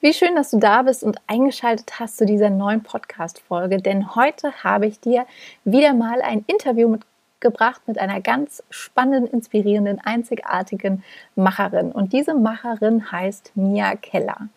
Wie 0.00 0.12
schön, 0.12 0.36
dass 0.36 0.50
du 0.50 0.58
da 0.58 0.82
bist 0.82 1.02
und 1.02 1.18
eingeschaltet 1.26 1.98
hast 1.98 2.16
zu 2.16 2.26
dieser 2.26 2.50
neuen 2.50 2.82
Podcast-Folge, 2.82 3.78
denn 3.78 4.14
heute 4.14 4.52
habe 4.64 4.86
ich 4.86 5.00
dir 5.00 5.26
wieder 5.64 5.94
mal 5.94 6.22
ein 6.22 6.44
Interview 6.46 6.88
mit 6.88 7.02
gebracht 7.40 7.82
mit 7.86 7.98
einer 7.98 8.20
ganz 8.20 8.62
spannenden, 8.70 9.30
inspirierenden, 9.30 10.00
einzigartigen 10.02 11.04
Macherin. 11.34 11.92
Und 11.92 12.12
diese 12.12 12.34
Macherin 12.34 13.12
heißt 13.12 13.52
Mia 13.54 13.94
Keller. 13.96 14.48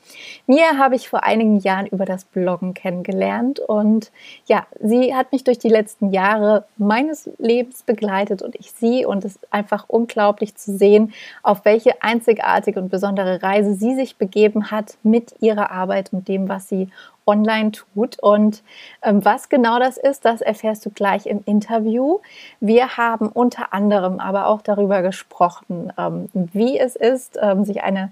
Mia 0.48 0.78
habe 0.78 0.96
ich 0.96 1.10
vor 1.10 1.24
einigen 1.24 1.60
Jahren 1.60 1.88
über 1.88 2.06
das 2.06 2.26
Bloggen 2.26 2.74
kennengelernt 2.74 3.60
und 3.60 4.12
ja, 4.46 4.66
sie 4.80 5.14
hat 5.14 5.32
mich 5.32 5.44
durch 5.44 5.60
die 5.60 5.70
letzten 5.70 6.12
Jahre 6.12 6.66
meines 6.78 7.30
Lebens 7.38 7.84
begleitet 7.84 8.42
und 8.42 8.56
ich 8.56 8.72
sie 8.72 9.06
und 9.06 9.26
es 9.26 9.36
ist 9.36 9.54
einfach 9.54 9.86
unglaublich 9.88 10.56
zu 10.56 10.76
sehen, 10.78 11.14
auf 11.44 11.66
welche 11.66 12.02
einzigartige 12.02 12.80
und 12.80 12.90
besondere 12.90 13.44
Reise 13.44 13.74
sie 13.74 13.96
sich 13.96 14.16
begeben 14.18 14.72
hat 14.72 14.98
mit 15.04 15.36
ihrer 15.42 15.72
Arbeit 15.72 16.14
und 16.14 16.28
dem, 16.28 16.48
was 16.48 16.70
sie 16.70 16.90
online 17.30 17.72
tut. 17.72 18.20
Und 18.20 18.64
ähm, 19.04 19.24
was 19.24 19.50
genau 19.50 19.80
das 19.80 19.98
ist, 19.98 20.26
das 20.26 20.42
erfährst 20.42 20.86
du 20.86 20.90
gleich 20.90 21.28
im 21.28 21.42
Interview. 21.46 22.20
Wir 22.60 22.98
haben 22.98 23.30
unter 23.30 23.74
anderem 23.74 24.20
aber 24.20 24.48
auch 24.48 24.62
darüber 24.62 25.02
gesprochen, 25.02 25.94
ähm, 25.98 26.30
wie 26.34 26.80
es 26.80 26.96
ist, 26.96 27.38
ähm, 27.42 27.64
sich 27.64 27.84
eine 27.84 28.12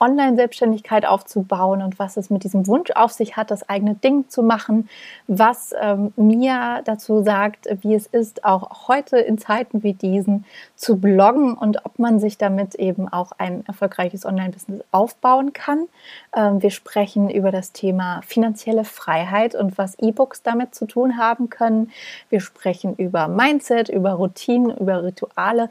Online-Selbstständigkeit 0.00 1.06
aufzubauen 1.06 1.80
und 1.80 1.98
was 1.98 2.16
es 2.16 2.28
mit 2.28 2.44
diesem 2.44 2.66
Wunsch 2.66 2.90
auf 2.90 3.12
sich 3.12 3.36
hat, 3.36 3.50
das 3.50 3.68
eigene 3.68 3.94
Ding 3.94 4.28
zu 4.28 4.42
machen, 4.42 4.88
was 5.28 5.72
ähm, 5.80 6.12
mir 6.16 6.82
dazu 6.84 7.22
sagt, 7.22 7.68
wie 7.82 7.94
es 7.94 8.06
ist, 8.06 8.44
auch 8.44 8.88
heute 8.88 9.18
in 9.18 9.38
Zeiten 9.38 9.82
wie 9.82 9.94
diesen 9.94 10.44
zu 10.74 10.96
bloggen 10.96 11.54
und 11.54 11.84
ob 11.84 11.98
man 11.98 12.18
sich 12.18 12.38
damit 12.38 12.74
eben 12.74 13.08
auch 13.08 13.32
ein 13.38 13.64
erfolgreiches 13.66 14.26
Online-Business 14.26 14.82
aufbauen 14.90 15.52
kann. 15.52 15.86
Ähm, 16.34 16.60
wir 16.60 16.70
sprechen 16.70 17.30
über 17.30 17.52
das 17.52 17.72
Thema 17.72 18.20
finanzielle 18.26 18.84
Freiheit 18.84 19.54
und 19.54 19.78
was 19.78 19.98
E-Books 19.98 20.42
damit 20.42 20.74
zu 20.74 20.86
tun 20.86 21.18
haben 21.18 21.50
können. 21.50 21.90
Wir 22.28 22.40
sprechen 22.40 22.96
über 22.96 23.28
Mindset, 23.28 23.88
über 23.88 24.12
Routinen, 24.14 24.76
über 24.76 25.04
Rituale 25.04 25.70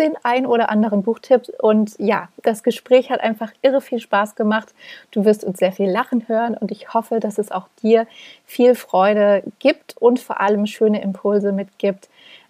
den 0.00 0.16
ein 0.22 0.46
oder 0.46 0.70
anderen 0.70 1.02
Buchtipp. 1.02 1.42
Und 1.60 1.94
ja, 1.98 2.28
das 2.42 2.62
Gespräch 2.62 3.10
hat 3.10 3.20
einfach 3.20 3.52
irre 3.62 3.80
viel 3.80 4.00
Spaß 4.00 4.34
gemacht. 4.34 4.74
Du 5.10 5.24
wirst 5.24 5.44
uns 5.44 5.58
sehr 5.58 5.72
viel 5.72 5.88
lachen 5.88 6.28
hören 6.28 6.56
und 6.56 6.72
ich 6.72 6.92
hoffe, 6.92 7.20
dass 7.20 7.38
es 7.38 7.52
auch 7.52 7.68
dir 7.82 8.06
viel 8.44 8.74
Freude 8.74 9.44
gibt 9.58 9.96
und 9.98 10.18
vor 10.18 10.40
allem 10.40 10.66
schöne 10.66 11.02
Impulse 11.02 11.52
mitgibt, 11.52 12.08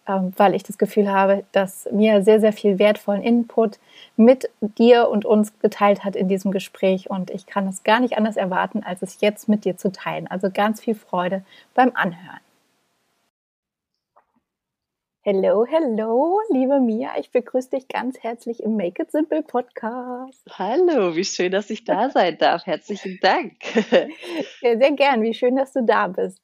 ähm, 0.08 0.32
weil 0.36 0.54
ich 0.54 0.62
das 0.62 0.78
Gefühl 0.78 1.10
habe, 1.10 1.44
dass 1.52 1.88
mir 1.92 2.22
sehr, 2.22 2.40
sehr 2.40 2.52
viel 2.52 2.78
wertvollen 2.78 3.22
Input 3.22 3.78
mit 4.16 4.48
dir 4.60 5.08
und 5.08 5.24
uns 5.24 5.52
geteilt 5.58 6.04
hat 6.04 6.16
in 6.16 6.28
diesem 6.28 6.52
Gespräch 6.52 7.10
und 7.10 7.30
ich 7.30 7.46
kann 7.46 7.66
es 7.66 7.82
gar 7.82 8.00
nicht 8.00 8.16
anders 8.16 8.36
erwarten, 8.36 8.82
als 8.84 9.02
es 9.02 9.20
jetzt 9.20 9.48
mit 9.48 9.64
dir 9.64 9.76
zu 9.76 9.92
teilen. 9.92 10.26
Also 10.28 10.50
ganz 10.50 10.80
viel 10.80 10.94
Freude 10.94 11.42
beim 11.74 11.90
Anhören. 11.94 12.40
Hello, 15.22 15.66
hello, 15.66 16.40
liebe 16.48 16.80
Mia. 16.80 17.10
Ich 17.18 17.30
begrüße 17.30 17.68
dich 17.68 17.88
ganz 17.88 18.18
herzlich 18.20 18.62
im 18.62 18.78
Make 18.78 19.02
It 19.02 19.10
Simple 19.10 19.42
Podcast. 19.42 20.42
Hallo, 20.50 21.14
wie 21.14 21.24
schön, 21.24 21.52
dass 21.52 21.68
ich 21.68 21.84
da 21.84 22.08
sein 22.08 22.38
darf. 22.38 22.64
Herzlichen 22.64 23.18
Dank. 23.20 23.52
Ja, 24.62 24.78
sehr 24.78 24.92
gern. 24.92 25.22
Wie 25.22 25.34
schön, 25.34 25.56
dass 25.56 25.74
du 25.74 25.84
da 25.84 26.08
bist. 26.08 26.40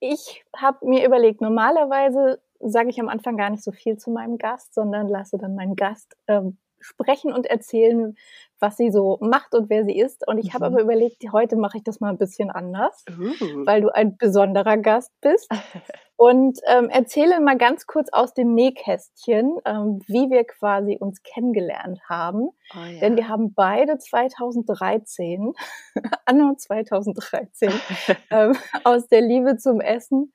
Ich 0.00 0.44
habe 0.56 0.84
mir 0.88 1.06
überlegt, 1.06 1.40
normalerweise 1.40 2.42
sage 2.58 2.90
ich 2.90 2.98
am 2.98 3.08
Anfang 3.08 3.36
gar 3.36 3.50
nicht 3.50 3.62
so 3.62 3.70
viel 3.70 3.96
zu 3.96 4.10
meinem 4.10 4.38
Gast, 4.38 4.74
sondern 4.74 5.06
lasse 5.06 5.38
dann 5.38 5.54
meinen 5.54 5.76
Gast 5.76 6.16
äh, 6.26 6.40
sprechen 6.80 7.32
und 7.32 7.46
erzählen, 7.46 8.16
was 8.58 8.76
sie 8.76 8.90
so 8.90 9.18
macht 9.20 9.54
und 9.54 9.70
wer 9.70 9.84
sie 9.84 9.98
ist. 9.98 10.26
Und 10.26 10.38
ich 10.38 10.48
mhm. 10.48 10.52
habe 10.54 10.66
aber 10.66 10.80
überlegt, 10.82 11.22
heute 11.32 11.56
mache 11.56 11.78
ich 11.78 11.84
das 11.84 12.00
mal 12.00 12.10
ein 12.10 12.18
bisschen 12.18 12.50
anders, 12.50 13.04
uh. 13.10 13.66
weil 13.66 13.80
du 13.80 13.94
ein 13.94 14.16
besonderer 14.16 14.76
Gast 14.76 15.12
bist. 15.20 15.48
Und 16.22 16.58
ähm, 16.66 16.90
erzähle 16.90 17.40
mal 17.40 17.56
ganz 17.56 17.86
kurz 17.86 18.10
aus 18.12 18.34
dem 18.34 18.52
Nähkästchen, 18.52 19.56
ähm, 19.64 20.00
wie 20.06 20.28
wir 20.28 20.44
quasi 20.44 20.98
uns 21.00 21.22
kennengelernt 21.22 21.98
haben. 22.10 22.50
Oh, 22.74 22.84
ja. 22.84 23.00
Denn 23.00 23.16
wir 23.16 23.26
haben 23.26 23.54
beide 23.54 23.96
2013, 23.96 25.54
anno 26.26 26.54
2013, 26.54 27.72
ähm, 28.30 28.54
aus 28.84 29.08
der 29.08 29.22
Liebe 29.22 29.56
zum 29.56 29.80
Essen 29.80 30.30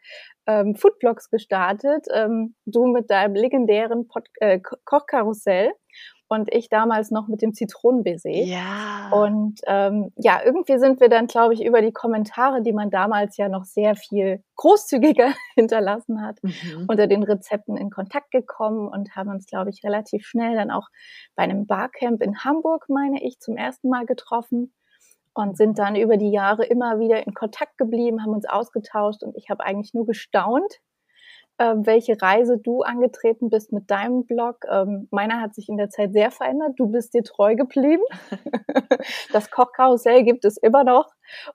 ähm, 0.48 0.74
Foodblogs 0.74 1.30
gestartet. 1.30 2.08
Ähm, 2.12 2.56
du 2.66 2.88
mit 2.88 3.12
deinem 3.12 3.36
legendären 3.36 4.08
Pod 4.08 4.28
äh, 4.40 4.60
Kochkarussell 4.60 5.72
und 6.28 6.54
ich 6.54 6.70
damals 6.70 7.12
noch 7.12 7.28
mit 7.28 7.42
dem 7.42 7.54
Zitronenbaiser. 7.54 8.30
Ja. 8.30 9.10
Und 9.12 9.62
ähm, 9.68 10.12
ja, 10.16 10.42
irgendwie 10.44 10.78
sind 10.80 11.00
wir 11.00 11.10
dann, 11.10 11.28
glaube 11.28 11.54
ich, 11.54 11.64
über 11.64 11.82
die 11.82 11.92
Kommentare, 11.92 12.62
die 12.62 12.74
man 12.74 12.90
damals 12.90 13.38
ja 13.38 13.48
noch 13.48 13.66
sehr 13.66 13.96
viel 13.96 14.44
großzügiger 14.56 15.34
hinterlassen 15.56 16.22
hat, 16.22 16.42
mhm. 16.42 16.86
unter 16.88 17.08
den 17.08 17.24
Rezepten 17.24 17.78
in 17.78 17.90
Kontakt 17.90 18.32
gekommen 18.32 18.88
und 18.88 19.16
haben 19.16 19.30
uns, 19.30 19.46
glaube 19.46 19.70
ich, 19.70 19.84
relativ 19.84 20.26
schnell 20.26 20.56
dann 20.56 20.72
auch 20.72 20.88
bei 21.36 21.44
einem 21.44 21.68
Barcamp 21.68 22.22
in 22.22 22.44
Hamburg, 22.44 22.86
meine 22.90 23.24
ich, 23.24 23.40
zum 23.40 23.56
ersten 23.56 23.90
Mal 23.90 24.06
getroffen 24.06 24.74
und 25.36 25.58
sind 25.58 25.78
dann 25.78 25.96
über 25.96 26.18
die 26.18 26.32
Jahre 26.32 26.66
immer 26.66 26.98
wieder 27.00 27.26
in 27.28 27.34
Kontakt 27.34 27.78
geblieben, 27.78 28.24
haben 28.24 28.34
uns 28.34 28.48
ausgetauscht 28.48 29.22
und 29.22 29.36
ich 29.36 29.50
habe 29.50 29.64
eigentlich 29.64 29.94
nur 29.94 30.06
gestaunt, 30.06 30.80
äh, 31.58 31.74
welche 31.78 32.22
Reise 32.22 32.58
du 32.58 32.82
angetreten 32.82 33.50
bist 33.50 33.72
mit 33.72 33.90
deinem 33.90 34.26
Blog. 34.26 34.66
Ähm, 34.70 35.08
meiner 35.12 35.42
hat 35.42 35.56
sich 35.56 35.70
in 35.70 35.78
der 35.78 35.90
Zeit 35.90 36.14
sehr 36.14 36.32
verändert. 36.32 36.74
Du 36.78 36.88
bist 36.88 37.14
dir 37.14 37.24
treu 37.24 37.56
geblieben. 37.56 38.04
das 39.32 39.50
Kochkarussell 39.52 40.24
gibt 40.24 40.46
es 40.46 40.58
immer 40.58 40.84
noch 40.84 41.10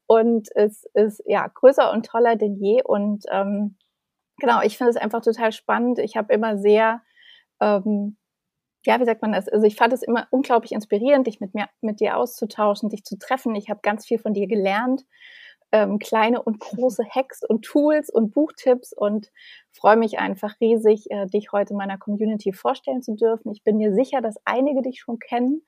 und 0.06 0.48
es 0.54 0.84
ist 0.94 1.22
ja 1.26 1.46
größer 1.46 1.92
und 1.92 2.06
toller 2.06 2.36
denn 2.36 2.56
je. 2.56 2.82
Und 2.82 3.24
ähm, 3.30 3.76
genau, 4.38 4.62
ich 4.62 4.78
finde 4.78 4.90
es 4.90 4.96
einfach 4.96 5.22
total 5.22 5.52
spannend. 5.52 5.98
Ich 5.98 6.16
habe 6.16 6.32
immer 6.32 6.58
sehr 6.58 7.02
ähm, 7.60 8.16
ja, 8.86 8.98
wie 8.98 9.04
sagt 9.04 9.20
man 9.20 9.32
das? 9.32 9.46
Also 9.48 9.66
ich 9.66 9.76
fand 9.76 9.92
es 9.92 10.02
immer 10.02 10.26
unglaublich 10.30 10.72
inspirierend, 10.72 11.26
dich 11.26 11.40
mit 11.40 11.54
mir, 11.54 11.68
mit 11.82 12.00
dir 12.00 12.16
auszutauschen, 12.16 12.88
dich 12.88 13.04
zu 13.04 13.18
treffen. 13.18 13.54
Ich 13.54 13.68
habe 13.68 13.80
ganz 13.82 14.06
viel 14.06 14.18
von 14.18 14.32
dir 14.32 14.46
gelernt 14.46 15.04
ähm, 15.72 15.98
kleine 15.98 16.42
und 16.42 16.60
große 16.60 17.04
Hacks 17.08 17.42
und 17.46 17.62
Tools 17.62 18.10
und 18.10 18.32
Buchtipps 18.32 18.92
und 18.92 19.30
freue 19.72 19.96
mich 19.96 20.18
einfach 20.18 20.54
riesig, 20.60 21.10
äh, 21.10 21.26
dich 21.26 21.52
heute 21.52 21.74
meiner 21.74 21.98
Community 21.98 22.52
vorstellen 22.52 23.02
zu 23.02 23.14
dürfen. 23.14 23.52
Ich 23.52 23.62
bin 23.62 23.76
mir 23.76 23.94
sicher, 23.94 24.20
dass 24.20 24.36
einige 24.44 24.82
dich 24.82 25.00
schon 25.00 25.18
kennen, 25.18 25.62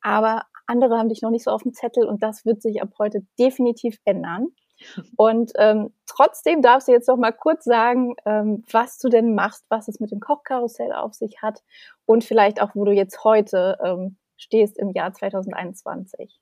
aber 0.00 0.42
andere 0.66 0.98
haben 0.98 1.08
dich 1.08 1.22
noch 1.22 1.30
nicht 1.30 1.44
so 1.44 1.50
auf 1.50 1.62
dem 1.62 1.72
Zettel 1.72 2.06
und 2.06 2.22
das 2.22 2.44
wird 2.44 2.62
sich 2.62 2.80
ab 2.80 2.90
heute 2.98 3.26
definitiv 3.38 3.98
ändern. 4.04 4.48
Und 5.16 5.52
ähm, 5.56 5.92
trotzdem 6.06 6.62
darfst 6.62 6.88
du 6.88 6.92
jetzt 6.92 7.08
noch 7.08 7.18
mal 7.18 7.32
kurz 7.32 7.64
sagen, 7.64 8.14
ähm, 8.24 8.64
was 8.72 8.98
du 8.98 9.08
denn 9.08 9.34
machst, 9.34 9.66
was 9.68 9.88
es 9.88 10.00
mit 10.00 10.10
dem 10.10 10.20
Kochkarussell 10.20 10.92
auf 10.92 11.12
sich 11.12 11.42
hat 11.42 11.62
und 12.06 12.24
vielleicht 12.24 12.62
auch, 12.62 12.74
wo 12.74 12.84
du 12.84 12.92
jetzt 12.92 13.22
heute 13.24 13.76
ähm, 13.84 14.16
stehst 14.36 14.78
im 14.78 14.90
Jahr 14.92 15.12
2021. 15.12 16.40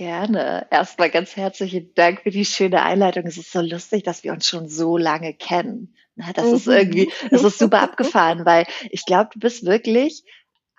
Gerne. 0.00 0.66
Erstmal 0.70 1.10
ganz 1.10 1.36
herzlichen 1.36 1.92
Dank 1.94 2.22
für 2.22 2.30
die 2.30 2.46
schöne 2.46 2.80
Einleitung. 2.80 3.26
Es 3.26 3.36
ist 3.36 3.52
so 3.52 3.60
lustig, 3.60 4.02
dass 4.02 4.24
wir 4.24 4.32
uns 4.32 4.48
schon 4.48 4.66
so 4.66 4.96
lange 4.96 5.34
kennen. 5.34 5.94
Das 6.34 6.50
ist 6.50 6.66
mhm. 6.66 6.72
irgendwie, 6.72 7.12
das 7.30 7.44
ist 7.44 7.58
super 7.58 7.82
abgefahren, 7.82 8.46
weil 8.46 8.64
ich 8.88 9.04
glaube, 9.04 9.28
du 9.34 9.38
bist 9.38 9.66
wirklich 9.66 10.24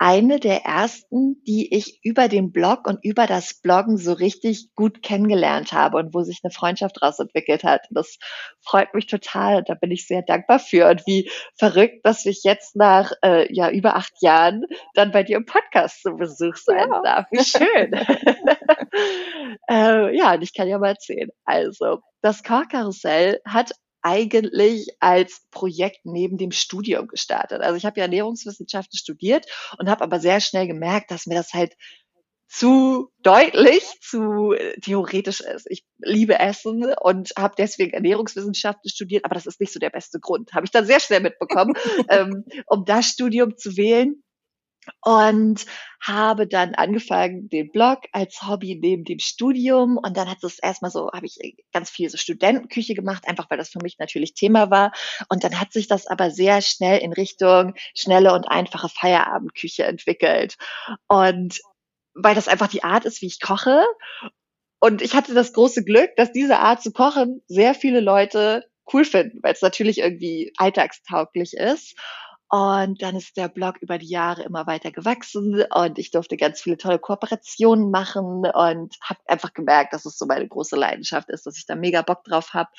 eine 0.02 0.40
der 0.40 0.66
ersten, 0.66 1.44
die 1.44 1.76
ich 1.76 2.00
über 2.04 2.28
den 2.28 2.52
Blog 2.52 2.88
und 2.88 3.06
über 3.06 3.28
das 3.28 3.54
Bloggen 3.62 3.98
so 3.98 4.14
richtig 4.14 4.74
gut 4.74 5.04
kennengelernt 5.04 5.74
habe 5.74 5.98
und 5.98 6.16
wo 6.16 6.24
sich 6.24 6.40
eine 6.42 6.50
Freundschaft 6.50 6.98
daraus 7.00 7.20
entwickelt 7.20 7.64
hat. 7.64 7.86
Das 7.92 8.18
freut 8.66 8.96
mich 8.96 9.06
total. 9.06 9.64
Da 9.64 9.76
bin 9.76 9.92
ich 9.92 10.08
sehr 10.08 10.24
dankbar 10.24 10.58
für. 10.58 10.90
Und 10.90 11.06
wie 11.06 11.30
verrückt, 11.56 12.04
dass 12.04 12.26
ich 12.26 12.42
jetzt 12.44 12.76
nach 12.76 13.12
äh, 13.24 13.54
ja 13.54 13.70
über 13.70 13.96
acht 13.96 14.14
Jahren 14.22 14.66
dann 14.96 15.12
bei 15.12 15.22
dir 15.22 15.38
im 15.38 15.46
Podcast 15.46 16.02
zu 16.02 16.16
Besuch 16.16 16.56
sein 16.56 16.90
ja. 16.92 17.02
darf. 17.04 17.28
Wie 17.30 17.44
schön. 17.44 17.94
äh, 19.70 20.18
ja, 20.18 20.34
und 20.34 20.42
ich 20.42 20.56
kann 20.56 20.68
ja 20.68 20.80
mal 20.80 20.90
erzählen. 20.90 21.30
Also, 21.46 22.00
das 22.24 22.42
Kochkarussell 22.42 23.40
hat 23.46 23.74
eigentlich 24.02 24.88
als 25.00 25.42
Projekt 25.52 26.00
neben 26.04 26.38
dem 26.38 26.52
Studium 26.52 27.08
gestartet. 27.08 27.62
Also 27.62 27.76
ich 27.78 27.86
habe 27.86 28.00
ja 28.00 28.06
Ernährungswissenschaften 28.06 28.98
studiert 28.98 29.46
und 29.78 29.90
habe 29.90 30.04
aber 30.04 30.20
sehr 30.20 30.42
schnell 30.42 30.68
gemerkt, 30.68 31.12
dass 31.12 31.28
mir 31.28 31.36
das 31.36 31.54
halt 31.54 31.76
zu 32.52 33.10
deutlich, 33.20 33.84
zu 34.02 34.52
äh, 34.52 34.78
theoretisch 34.82 35.40
ist. 35.40 35.68
Ich 35.70 35.86
liebe 36.00 36.38
Essen 36.38 36.94
und 37.00 37.32
habe 37.38 37.54
deswegen 37.58 37.94
Ernährungswissenschaften 37.94 38.90
studiert, 38.90 39.24
aber 39.24 39.36
das 39.36 39.46
ist 39.46 39.62
nicht 39.62 39.72
so 39.72 39.80
der 39.80 39.90
beste 39.90 40.20
Grund. 40.20 40.52
Habe 40.54 40.66
ich 40.66 40.72
dann 40.72 40.86
sehr 40.86 41.00
schnell 41.00 41.22
mitbekommen, 41.22 41.76
ähm, 42.10 42.44
um 42.66 42.84
das 42.84 43.06
Studium 43.06 43.58
zu 43.58 43.78
wählen 43.78 44.22
und 45.02 45.66
habe 46.02 46.48
dann 46.48 46.76
angefangen, 46.76 47.48
den 47.50 47.72
Blog 47.72 48.00
als 48.12 48.42
Hobby 48.48 48.78
neben 48.82 49.04
dem 49.04 49.20
Studium. 49.20 49.98
Und 49.98 50.18
dann 50.18 50.30
hat 50.30 50.44
es 50.44 50.60
erstmal 50.60 50.92
so, 50.92 51.12
habe 51.12 51.26
ich 51.26 51.38
ganz 51.72 51.90
viel 51.90 52.10
so 52.10 52.18
Studentenküche 52.18 52.96
gemacht, 52.96 53.28
einfach 53.28 53.50
weil 53.50 53.58
das 53.58 53.70
für 53.70 53.80
mich 53.82 53.98
natürlich 54.00 54.34
Thema 54.34 54.72
war. 54.72 54.92
Und 55.30 55.44
dann 55.44 55.60
hat 55.60 55.74
sich 55.74 55.88
das 55.88 56.08
aber 56.08 56.32
sehr 56.32 56.62
schnell 56.62 57.00
in 57.00 57.14
Richtung 57.14 57.74
schnelle 57.96 58.34
und 58.34 58.46
einfache 58.48 58.90
Feierabendküche 58.90 59.84
entwickelt. 59.84 60.58
Und 61.08 61.60
weil 62.14 62.36
das 62.36 62.48
einfach 62.48 62.68
die 62.68 62.84
Art 62.84 63.06
ist, 63.06 63.22
wie 63.22 63.28
ich 63.28 63.40
koche. 63.40 63.84
Und 64.80 65.02
ich 65.02 65.14
hatte 65.14 65.34
das 65.34 65.54
große 65.54 65.84
Glück, 65.84 66.10
dass 66.18 66.32
diese 66.32 66.58
Art 66.58 66.82
zu 66.82 66.92
kochen 66.92 67.42
sehr 67.48 67.76
viele 67.76 68.00
Leute 68.00 68.66
cool 68.92 69.06
finden, 69.06 69.40
weil 69.44 69.54
es 69.54 69.62
natürlich 69.62 70.00
irgendwie 70.00 70.52
alltagstauglich 70.58 71.54
ist. 71.54 71.96
Und 72.54 73.02
dann 73.02 73.16
ist 73.16 73.38
der 73.38 73.48
Blog 73.48 73.78
über 73.78 73.98
die 73.98 74.10
Jahre 74.10 74.44
immer 74.44 74.68
weiter 74.68 74.92
gewachsen 74.92 75.64
und 75.74 75.98
ich 75.98 76.12
durfte 76.12 76.36
ganz 76.36 76.60
viele 76.60 76.76
tolle 76.76 77.00
Kooperationen 77.00 77.92
machen 77.92 78.46
und 78.46 78.98
habe 79.02 79.22
einfach 79.26 79.54
gemerkt, 79.54 79.94
dass 79.94 80.06
es 80.06 80.18
so 80.18 80.26
meine 80.26 80.50
große 80.50 80.76
Leidenschaft 80.76 81.30
ist, 81.30 81.46
dass 81.46 81.58
ich 81.58 81.66
da 81.66 81.76
mega 81.78 82.02
Bock 82.02 82.26
drauf 82.26 82.54
habe. 82.54 82.70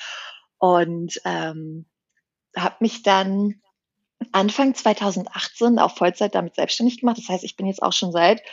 Und 0.59 1.19
ähm, 1.25 1.87
habe 2.55 2.75
mich 2.81 3.01
dann 3.01 3.61
Anfang 4.31 4.75
2018 4.75 5.79
auf 5.79 5.97
Vollzeit 5.97 6.35
damit 6.35 6.53
selbstständig 6.53 6.99
gemacht. 6.99 7.17
Das 7.17 7.29
heißt, 7.29 7.43
ich 7.43 7.55
bin 7.55 7.65
jetzt 7.65 7.81
auch 7.81 7.93
schon 7.93 8.11
seit, 8.11 8.43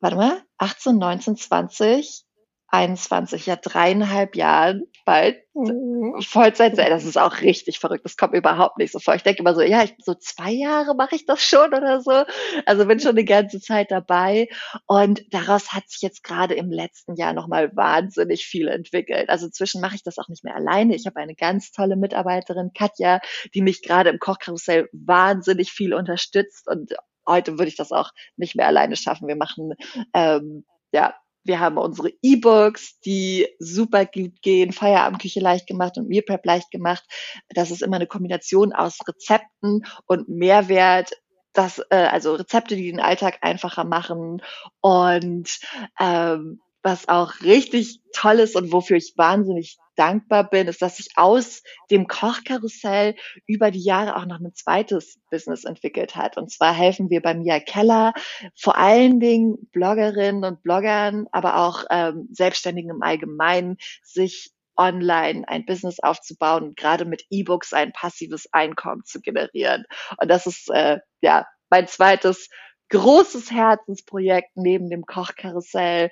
warte 0.00 0.16
mal, 0.16 0.42
18, 0.58 0.98
19, 0.98 1.36
20, 1.36 2.26
21, 2.72 3.46
ja 3.46 3.56
dreieinhalb 3.56 4.36
Jahren 4.36 4.84
bald 5.04 5.42
mhm. 5.54 6.20
Vollzeit 6.20 6.76
sein. 6.76 6.90
Das 6.90 7.04
ist 7.04 7.18
auch 7.18 7.40
richtig 7.40 7.80
verrückt. 7.80 8.04
Das 8.04 8.16
kommt 8.16 8.32
mir 8.32 8.38
überhaupt 8.38 8.78
nicht 8.78 8.92
so 8.92 9.00
vor. 9.00 9.14
Ich 9.14 9.22
denke 9.22 9.40
immer 9.40 9.54
so, 9.54 9.60
ja, 9.60 9.82
ich, 9.82 9.94
so 9.98 10.14
zwei 10.14 10.52
Jahre 10.52 10.94
mache 10.94 11.16
ich 11.16 11.26
das 11.26 11.42
schon 11.42 11.74
oder 11.74 12.00
so. 12.00 12.24
Also 12.66 12.86
bin 12.86 13.00
schon 13.00 13.10
eine 13.10 13.24
ganze 13.24 13.60
Zeit 13.60 13.90
dabei. 13.90 14.48
Und 14.86 15.22
daraus 15.32 15.72
hat 15.72 15.88
sich 15.88 16.00
jetzt 16.00 16.22
gerade 16.22 16.54
im 16.54 16.70
letzten 16.70 17.16
Jahr 17.16 17.32
nochmal 17.32 17.74
wahnsinnig 17.76 18.44
viel 18.44 18.68
entwickelt. 18.68 19.28
Also 19.28 19.46
inzwischen 19.46 19.80
mache 19.80 19.96
ich 19.96 20.04
das 20.04 20.18
auch 20.18 20.28
nicht 20.28 20.44
mehr 20.44 20.54
alleine. 20.54 20.94
Ich 20.94 21.06
habe 21.06 21.18
eine 21.18 21.34
ganz 21.34 21.72
tolle 21.72 21.96
Mitarbeiterin, 21.96 22.70
Katja, 22.72 23.20
die 23.54 23.62
mich 23.62 23.82
gerade 23.82 24.10
im 24.10 24.20
Kochkarussell 24.20 24.88
wahnsinnig 24.92 25.72
viel 25.72 25.92
unterstützt 25.92 26.68
und 26.68 26.92
heute 27.26 27.58
würde 27.58 27.68
ich 27.68 27.76
das 27.76 27.92
auch 27.92 28.10
nicht 28.36 28.56
mehr 28.56 28.66
alleine 28.66 28.96
schaffen. 28.96 29.28
Wir 29.28 29.36
machen 29.36 29.74
ähm, 30.14 30.64
ja 30.92 31.14
wir 31.44 31.60
haben 31.60 31.78
unsere 31.78 32.12
E-Books, 32.22 33.00
die 33.00 33.48
super 33.58 34.04
gut 34.04 34.42
gehen, 34.42 34.72
Feierabendküche 34.72 35.40
leicht 35.40 35.66
gemacht 35.66 35.96
und 35.96 36.08
Meal 36.08 36.22
Prep 36.22 36.44
leicht 36.44 36.70
gemacht. 36.70 37.04
Das 37.48 37.70
ist 37.70 37.82
immer 37.82 37.96
eine 37.96 38.06
Kombination 38.06 38.72
aus 38.72 38.98
Rezepten 39.06 39.86
und 40.06 40.28
Mehrwert, 40.28 41.10
das, 41.52 41.80
äh, 41.90 41.96
also 41.96 42.34
Rezepte, 42.34 42.76
die 42.76 42.90
den 42.90 43.00
Alltag 43.00 43.38
einfacher 43.40 43.84
machen 43.84 44.42
und 44.80 45.58
ähm, 45.98 46.60
was 46.82 47.08
auch 47.08 47.40
richtig 47.42 48.00
toll 48.14 48.38
ist 48.40 48.56
und 48.56 48.72
wofür 48.72 48.96
ich 48.96 49.14
wahnsinnig 49.16 49.78
dankbar 49.96 50.48
bin, 50.48 50.66
ist, 50.66 50.80
dass 50.80 50.96
sich 50.96 51.08
aus 51.16 51.62
dem 51.90 52.06
Kochkarussell 52.06 53.14
über 53.46 53.70
die 53.70 53.82
Jahre 53.82 54.16
auch 54.16 54.24
noch 54.24 54.40
ein 54.40 54.54
zweites 54.54 55.18
Business 55.30 55.64
entwickelt 55.64 56.16
hat. 56.16 56.38
Und 56.38 56.50
zwar 56.50 56.72
helfen 56.72 57.10
wir 57.10 57.20
bei 57.20 57.34
Mia 57.34 57.60
Keller 57.60 58.14
vor 58.56 58.78
allen 58.78 59.20
Dingen 59.20 59.68
Bloggerinnen 59.72 60.44
und 60.44 60.62
Bloggern, 60.62 61.26
aber 61.32 61.56
auch 61.56 61.84
ähm, 61.90 62.28
Selbstständigen 62.30 62.90
im 62.90 63.02
Allgemeinen, 63.02 63.76
sich 64.02 64.52
online 64.76 65.46
ein 65.46 65.66
Business 65.66 66.00
aufzubauen 66.00 66.62
und 66.62 66.76
gerade 66.76 67.04
mit 67.04 67.24
E-Books 67.28 67.74
ein 67.74 67.92
passives 67.92 68.48
Einkommen 68.52 69.04
zu 69.04 69.20
generieren. 69.20 69.84
Und 70.16 70.28
das 70.28 70.46
ist 70.46 70.70
äh, 70.70 71.00
ja 71.20 71.46
mein 71.68 71.86
zweites 71.86 72.48
großes 72.88 73.50
Herzensprojekt 73.50 74.50
neben 74.54 74.88
dem 74.88 75.04
Kochkarussell 75.04 76.10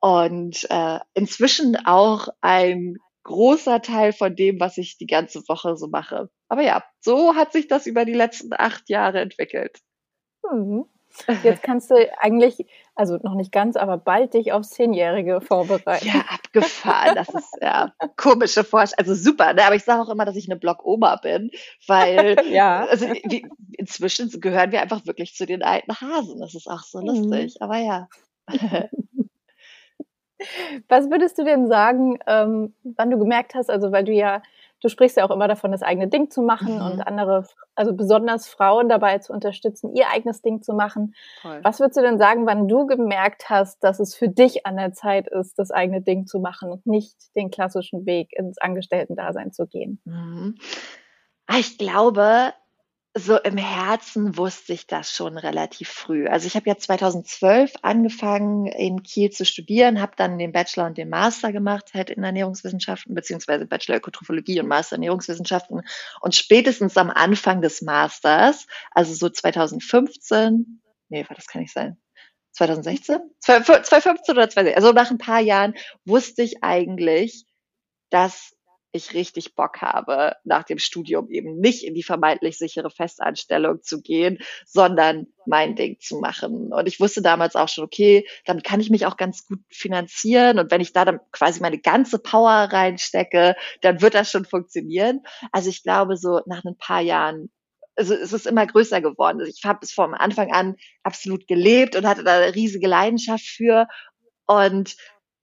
und 0.00 0.66
äh, 0.70 0.98
inzwischen 1.14 1.76
auch 1.86 2.28
ein 2.40 2.96
großer 3.24 3.82
Teil 3.82 4.12
von 4.12 4.34
dem, 4.36 4.58
was 4.60 4.78
ich 4.78 4.96
die 4.96 5.06
ganze 5.06 5.40
Woche 5.48 5.76
so 5.76 5.88
mache. 5.88 6.30
Aber 6.48 6.62
ja, 6.62 6.82
so 7.00 7.34
hat 7.34 7.52
sich 7.52 7.68
das 7.68 7.86
über 7.86 8.04
die 8.04 8.14
letzten 8.14 8.52
acht 8.52 8.88
Jahre 8.88 9.20
entwickelt. 9.20 9.78
Mhm. 10.50 10.86
Jetzt 11.42 11.62
kannst 11.62 11.90
du 11.90 11.94
eigentlich, 12.20 12.66
also 12.94 13.18
noch 13.22 13.34
nicht 13.34 13.50
ganz, 13.50 13.76
aber 13.76 13.98
bald 13.98 14.34
dich 14.34 14.52
aufs 14.52 14.70
Zehnjährige 14.70 15.40
vorbereiten. 15.40 16.06
Ja, 16.06 16.24
abgefahren. 16.28 17.14
Das 17.14 17.28
ist 17.28 17.56
ja 17.60 17.92
komische 18.16 18.64
Vorstellung. 18.64 19.10
Also 19.10 19.14
super, 19.14 19.52
ne? 19.54 19.64
aber 19.64 19.74
ich 19.74 19.84
sage 19.84 20.02
auch 20.02 20.10
immer, 20.10 20.24
dass 20.24 20.36
ich 20.36 20.48
eine 20.48 20.58
Block-Oma 20.58 21.16
bin, 21.16 21.50
weil 21.86 22.36
ja. 22.50 22.86
also, 22.86 23.06
wie, 23.08 23.46
inzwischen 23.72 24.30
gehören 24.40 24.70
wir 24.70 24.80
einfach 24.80 25.06
wirklich 25.06 25.34
zu 25.34 25.46
den 25.46 25.62
alten 25.62 25.92
Hasen. 26.00 26.40
Das 26.40 26.54
ist 26.54 26.68
auch 26.68 26.82
so 26.82 27.00
mhm. 27.00 27.06
lustig. 27.06 27.56
Aber 27.60 27.78
ja. 27.78 28.08
Was 30.88 31.10
würdest 31.10 31.38
du 31.38 31.44
denn 31.44 31.66
sagen, 31.66 32.18
ähm, 32.26 32.74
wann 32.82 33.10
du 33.10 33.18
gemerkt 33.18 33.54
hast, 33.54 33.70
also 33.70 33.92
weil 33.92 34.04
du 34.04 34.12
ja, 34.12 34.42
du 34.80 34.88
sprichst 34.88 35.16
ja 35.16 35.24
auch 35.24 35.30
immer 35.30 35.48
davon, 35.48 35.72
das 35.72 35.82
eigene 35.82 36.08
Ding 36.08 36.30
zu 36.30 36.42
machen 36.42 36.76
mhm. 36.76 36.82
und 36.82 37.00
andere, 37.00 37.44
also 37.74 37.94
besonders 37.94 38.48
Frauen 38.48 38.88
dabei 38.88 39.18
zu 39.18 39.32
unterstützen, 39.32 39.94
ihr 39.94 40.08
eigenes 40.10 40.42
Ding 40.42 40.62
zu 40.62 40.74
machen. 40.74 41.14
Voll. 41.42 41.60
Was 41.62 41.80
würdest 41.80 41.96
du 41.96 42.02
denn 42.02 42.18
sagen, 42.18 42.46
wann 42.46 42.68
du 42.68 42.86
gemerkt 42.86 43.50
hast, 43.50 43.82
dass 43.82 43.98
es 44.00 44.14
für 44.14 44.28
dich 44.28 44.66
an 44.66 44.76
der 44.76 44.92
Zeit 44.92 45.26
ist, 45.28 45.58
das 45.58 45.70
eigene 45.70 46.00
Ding 46.00 46.26
zu 46.26 46.38
machen 46.38 46.70
und 46.70 46.86
nicht 46.86 47.16
den 47.34 47.50
klassischen 47.50 48.06
Weg 48.06 48.32
ins 48.32 48.58
Angestellten-Dasein 48.58 49.52
zu 49.52 49.66
gehen? 49.66 50.00
Mhm. 50.04 50.56
Ah, 51.46 51.58
ich 51.58 51.78
glaube, 51.78 52.52
so 53.18 53.36
im 53.36 53.56
Herzen 53.56 54.36
wusste 54.36 54.72
ich 54.72 54.86
das 54.86 55.12
schon 55.12 55.36
relativ 55.36 55.88
früh. 55.88 56.26
Also 56.26 56.46
ich 56.46 56.56
habe 56.56 56.68
ja 56.68 56.76
2012 56.76 57.74
angefangen 57.82 58.66
in 58.66 59.02
Kiel 59.02 59.30
zu 59.30 59.44
studieren, 59.44 60.00
habe 60.00 60.12
dann 60.16 60.38
den 60.38 60.52
Bachelor 60.52 60.86
und 60.86 60.98
den 60.98 61.08
Master 61.08 61.52
gemacht 61.52 61.92
halt 61.94 62.10
in 62.10 62.22
Ernährungswissenschaften 62.22 63.14
beziehungsweise 63.14 63.66
Bachelor 63.66 63.96
Ökotrophologie 63.96 64.60
und 64.60 64.68
Master 64.68 64.96
Ernährungswissenschaften 64.96 65.82
und 66.20 66.34
spätestens 66.34 66.96
am 66.96 67.10
Anfang 67.10 67.60
des 67.60 67.82
Masters, 67.82 68.66
also 68.92 69.14
so 69.14 69.28
2015, 69.28 70.80
nee, 71.08 71.26
das 71.34 71.46
kann 71.46 71.62
nicht 71.62 71.74
sein. 71.74 71.98
2016? 72.52 73.18
2015 73.40 74.34
oder 74.34 74.48
2016, 74.48 74.74
also 74.74 74.92
nach 74.92 75.10
ein 75.10 75.18
paar 75.18 75.40
Jahren 75.40 75.74
wusste 76.04 76.42
ich 76.42 76.62
eigentlich, 76.62 77.46
dass 78.10 78.57
ich 78.98 79.14
richtig 79.14 79.54
Bock 79.54 79.80
habe, 79.80 80.36
nach 80.44 80.64
dem 80.64 80.78
Studium 80.78 81.30
eben 81.30 81.58
nicht 81.58 81.84
in 81.84 81.94
die 81.94 82.02
vermeintlich 82.02 82.58
sichere 82.58 82.90
Festanstellung 82.90 83.82
zu 83.82 84.02
gehen, 84.02 84.38
sondern 84.66 85.28
mein 85.46 85.74
Ding 85.74 85.98
zu 86.00 86.18
machen. 86.18 86.72
Und 86.72 86.86
ich 86.86 87.00
wusste 87.00 87.22
damals 87.22 87.56
auch 87.56 87.68
schon, 87.68 87.84
okay, 87.84 88.26
dann 88.44 88.62
kann 88.62 88.80
ich 88.80 88.90
mich 88.90 89.06
auch 89.06 89.16
ganz 89.16 89.46
gut 89.46 89.60
finanzieren. 89.70 90.58
Und 90.58 90.70
wenn 90.70 90.80
ich 90.80 90.92
da 90.92 91.04
dann 91.04 91.20
quasi 91.32 91.60
meine 91.60 91.78
ganze 91.78 92.18
Power 92.18 92.68
reinstecke, 92.70 93.56
dann 93.80 94.02
wird 94.02 94.14
das 94.14 94.30
schon 94.30 94.44
funktionieren. 94.44 95.22
Also 95.52 95.70
ich 95.70 95.82
glaube, 95.82 96.16
so 96.16 96.40
nach 96.46 96.64
ein 96.64 96.76
paar 96.76 97.00
Jahren 97.00 97.50
also 97.96 98.14
es 98.14 98.32
ist 98.32 98.46
immer 98.46 98.64
größer 98.64 99.00
geworden. 99.00 99.40
Also 99.40 99.52
ich 99.52 99.64
habe 99.64 99.80
es 99.82 99.90
vom 99.90 100.14
Anfang 100.14 100.52
an 100.52 100.76
absolut 101.02 101.48
gelebt 101.48 101.96
und 101.96 102.06
hatte 102.06 102.22
da 102.22 102.36
eine 102.36 102.54
riesige 102.54 102.86
Leidenschaft 102.86 103.44
für. 103.44 103.88
Und 104.46 104.96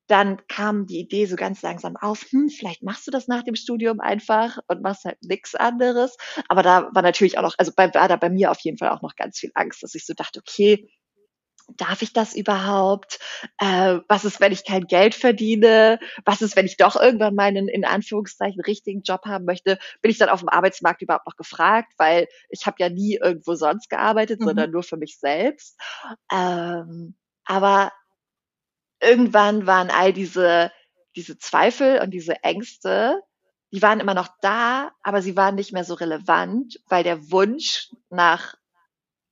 dann 0.08 0.46
kam 0.48 0.86
die 0.86 1.00
Idee 1.00 1.26
so 1.26 1.36
ganz 1.36 1.62
langsam 1.62 1.96
auf, 1.98 2.26
hm, 2.30 2.50
vielleicht 2.50 2.84
machst 2.84 3.08
du 3.08 3.12
das 3.12 3.28
nach 3.28 3.44
dem 3.44 3.56
Studium 3.56 4.00
einfach 4.00 4.60
und 4.68 4.82
machst 4.82 5.06
halt 5.06 5.18
nichts 5.24 5.56
anderes. 5.56 6.18
Aber 6.48 6.64
da 6.64 6.90
war 6.94 7.02
natürlich 7.02 7.38
auch 7.38 7.44
noch, 7.44 7.56
also 7.58 7.72
bei, 7.76 7.94
war 7.94 8.08
da 8.08 8.16
bei 8.16 8.30
mir 8.30 8.52
auf 8.52 8.60
jeden 8.60 8.78
Fall 8.78 8.90
auch 8.90 9.02
noch 9.02 9.16
ganz 9.16 9.40
viel 9.40 9.52
Angst, 9.56 9.82
dass 9.84 9.96
ich 9.96 10.06
so 10.06 10.14
dachte, 10.14 10.40
okay, 10.40 10.88
darf 11.78 12.02
ich 12.02 12.14
das 12.14 12.36
überhaupt? 12.36 13.20
Äh, 13.58 14.00
was 14.08 14.26
ist, 14.26 14.40
wenn 14.40 14.52
ich 14.52 14.66
kein 14.66 14.86
Geld 14.86 15.16
verdiene? 15.16 16.00
Was 16.24 16.42
ist, 16.42 16.56
wenn 16.56 16.66
ich 16.66 16.78
doch 16.78 16.96
irgendwann 16.96 17.36
meinen 17.36 17.68
in 17.68 17.86
Anführungszeichen 17.86 18.62
richtigen 18.62 19.02
Job 19.02 19.22
haben 19.26 19.46
möchte? 19.46 19.80
Bin 20.02 20.12
ich 20.12 20.18
dann 20.18 20.30
auf 20.30 20.42
dem 20.42 20.50
Arbeitsmarkt 20.50 21.02
überhaupt 21.02 21.26
noch 21.26 21.36
gefragt? 21.36 21.94
Weil 21.98 22.28
ich 22.50 22.66
habe 22.66 22.78
ja 22.80 22.90
nie 22.90 23.18
irgendwo 23.22 23.56
sonst 23.56 23.90
gearbeitet, 23.90 24.42
mhm. 24.42 24.46
sondern 24.46 24.72
nur 24.72 24.84
für 24.84 24.98
mich 24.98 25.18
selbst. 25.20 25.80
Ähm, 26.32 27.16
aber 27.46 27.92
irgendwann 29.02 29.68
waren 29.68 29.90
all 29.90 30.14
diese, 30.14 30.72
diese 31.16 31.38
Zweifel 31.38 32.00
und 32.00 32.12
diese 32.12 32.44
Ängste, 32.44 33.22
die 33.72 33.82
waren 33.82 34.00
immer 34.00 34.14
noch 34.14 34.30
da, 34.42 34.92
aber 35.04 35.22
sie 35.22 35.36
waren 35.36 35.56
nicht 35.56 35.74
mehr 35.74 35.84
so 35.84 35.96
relevant, 35.96 36.80
weil 36.88 37.04
der 37.04 37.32
Wunsch 37.32 37.90
nach 38.10 38.56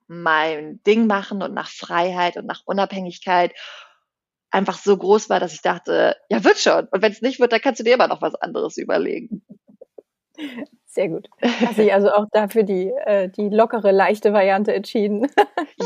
mein 0.07 0.81
Ding 0.83 1.07
machen 1.07 1.41
und 1.41 1.53
nach 1.53 1.69
Freiheit 1.69 2.37
und 2.37 2.45
nach 2.45 2.61
Unabhängigkeit 2.65 3.53
einfach 4.51 4.77
so 4.77 4.95
groß 4.95 5.29
war, 5.29 5.39
dass 5.39 5.53
ich 5.53 5.61
dachte, 5.61 6.15
ja, 6.29 6.43
wird 6.43 6.59
schon. 6.59 6.87
Und 6.91 7.01
wenn 7.01 7.11
es 7.11 7.21
nicht 7.21 7.39
wird, 7.39 7.51
dann 7.51 7.61
kannst 7.61 7.79
du 7.79 7.83
dir 7.83 7.95
immer 7.95 8.07
noch 8.07 8.21
was 8.21 8.35
anderes 8.35 8.77
überlegen. 8.77 9.43
Sehr 10.85 11.09
gut. 11.09 11.27
Hast 11.41 11.77
dich 11.77 11.91
also 11.91 12.11
auch 12.11 12.25
dafür 12.31 12.63
die, 12.63 12.91
äh, 13.05 13.29
die 13.29 13.49
lockere, 13.49 13.91
leichte 13.91 14.31
Variante 14.31 14.73
entschieden. 14.73 15.27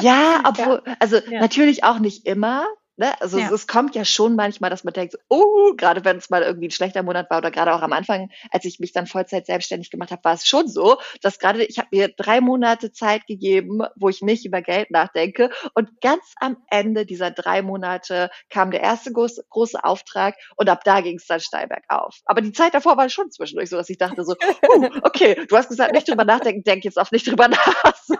Ja, 0.01 0.43
obwohl, 0.47 0.81
ja. 0.85 0.95
also 0.99 1.17
ja. 1.17 1.39
natürlich 1.39 1.83
auch 1.85 1.99
nicht 1.99 2.25
immer. 2.25 2.65
Ne? 2.99 3.13
Also 3.21 3.37
ja. 3.37 3.45
es, 3.45 3.51
es, 3.51 3.67
kommt 3.67 3.93
ja 3.93 4.03
schon 4.03 4.35
manchmal, 4.35 4.71
dass 4.71 4.83
man 4.83 4.93
denkt, 4.93 5.19
oh, 5.29 5.73
gerade 5.77 6.03
wenn 6.03 6.17
es 6.17 6.31
mal 6.31 6.41
irgendwie 6.41 6.67
ein 6.67 6.71
schlechter 6.71 7.03
Monat 7.03 7.29
war 7.29 7.37
oder 7.37 7.51
gerade 7.51 7.75
auch 7.75 7.83
am 7.83 7.93
Anfang, 7.93 8.31
als 8.49 8.65
ich 8.65 8.79
mich 8.79 8.91
dann 8.91 9.05
Vollzeit 9.05 9.45
selbstständig 9.45 9.91
gemacht 9.91 10.09
habe, 10.09 10.23
war 10.23 10.33
es 10.33 10.47
schon 10.47 10.67
so, 10.67 10.97
dass 11.21 11.37
gerade 11.37 11.63
ich 11.63 11.77
habe 11.77 11.89
mir 11.91 12.07
drei 12.07 12.41
Monate 12.41 12.91
Zeit 12.91 13.27
gegeben, 13.27 13.81
wo 13.95 14.09
ich 14.09 14.23
nicht 14.23 14.45
über 14.45 14.63
Geld 14.63 14.89
nachdenke 14.89 15.51
und 15.75 16.01
ganz 16.01 16.33
am 16.39 16.57
Ende 16.71 17.05
dieser 17.05 17.29
drei 17.29 17.61
Monate 17.61 18.31
kam 18.49 18.71
der 18.71 18.81
erste 18.81 19.11
große, 19.11 19.45
große 19.49 19.83
Auftrag 19.83 20.33
und 20.55 20.67
ab 20.67 20.83
da 20.83 21.01
ging 21.01 21.17
es 21.17 21.27
dann 21.27 21.39
steil 21.39 21.67
bergauf. 21.67 22.15
Aber 22.25 22.41
die 22.41 22.51
Zeit 22.51 22.73
davor 22.73 22.97
war 22.97 23.09
schon 23.09 23.29
zwischendurch 23.29 23.69
so, 23.69 23.77
dass 23.77 23.91
ich 23.91 23.99
dachte 23.99 24.23
so, 24.23 24.33
uh, 24.33 24.89
okay, 25.03 25.45
du 25.47 25.55
hast 25.55 25.69
gesagt, 25.69 25.93
nicht 25.93 26.09
drüber 26.09 26.25
nachdenken, 26.25 26.63
denk 26.63 26.83
jetzt 26.83 26.97
auch 26.97 27.11
nicht 27.11 27.27
drüber 27.27 27.47
nach. 27.47 27.95
So. 28.03 28.15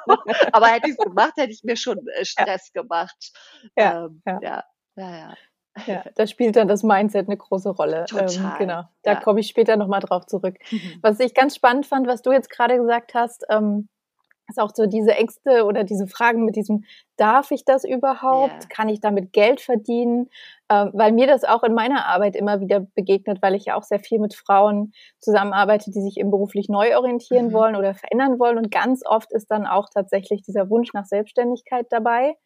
Aber 0.51 0.67
hätte 0.67 0.87
ich 0.87 0.95
es 0.99 1.03
gemacht, 1.03 1.33
hätte 1.35 1.51
ich 1.51 1.63
mir 1.63 1.77
schon 1.77 1.97
äh, 2.09 2.25
Stress 2.25 2.69
ja. 2.75 2.81
gemacht. 2.83 3.31
Ja, 3.75 4.05
ähm, 4.05 4.21
ja. 4.25 4.39
ja. 4.41 4.63
Ja, 4.97 5.09
ja. 5.15 5.33
Ja, 5.85 6.03
da 6.15 6.27
spielt 6.27 6.55
dann 6.55 6.67
das 6.67 6.83
Mindset 6.83 7.27
eine 7.27 7.37
große 7.37 7.69
Rolle. 7.69 7.99
Ähm, 7.99 8.05
Total. 8.05 8.29
Ähm, 8.29 8.57
genau. 8.59 8.83
Da 9.03 9.13
ja. 9.13 9.19
komme 9.19 9.39
ich 9.39 9.47
später 9.47 9.77
nochmal 9.77 9.99
drauf 9.99 10.25
zurück. 10.25 10.55
Mhm. 10.71 10.99
Was 11.01 11.19
ich 11.19 11.33
ganz 11.33 11.55
spannend 11.55 11.85
fand, 11.85 12.07
was 12.07 12.21
du 12.21 12.31
jetzt 12.31 12.49
gerade 12.49 12.77
gesagt 12.77 13.13
hast, 13.13 13.45
ähm, 13.49 13.87
ist 14.49 14.59
auch 14.59 14.71
so 14.73 14.85
diese 14.85 15.13
Ängste 15.13 15.65
oder 15.65 15.83
diese 15.83 16.07
Fragen 16.07 16.45
mit 16.45 16.55
diesem, 16.55 16.85
darf 17.17 17.51
ich 17.51 17.65
das 17.65 17.83
überhaupt? 17.83 18.51
Yeah. 18.51 18.69
Kann 18.69 18.87
ich 18.87 19.01
damit 19.01 19.33
Geld 19.33 19.59
verdienen? 19.59 20.29
Ähm, 20.69 20.91
weil 20.93 21.11
mir 21.11 21.27
das 21.27 21.43
auch 21.43 21.63
in 21.63 21.73
meiner 21.73 22.05
Arbeit 22.05 22.35
immer 22.35 22.61
wieder 22.61 22.79
begegnet, 22.79 23.41
weil 23.41 23.55
ich 23.55 23.65
ja 23.65 23.75
auch 23.75 23.83
sehr 23.83 23.99
viel 23.99 24.19
mit 24.19 24.33
Frauen 24.33 24.93
zusammenarbeite, 25.19 25.91
die 25.91 26.01
sich 26.01 26.17
eben 26.17 26.31
beruflich 26.31 26.69
neu 26.69 26.95
orientieren 26.95 27.47
mhm. 27.47 27.53
wollen 27.53 27.75
oder 27.75 27.93
verändern 27.93 28.39
wollen. 28.39 28.57
Und 28.57 28.71
ganz 28.71 29.05
oft 29.05 29.33
ist 29.33 29.51
dann 29.51 29.67
auch 29.67 29.89
tatsächlich 29.93 30.43
dieser 30.43 30.69
Wunsch 30.69 30.93
nach 30.93 31.05
Selbstständigkeit 31.05 31.87
dabei. 31.89 32.37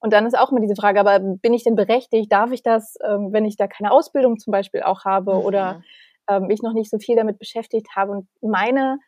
Und 0.00 0.12
dann 0.12 0.26
ist 0.26 0.38
auch 0.38 0.50
immer 0.50 0.60
diese 0.60 0.76
Frage, 0.76 1.00
aber 1.00 1.18
bin 1.18 1.54
ich 1.54 1.64
denn 1.64 1.74
berechtigt? 1.74 2.30
Darf 2.32 2.52
ich 2.52 2.62
das, 2.62 2.96
ähm, 3.04 3.32
wenn 3.32 3.44
ich 3.44 3.56
da 3.56 3.66
keine 3.66 3.90
Ausbildung 3.90 4.38
zum 4.38 4.52
Beispiel 4.52 4.82
auch 4.82 5.04
habe 5.04 5.34
mhm. 5.34 5.40
oder 5.40 5.82
ähm, 6.28 6.46
mich 6.46 6.62
noch 6.62 6.72
nicht 6.72 6.90
so 6.90 6.98
viel 6.98 7.16
damit 7.16 7.38
beschäftigt 7.38 7.88
habe? 7.96 8.12
Und 8.12 8.28
meine 8.40 8.98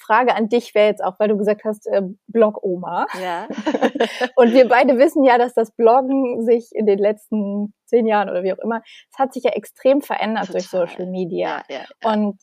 Frage 0.00 0.34
an 0.34 0.48
dich 0.48 0.74
wäre 0.74 0.88
jetzt 0.88 1.04
auch, 1.04 1.20
weil 1.20 1.28
du 1.28 1.36
gesagt 1.36 1.62
hast, 1.64 1.86
äh, 1.86 2.02
Blog-Oma. 2.26 3.06
Ja. 3.22 3.46
und 4.36 4.52
wir 4.52 4.66
beide 4.68 4.98
wissen 4.98 5.22
ja, 5.24 5.38
dass 5.38 5.54
das 5.54 5.70
Bloggen 5.72 6.44
sich 6.44 6.70
in 6.72 6.86
den 6.86 6.98
letzten 6.98 7.74
zehn 7.84 8.06
Jahren 8.06 8.28
oder 8.28 8.42
wie 8.42 8.52
auch 8.52 8.58
immer, 8.58 8.82
es 9.12 9.18
hat 9.18 9.32
sich 9.32 9.44
ja 9.44 9.50
extrem 9.50 10.00
verändert 10.00 10.46
Total. 10.46 10.60
durch 10.60 10.68
Social 10.68 11.06
Media. 11.06 11.62
Ja, 11.68 11.76
ja, 11.76 11.84
ja. 12.02 12.12
Und 12.12 12.38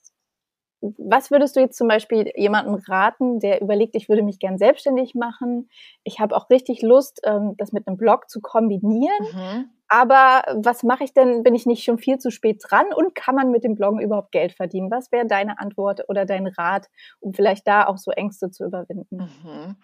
was 0.82 1.32
würdest 1.32 1.56
du 1.56 1.60
jetzt 1.60 1.78
zum 1.78 1.88
Beispiel 1.88 2.32
jemandem 2.36 2.76
raten, 2.76 3.40
der 3.40 3.62
überlegt, 3.62 3.96
ich 3.96 4.10
würde 4.10 4.24
mich 4.24 4.40
gern 4.40 4.58
selbstständig 4.58 5.16
machen? 5.16 5.70
Ich 6.04 6.20
habe 6.20 6.36
auch 6.36 6.50
richtig 6.50 6.82
Lust, 6.82 7.22
ähm, 7.24 7.56
das 7.58 7.72
mit 7.72 7.88
einem 7.88 7.98
Blog 7.98 8.30
zu 8.30 8.42
kombinieren. 8.42 9.26
Mhm. 9.34 9.70
Aber 9.90 10.44
was 10.54 10.84
mache 10.84 11.04
ich 11.06 11.14
denn, 11.14 11.44
bin 11.44 11.56
ich 11.56 11.66
nicht 11.66 11.84
schon 11.84 11.98
viel 11.98 12.18
zu 12.20 12.30
spät 12.30 12.62
dran? 12.68 12.88
Und 12.94 13.16
kann 13.16 13.36
man 13.36 13.52
mit 13.52 13.64
dem 13.64 13.76
Bloggen 13.76 14.02
überhaupt 14.02 14.32
Geld 14.32 14.54
verdienen? 14.54 14.92
Was 14.92 15.12
wäre 15.12 15.26
deine 15.26 15.60
Antwort 15.60 16.02
oder 16.10 16.26
dein 16.26 16.48
Rat, 16.48 16.88
um 17.20 17.34
vielleicht 17.34 17.68
da 17.68 17.88
auch 17.88 17.98
so 17.98 18.12
Ängste 18.12 18.52
zu 18.52 18.66
überwinden? 18.66 19.30
Mhm. 19.44 19.76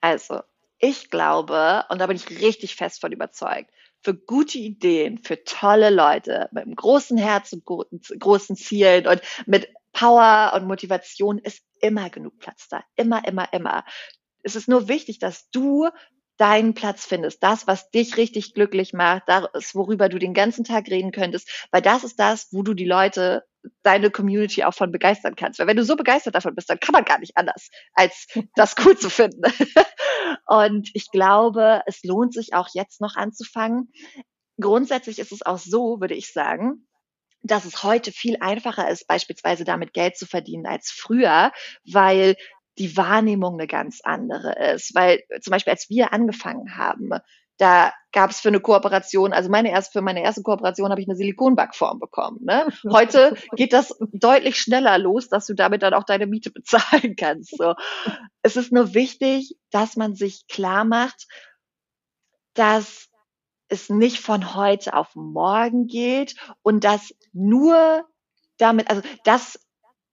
Also, 0.00 0.40
ich 0.78 1.10
glaube, 1.10 1.84
und 1.90 2.00
da 2.00 2.06
bin 2.06 2.16
ich 2.16 2.30
richtig 2.30 2.76
fest 2.76 3.00
von 3.00 3.12
überzeugt, 3.12 3.70
für 4.02 4.14
gute 4.14 4.58
Ideen, 4.58 5.18
für 5.18 5.44
tolle 5.44 5.90
Leute 5.90 6.48
mit 6.52 6.64
einem 6.64 6.74
großen 6.74 7.18
Herz 7.18 7.52
und 7.52 7.64
großen 8.18 8.56
Zielen 8.56 9.06
und 9.06 9.20
mit 9.46 9.68
Power 9.92 10.52
und 10.54 10.66
Motivation 10.66 11.38
ist 11.38 11.62
immer 11.80 12.10
genug 12.10 12.38
Platz 12.38 12.68
da. 12.68 12.82
Immer, 12.96 13.26
immer, 13.26 13.52
immer. 13.52 13.84
Es 14.42 14.56
ist 14.56 14.68
nur 14.68 14.88
wichtig, 14.88 15.18
dass 15.18 15.50
du 15.50 15.88
deinen 16.40 16.72
Platz 16.72 17.04
findest, 17.04 17.42
das, 17.42 17.66
was 17.66 17.90
dich 17.90 18.16
richtig 18.16 18.54
glücklich 18.54 18.94
macht, 18.94 19.24
das, 19.26 19.74
worüber 19.74 20.08
du 20.08 20.18
den 20.18 20.32
ganzen 20.32 20.64
Tag 20.64 20.88
reden 20.88 21.12
könntest, 21.12 21.68
weil 21.70 21.82
das 21.82 22.02
ist 22.02 22.18
das, 22.18 22.48
wo 22.50 22.62
du 22.62 22.72
die 22.72 22.86
Leute, 22.86 23.44
deine 23.82 24.10
Community 24.10 24.64
auch 24.64 24.72
von 24.72 24.90
begeistern 24.90 25.36
kannst. 25.36 25.58
Weil 25.58 25.66
wenn 25.66 25.76
du 25.76 25.84
so 25.84 25.96
begeistert 25.96 26.34
davon 26.34 26.54
bist, 26.54 26.70
dann 26.70 26.80
kann 26.80 26.94
man 26.94 27.04
gar 27.04 27.18
nicht 27.18 27.36
anders, 27.36 27.68
als 27.92 28.26
das 28.54 28.74
cool 28.82 28.96
zu 28.96 29.10
finden. 29.10 29.42
Und 30.46 30.88
ich 30.94 31.10
glaube, 31.10 31.82
es 31.84 32.02
lohnt 32.04 32.32
sich 32.32 32.54
auch 32.54 32.68
jetzt 32.72 33.02
noch 33.02 33.16
anzufangen. 33.16 33.92
Grundsätzlich 34.58 35.18
ist 35.18 35.32
es 35.32 35.44
auch 35.44 35.58
so, 35.58 36.00
würde 36.00 36.14
ich 36.14 36.32
sagen, 36.32 36.86
dass 37.42 37.64
es 37.64 37.82
heute 37.82 38.12
viel 38.12 38.36
einfacher 38.40 38.88
ist, 38.90 39.06
beispielsweise 39.06 39.64
damit 39.64 39.92
Geld 39.92 40.16
zu 40.16 40.26
verdienen 40.26 40.66
als 40.66 40.90
früher, 40.90 41.52
weil 41.90 42.36
die 42.78 42.96
Wahrnehmung 42.96 43.54
eine 43.54 43.66
ganz 43.66 44.00
andere 44.02 44.54
ist. 44.72 44.94
Weil 44.94 45.22
zum 45.40 45.50
Beispiel, 45.50 45.72
als 45.72 45.88
wir 45.90 46.12
angefangen 46.12 46.76
haben, 46.76 47.10
da 47.60 47.92
gab 48.12 48.30
es 48.30 48.40
für 48.40 48.48
eine 48.48 48.60
Kooperation, 48.60 49.34
also 49.34 49.50
meine 49.50 49.70
erste, 49.70 49.92
für 49.98 50.02
meine 50.02 50.22
erste 50.22 50.42
Kooperation 50.42 50.90
habe 50.90 51.00
ich 51.00 51.06
eine 51.06 51.16
Silikonbackform 51.16 51.98
bekommen. 51.98 52.38
Ne? 52.42 52.66
Heute 52.90 53.34
geht 53.54 53.74
das 53.74 53.94
deutlich 54.12 54.56
schneller 54.58 54.96
los, 54.96 55.28
dass 55.28 55.46
du 55.46 55.54
damit 55.54 55.82
dann 55.82 55.92
auch 55.92 56.04
deine 56.04 56.26
Miete 56.26 56.50
bezahlen 56.54 57.16
kannst. 57.16 57.56
So. 57.56 57.74
Es 58.42 58.56
ist 58.56 58.72
nur 58.72 58.94
wichtig, 58.94 59.56
dass 59.70 59.96
man 59.96 60.14
sich 60.14 60.46
klar 60.48 60.84
macht, 60.84 61.26
dass 62.54 63.09
es 63.70 63.88
nicht 63.88 64.20
von 64.20 64.54
heute 64.54 64.94
auf 64.94 65.14
morgen 65.14 65.86
geht 65.86 66.34
und 66.62 66.84
dass 66.84 67.14
nur 67.32 68.04
damit, 68.58 68.90
also 68.90 69.02
dass 69.24 69.58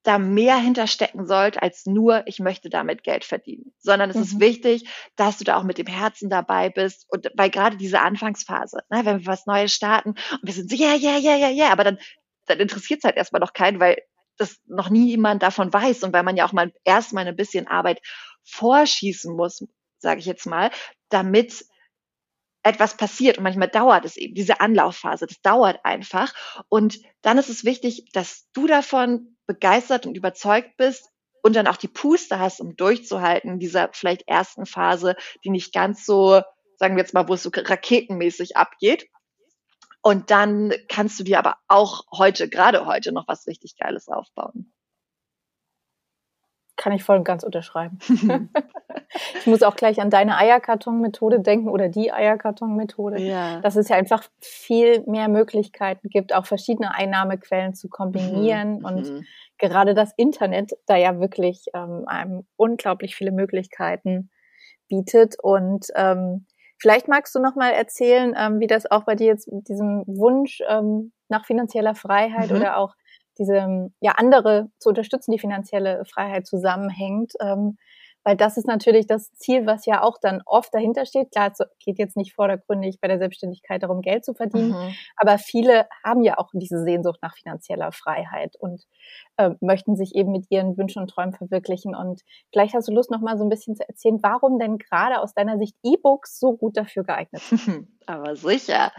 da 0.04 0.20
mehr 0.20 0.56
hinterstecken 0.56 1.28
sollte 1.28 1.62
als 1.62 1.86
nur, 1.86 2.26
ich 2.28 2.40
möchte 2.40 2.70
damit 2.70 3.04
Geld 3.04 3.26
verdienen, 3.26 3.74
sondern 3.78 4.10
es 4.10 4.16
mhm. 4.16 4.22
ist 4.22 4.40
wichtig, 4.40 4.90
dass 5.18 5.38
du 5.38 5.44
da 5.44 5.58
auch 5.58 5.64
mit 5.64 5.78
dem 5.78 5.88
Herzen 5.88 6.30
dabei 6.30 6.70
bist 6.70 7.06
und 7.10 7.30
weil 7.36 7.50
gerade 7.50 7.76
diese 7.76 8.00
Anfangsphase, 8.00 8.80
ne, 8.90 9.04
wenn 9.04 9.20
wir 9.20 9.26
was 9.26 9.48
Neues 9.48 9.74
starten 9.74 10.12
und 10.12 10.40
wir 10.44 10.54
sind 10.54 10.70
so, 10.70 10.78
ja, 10.78 10.94
ja, 10.94 11.18
ja, 11.18 11.36
ja, 11.36 11.50
ja, 11.50 11.72
aber 11.72 11.84
dann, 11.84 11.98
dann 12.46 12.60
interessiert 12.60 13.00
es 13.00 13.04
halt 13.04 13.18
erstmal 13.18 13.42
noch 13.42 13.52
keinen, 13.52 13.82
weil 13.82 14.02
das 14.38 14.62
noch 14.66 14.90
nie 14.90 15.10
jemand 15.10 15.44
davon 15.44 15.74
weiß 15.74 16.04
und 16.04 16.14
weil 16.14 16.24
man 16.24 16.38
ja 16.38 16.46
auch 16.46 16.54
mal 16.54 16.72
erstmal 16.86 17.28
ein 17.28 17.36
bisschen 17.36 17.68
Arbeit 17.68 18.00
vorschießen 18.46 19.36
muss, 19.36 19.66
sage 19.98 20.22
ich 20.22 20.26
jetzt 20.26 20.46
mal, 20.46 20.72
damit 21.10 21.66
etwas 22.64 22.98
passiert 22.98 23.38
und 23.38 23.44
manchmal 23.44 23.70
dauert 23.70 24.06
es 24.06 24.18
eben, 24.18 24.36
diese 24.36 24.60
Anlaufphase, 24.60 25.26
das 25.28 25.42
dauert 25.42 25.80
einfach. 25.84 26.34
Und 26.70 27.00
dann 27.22 27.38
ist 27.38 27.50
es 27.50 27.64
wichtig, 27.64 28.10
dass 28.14 28.48
du 28.54 28.68
davon 28.68 29.38
begeistert 29.46 30.06
und 30.06 30.18
überzeugt 30.18 30.76
bist 30.78 31.10
und 31.42 31.56
dann 31.56 31.68
auch 31.68 31.78
die 31.78 31.88
Puste 31.88 32.40
hast, 32.40 32.60
um 32.60 32.76
durchzuhalten 32.76 33.52
in 33.52 33.60
dieser 33.60 33.90
vielleicht 33.94 34.28
ersten 34.28 34.66
Phase, 34.66 35.16
die 35.44 35.50
nicht 35.50 35.74
ganz 35.74 36.06
so, 36.06 36.42
sagen 36.76 36.96
wir 36.96 37.04
jetzt 37.04 37.14
mal, 37.14 37.28
wo 37.30 37.36
es 37.36 37.44
so 37.44 37.52
raketenmäßig 37.54 38.58
abgeht. 38.58 39.08
Und 40.02 40.32
dann 40.32 40.74
kannst 40.90 41.20
du 41.20 41.24
dir 41.24 41.40
aber 41.40 41.58
auch 41.68 42.06
heute, 42.12 42.50
gerade 42.50 42.86
heute, 42.86 43.12
noch 43.12 43.28
was 43.28 43.48
richtig 43.48 43.78
Geiles 43.78 44.08
aufbauen. 44.10 44.74
Kann 46.78 46.94
ich 46.94 47.04
voll 47.04 47.18
und 47.18 47.24
ganz 47.24 47.44
unterschreiben. 47.44 48.00
ich 49.40 49.48
muss 49.48 49.64
auch 49.64 49.76
gleich 49.76 50.00
an 50.00 50.10
deine 50.10 50.38
Eierkarton-Methode 50.38 51.40
denken 51.40 51.70
oder 51.70 51.90
die 51.90 52.12
Eierkarton-Methode. 52.12 53.20
Ja. 53.22 53.60
Dass 53.62 53.76
es 53.76 53.90
ja 53.90 53.96
einfach 53.96 54.24
viel 54.40 55.02
mehr 55.08 55.28
Möglichkeiten 55.28 56.10
gibt, 56.10 56.34
auch 56.34 56.46
verschiedene 56.46 56.94
Einnahmequellen 56.94 57.74
zu 57.74 57.90
kombinieren. 57.90 58.80
Mhm. 58.80 58.86
Und 58.86 59.10
mhm. 59.10 59.26
gerade 59.58 59.94
das 59.94 60.14
Internet 60.18 60.78
da 60.86 60.96
ja 60.96 61.20
wirklich 61.20 61.66
ähm, 61.74 62.04
einem 62.06 62.46
unglaublich 62.56 63.16
viele 63.16 63.32
Möglichkeiten 63.32 64.30
bietet. 64.88 65.36
Und 65.42 65.88
ähm, 65.96 66.46
vielleicht 66.78 67.08
magst 67.08 67.34
du 67.36 67.40
noch 67.40 67.56
mal 67.56 67.72
erzählen, 67.72 68.36
ähm, 68.38 68.60
wie 68.60 68.68
das 68.68 68.90
auch 68.90 69.04
bei 69.04 69.16
dir 69.16 69.28
jetzt 69.28 69.52
mit 69.52 69.68
diesem 69.68 70.04
Wunsch 70.06 70.62
ähm, 70.70 71.12
nach 71.30 71.46
finanzieller 71.46 71.96
Freiheit 71.96 72.52
mhm. 72.52 72.58
oder 72.58 72.78
auch 72.78 72.96
diese 73.38 73.92
ja 74.00 74.14
andere 74.18 74.70
zu 74.80 74.90
unterstützen, 74.90 75.32
die 75.32 75.40
finanzielle 75.40 76.06
Freiheit 76.06 76.46
zusammenhängt. 76.46 77.34
Ähm, 77.40 77.78
weil 78.28 78.36
das 78.36 78.58
ist 78.58 78.68
natürlich 78.68 79.08
das 79.08 79.34
Ziel, 79.36 79.66
was 79.66 79.86
ja 79.86 80.04
auch 80.04 80.18
dann 80.22 80.42
oft 80.46 80.74
dahinter 80.74 81.06
steht. 81.06 81.32
Klar, 81.32 81.54
es 81.54 81.66
geht 81.80 81.98
jetzt 81.98 82.18
nicht 82.18 82.34
vordergründig 82.34 83.00
bei 83.00 83.08
der 83.08 83.20
Selbstständigkeit 83.20 83.84
darum, 83.84 84.02
Geld 84.02 84.26
zu 84.26 84.34
verdienen, 84.34 84.72
mhm. 84.72 84.94
aber 85.16 85.38
viele 85.38 85.88
haben 86.04 86.24
ja 86.24 86.38
auch 86.38 86.50
diese 86.52 86.84
Sehnsucht 86.84 87.20
nach 87.22 87.38
finanzieller 87.38 87.94
Freiheit 87.94 88.58
und 88.60 88.84
äh, 89.38 89.52
möchten 89.62 89.96
sich 89.96 90.14
eben 90.14 90.34
mit 90.34 90.48
ihren 90.50 90.78
Wünschen 90.78 91.02
und 91.02 91.10
Träumen 91.10 91.36
verwirklichen. 91.36 91.96
Und 91.96 92.20
vielleicht 92.52 92.74
hast 92.74 92.90
du 92.90 92.92
Lust, 92.92 93.12
noch 93.12 93.22
mal 93.22 93.38
so 93.38 93.46
ein 93.46 93.50
bisschen 93.50 93.78
zu 93.78 93.88
erzählen, 93.88 94.20
warum 94.22 94.60
denn 94.60 94.78
gerade 94.78 95.22
aus 95.22 95.34
deiner 95.34 95.58
Sicht 95.58 95.78
E-Books 95.84 96.38
so 96.38 96.58
gut 96.58 96.76
dafür 96.76 97.06
geeignet 97.06 97.42
sind. 97.44 97.88
Aber 98.08 98.36
sicher. 98.36 98.92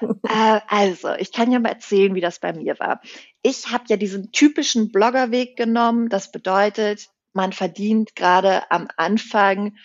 äh, 0.28 0.60
also, 0.68 1.14
ich 1.14 1.32
kann 1.32 1.52
ja 1.52 1.58
mal 1.58 1.70
erzählen, 1.70 2.14
wie 2.14 2.20
das 2.20 2.38
bei 2.38 2.52
mir 2.52 2.78
war. 2.78 3.00
Ich 3.42 3.70
habe 3.70 3.84
ja 3.88 3.96
diesen 3.96 4.32
typischen 4.32 4.92
Bloggerweg 4.92 5.56
genommen. 5.56 6.08
Das 6.08 6.30
bedeutet, 6.30 7.08
man 7.32 7.52
verdient 7.52 8.14
gerade 8.16 8.70
am 8.70 8.88
Anfang 8.96 9.76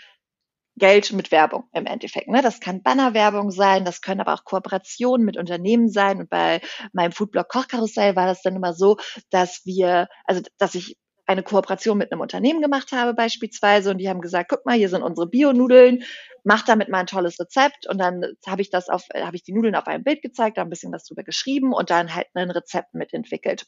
Geld 0.78 1.12
mit 1.12 1.32
Werbung 1.32 1.66
im 1.74 1.86
Endeffekt. 1.86 2.30
Ne? 2.30 2.42
Das 2.42 2.60
kann 2.60 2.82
Bannerwerbung 2.82 3.52
sein, 3.52 3.86
das 3.86 4.02
können 4.02 4.22
aber 4.22 4.34
auch 4.34 4.46
Kooperationen 4.46 5.26
mit 5.26 5.38
Unternehmen 5.38 5.90
sein. 5.90 6.20
Und 6.20 6.30
bei 6.30 6.62
meinem 6.94 7.12
Foodblog 7.12 7.50
Kochkarussell 7.50 8.16
war 8.16 8.26
das 8.26 8.42
dann 8.42 8.56
immer 8.56 8.74
so, 8.74 8.98
dass 9.30 9.62
wir, 9.66 10.08
also 10.26 10.42
dass 10.58 10.76
ich 10.76 10.98
eine 11.32 11.44
Kooperation 11.44 11.98
mit 11.98 12.12
einem 12.12 12.22
Unternehmen 12.22 12.62
gemacht 12.62 12.92
habe 12.92 13.14
beispielsweise 13.14 13.92
und 13.92 13.98
die 13.98 14.10
haben 14.10 14.22
gesagt, 14.22 14.50
guck 14.50 14.66
mal, 14.66 14.78
hier 14.78 14.90
sind 14.90 15.04
unsere 15.04 15.28
Bio-Nudeln, 15.28 16.04
mach 16.44 16.64
damit 16.64 16.90
mal 16.90 17.00
ein 17.00 17.08
tolles 17.08 17.40
Rezept 17.40 17.88
und 17.88 17.98
dann 17.98 18.24
habe 18.48 18.62
ich 18.62 18.70
das 18.70 18.90
auf, 18.90 19.04
habe 19.16 19.36
ich 19.36 19.44
die 19.44 19.54
Nudeln 19.54 19.76
auf 19.76 19.88
einem 19.88 20.04
Bild 20.04 20.22
gezeigt, 20.22 20.58
da 20.58 20.62
ein 20.62 20.70
bisschen 20.70 20.92
was 20.92 21.06
drüber 21.06 21.24
geschrieben 21.24 21.74
und 21.74 21.90
dann 21.90 22.14
halt 22.14 22.28
ein 22.34 22.52
Rezept 22.52 22.94
mitentwickelt. 22.94 23.66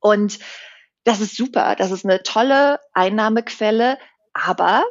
Und 0.00 0.38
das 1.04 1.20
ist 1.20 1.36
super, 1.36 1.74
das 1.76 1.90
ist 1.90 2.04
eine 2.04 2.22
tolle 2.22 2.80
Einnahmequelle, 2.92 3.98
aber 4.34 4.84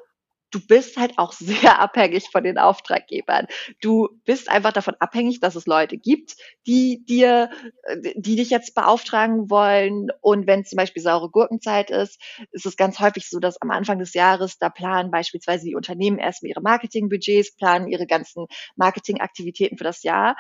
du 0.52 0.66
bist 0.66 0.98
halt 0.98 1.18
auch 1.18 1.32
sehr 1.34 1.80
abhängig 1.80 2.30
von 2.30 2.44
den 2.44 2.58
Auftraggebern. 2.58 3.48
Du 3.82 4.10
bist 4.26 4.50
einfach 4.50 4.74
davon 4.74 4.96
abhängig, 5.00 5.40
dass 5.40 5.56
es 5.56 5.66
Leute 5.66 5.98
gibt, 5.98 6.36
die 6.66 7.04
dir, 7.06 7.50
äh, 7.84 8.14
die 8.16 8.36
dich 8.36 8.50
jetzt 8.50 8.76
beauftragen 8.76 9.50
wollen. 9.50 10.10
Und 10.22 10.48
wenn 10.48 10.66
zum 10.66 10.78
Beispiel 10.78 11.04
saure 11.04 11.30
Gurkenzeit 11.30 11.90
ist, 11.90 12.22
ist 12.52 12.66
es 12.66 12.78
ganz 12.78 13.00
häufig 13.00 13.30
so, 13.30 13.40
dass 13.40 13.62
am 13.62 13.72
Anfang 13.72 14.00
des 14.00 14.14
Jahres, 14.14 14.58
da 14.58 14.70
planen 14.70 15.12
beispielsweise 15.12 15.66
die 15.66 15.76
Unternehmen 15.76 16.20
erstmal 16.20 16.52
ihre 16.52 16.62
Marketingbudgets, 16.62 17.56
planen 17.56 17.88
ihre 17.88 18.08
ganzen 18.08 18.48
Marketingaktivitäten 18.76 19.78
für 19.78 19.84
das 19.84 20.04
Jahr. 20.04 20.36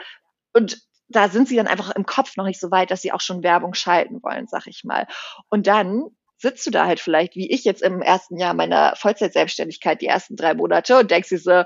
Und 0.54 0.82
da 1.10 1.30
sind 1.30 1.48
sie 1.48 1.56
dann 1.56 1.68
einfach 1.68 1.92
im 1.92 2.06
Kopf 2.06 2.36
noch 2.36 2.46
nicht 2.46 2.60
so 2.60 2.70
weit, 2.72 2.92
dass 2.92 3.02
sie 3.02 3.14
auch 3.14 3.22
schon 3.22 3.44
Werbung 3.44 3.74
schalten 3.74 4.22
wollen, 4.24 4.48
sag 4.48 4.68
ich 4.68 4.84
mal. 4.84 5.08
Und 5.50 5.68
dann 5.68 6.10
sitzt 6.38 6.66
du 6.66 6.72
da 6.72 6.86
halt 6.86 7.00
vielleicht, 7.00 7.36
wie 7.36 7.52
ich 7.52 7.64
jetzt 7.64 7.82
im 7.82 8.02
ersten 8.02 8.38
Jahr 8.38 8.54
meiner 8.54 8.96
Vollzeitselbstständigkeit, 8.96 10.02
die 10.02 10.08
ersten 10.08 10.36
drei 10.36 10.54
Monate 10.54 11.00
und 11.00 11.12
denkst 11.12 11.30
dir 11.30 11.40
so, 11.40 11.64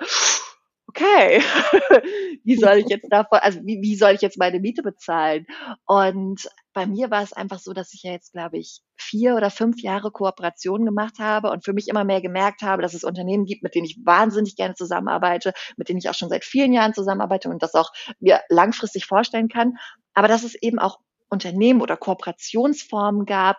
okay, 0.87 1.41
wie 2.43 2.55
soll 2.57 2.77
ich 2.77 2.87
jetzt 2.89 3.07
davon, 3.09 3.39
also 3.39 3.59
wie, 3.63 3.81
wie 3.81 3.95
soll 3.95 4.11
ich 4.11 4.21
jetzt 4.21 4.37
meine 4.37 4.59
Miete 4.59 4.81
bezahlen? 4.81 5.45
Und 5.85 6.49
bei 6.73 6.85
mir 6.85 7.09
war 7.11 7.23
es 7.23 7.33
einfach 7.33 7.59
so, 7.59 7.73
dass 7.73 7.93
ich 7.93 8.03
ja 8.03 8.11
jetzt, 8.11 8.33
glaube 8.33 8.57
ich, 8.57 8.81
vier 8.97 9.35
oder 9.35 9.49
fünf 9.49 9.81
Jahre 9.81 10.11
Kooperation 10.11 10.85
gemacht 10.85 11.15
habe 11.19 11.49
und 11.49 11.63
für 11.63 11.73
mich 11.73 11.87
immer 11.87 12.03
mehr 12.03 12.21
gemerkt 12.21 12.61
habe, 12.61 12.81
dass 12.81 12.93
es 12.93 13.03
Unternehmen 13.03 13.45
gibt, 13.45 13.63
mit 13.63 13.75
denen 13.75 13.85
ich 13.85 13.99
wahnsinnig 14.03 14.55
gerne 14.55 14.75
zusammenarbeite, 14.75 15.53
mit 15.77 15.89
denen 15.89 15.99
ich 15.99 16.09
auch 16.09 16.13
schon 16.13 16.29
seit 16.29 16.43
vielen 16.43 16.73
Jahren 16.73 16.93
zusammenarbeite 16.93 17.49
und 17.49 17.63
das 17.63 17.73
auch 17.73 17.91
mir 18.19 18.41
langfristig 18.49 19.05
vorstellen 19.05 19.47
kann. 19.47 19.77
Aber 20.13 20.27
dass 20.27 20.43
es 20.43 20.55
eben 20.55 20.79
auch 20.79 20.99
Unternehmen 21.29 21.81
oder 21.81 21.95
Kooperationsformen 21.95 23.25
gab, 23.25 23.57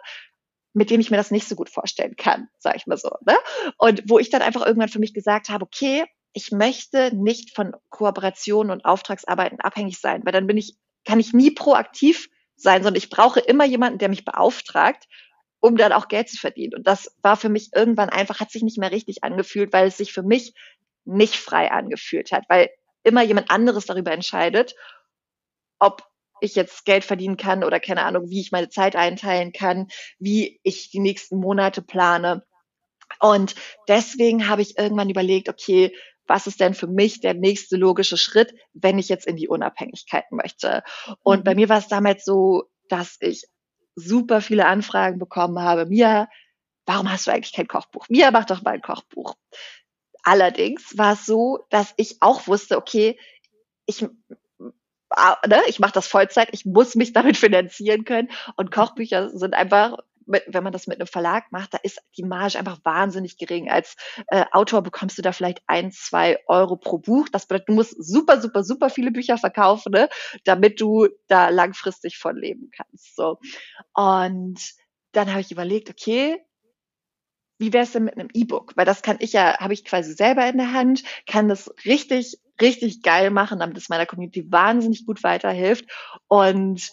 mit 0.73 0.91
dem 0.91 1.01
ich 1.01 1.11
mir 1.11 1.17
das 1.17 1.31
nicht 1.31 1.49
so 1.49 1.55
gut 1.55 1.69
vorstellen 1.69 2.17
kann, 2.17 2.49
sage 2.59 2.77
ich 2.77 2.87
mal 2.87 2.97
so. 2.97 3.11
Ne? 3.27 3.37
Und 3.79 4.03
wo 4.07 4.19
ich 4.19 4.31
dann 4.31 4.43
einfach 4.43 4.65
irgendwann 4.65 4.89
für 4.89 4.99
mich 4.99 5.15
gesagt 5.15 5.49
habe, 5.49 5.65
okay, 5.65 6.05
ich 6.33 6.51
möchte 6.51 7.15
nicht 7.15 7.55
von 7.55 7.75
Kooperationen 7.91 8.71
und 8.71 8.85
Auftragsarbeiten 8.85 9.61
abhängig 9.61 9.99
sein, 9.99 10.23
weil 10.25 10.33
dann 10.33 10.47
bin 10.47 10.57
ich, 10.57 10.77
kann 11.05 11.21
ich 11.21 11.33
nie 11.33 11.51
proaktiv 11.51 12.29
sein, 12.57 12.83
sondern 12.83 12.99
ich 12.99 13.11
brauche 13.11 13.41
immer 13.41 13.65
jemanden, 13.65 13.99
der 13.99 14.09
mich 14.09 14.25
beauftragt, 14.25 15.09
um 15.61 15.77
dann 15.77 15.93
auch 15.93 16.09
Geld 16.09 16.29
zu 16.29 16.39
verdienen. 16.39 16.75
Und 16.75 16.87
das 16.87 17.15
war 17.23 17.37
für 17.37 17.49
mich 17.49 17.71
irgendwann 17.75 18.09
einfach, 18.09 18.41
hat 18.41 18.51
sich 18.51 18.63
nicht 18.63 18.79
mehr 18.79 18.91
richtig 18.91 19.23
angefühlt, 19.25 19.73
weil 19.73 19.89
es 19.89 19.97
sich 19.97 20.13
für 20.13 20.23
mich 20.23 20.55
nicht 21.05 21.37
frei 21.37 21.71
angefühlt 21.71 22.33
hat, 22.33 22.45
weil 22.49 22.71
immer 23.05 23.23
jemand 23.23 23.51
anderes 23.51 23.87
darüber 23.87 24.13
entscheidet, 24.13 24.75
ob 25.79 26.05
ich 26.43 26.55
jetzt 26.55 26.85
Geld 26.85 27.05
verdienen 27.05 27.37
kann 27.37 27.65
oder 27.65 27.81
keine 27.81 28.03
Ahnung, 28.05 28.29
wie 28.29 28.41
ich 28.41 28.53
meine 28.53 28.69
Zeit 28.69 28.97
einteilen 28.97 29.53
kann, 29.53 29.89
wie 30.19 30.61
ich 30.63 30.91
die 30.91 31.01
nächsten 31.01 31.39
Monate 31.39 31.83
plane. 31.83 32.45
Und 33.21 33.55
deswegen 33.89 34.49
habe 34.49 34.63
ich 34.63 34.79
irgendwann 34.79 35.11
überlegt, 35.11 35.49
okay, 35.49 35.95
was 36.27 36.47
ist 36.47 36.61
denn 36.61 36.75
für 36.75 36.87
mich 36.87 37.21
der 37.21 37.35
nächste 37.35 37.77
logische 37.77 38.17
Schritt, 38.17 38.55
wenn 38.73 38.99
ich 38.99 39.09
jetzt 39.09 39.27
in 39.27 39.37
die 39.37 39.49
Unabhängigkeit 39.49 40.31
möchte? 40.31 40.83
Und 41.23 41.41
mhm. 41.41 41.45
bei 41.45 41.55
mir 41.55 41.69
war 41.69 41.79
es 41.79 41.89
damals 41.89 42.25
so, 42.25 42.65
dass 42.89 43.17
ich 43.21 43.45
super 43.95 44.41
viele 44.41 44.67
Anfragen 44.67 45.19
bekommen 45.19 45.61
habe. 45.61 45.87
Mia, 45.87 46.29
warum 46.87 47.11
hast 47.11 47.27
du 47.27 47.33
eigentlich 47.33 47.53
kein 47.53 47.69
Kochbuch? 47.69 48.09
Mia, 48.09 48.31
mach 48.31 48.47
doch 48.47 48.63
mal 48.63 48.75
ein 48.75 48.83
Kochbuch. 48.83 49.35
Allerdings 50.23 50.97
war 50.97 51.15
es 51.15 51.27
so, 51.27 51.61
dass 51.71 51.93
ich 51.97 52.19
auch 52.21 52.47
wusste, 52.47 52.77
okay, 52.77 53.19
ich 53.87 54.07
ne, 55.47 55.63
ich 55.67 55.79
mache 55.79 55.93
das 55.93 56.07
Vollzeit, 56.07 56.49
ich 56.53 56.65
muss 56.65 56.95
mich 56.95 57.13
damit 57.13 57.37
finanzieren 57.37 58.05
können. 58.05 58.31
Und 58.57 58.71
Kochbücher 58.71 59.31
sind 59.31 59.55
einfach, 59.55 59.99
wenn 60.27 60.63
man 60.63 60.73
das 60.73 60.87
mit 60.87 61.01
einem 61.01 61.07
Verlag 61.07 61.51
macht, 61.51 61.75
da 61.75 61.79
ist 61.83 62.01
die 62.17 62.23
Marge 62.23 62.59
einfach 62.59 62.79
wahnsinnig 62.85 63.39
gering. 63.39 63.71
Als 63.71 63.97
äh, 64.29 64.45
Autor 64.53 64.83
bekommst 64.83 65.19
du 65.19 65.23
da 65.23 65.33
vielleicht 65.33 65.63
ein, 65.67 65.93
zwei 65.93 66.39
Euro 66.47 66.77
pro 66.77 66.99
Buch. 66.99 67.29
Das 67.31 67.47
bedeutet, 67.47 67.69
du 67.69 67.75
musst 67.75 67.97
super, 67.99 68.41
super, 68.41 68.65
super 68.65 68.91
viele 68.91 69.11
Bücher 69.11 69.39
verkaufen, 69.39 69.93
ne, 69.93 70.09
damit 70.45 70.81
du 70.81 71.09
da 71.29 71.49
langfristig 71.49 72.19
von 72.19 72.37
leben 72.37 72.71
kannst. 72.75 73.17
So. 73.17 73.39
Und 73.95 74.61
dann 75.13 75.31
habe 75.31 75.41
ich 75.41 75.51
überlegt, 75.51 75.91
okay, 75.91 76.41
wie 77.59 77.73
wäre 77.73 77.85
es 77.85 77.93
denn 77.93 78.05
mit 78.05 78.19
einem 78.19 78.29
E-Book? 78.33 78.73
Weil 78.77 78.87
das 78.87 79.03
kann 79.03 79.17
ich 79.21 79.33
ja, 79.33 79.59
habe 79.59 79.75
ich 79.75 79.85
quasi 79.85 80.15
selber 80.15 80.47
in 80.49 80.59
der 80.59 80.73
Hand, 80.73 81.03
kann 81.27 81.49
das 81.49 81.73
richtig, 81.85 82.39
richtig 82.61 83.03
geil 83.03 83.31
machen, 83.31 83.61
damit 83.61 83.77
es 83.77 83.89
meiner 83.89 84.07
Community 84.07 84.51
wahnsinnig 84.51 85.07
gut 85.07 85.23
weiterhilft. 85.23 85.87
Und 86.29 86.91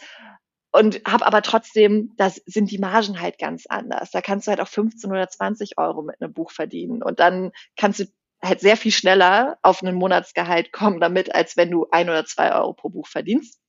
und 0.72 1.02
habe 1.08 1.26
aber 1.26 1.41
trotzdem, 1.41 2.13
das 2.17 2.36
sind 2.45 2.69
die 2.69 2.78
Margen 2.78 3.19
halt 3.19 3.39
ganz 3.39 3.65
anders. 3.67 4.12
Da 4.12 4.22
kannst 4.22 4.45
du 4.45 4.52
halt 4.52 4.62
auch 4.62 4.67
15 4.67 5.10
oder 5.10 5.28
20 5.28 5.80
Euro 5.80 6.04
mit 6.04 6.22
einem 6.22 6.32
Buch 6.34 6.52
verdienen 6.52 7.02
und 7.02 7.19
dann 7.19 7.52
kannst 7.76 8.02
du 8.02 8.06
halt 8.41 8.60
sehr 8.62 8.78
viel 8.78 8.91
schneller 8.91 9.58
auf 9.63 9.82
einen 9.82 9.95
Monatsgehalt 9.95 10.72
kommen 10.72 11.00
damit, 11.00 11.34
als 11.34 11.58
wenn 11.58 11.72
du 11.72 11.88
ein 11.91 12.10
oder 12.10 12.26
zwei 12.26 12.54
Euro 12.54 12.74
pro 12.74 12.89
Buch 12.89 13.08
verdienst. 13.08 13.60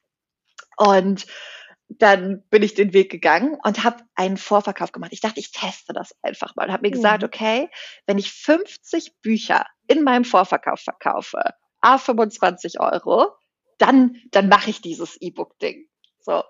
Und 0.77 1.27
dann 1.99 2.43
bin 2.51 2.63
ich 2.63 2.75
den 2.75 2.93
Weg 2.93 3.11
gegangen 3.11 3.59
und 3.65 3.85
habe 3.85 4.05
einen 4.15 4.37
Vorverkauf 4.37 4.93
gemacht. 4.93 5.13
Ich 5.13 5.21
dachte, 5.21 5.41
ich 5.41 5.51
teste 5.51 5.93
das 5.93 6.15
einfach 6.23 6.55
mal 6.55 6.67
und 6.67 6.73
habe 6.73 6.83
mir 6.83 6.93
gesagt, 6.93 7.23
mhm. 7.23 7.27
okay, 7.27 7.69
wenn 8.07 8.19
ich 8.19 8.33
50 8.33 9.21
Bücher 9.23 9.67
in 9.89 10.05
meinem 10.05 10.25
Vorverkauf 10.25 10.81
verkaufe, 10.81 11.43
a 11.81 11.99
25 11.99 12.81
Euro, 12.81 13.29
dann, 13.79 14.17
dann 14.31 14.49
mache 14.49 14.71
ich 14.71 14.81
dieses 14.81 15.17
E-Book-Ding. 15.21 15.87
So. 16.23 16.43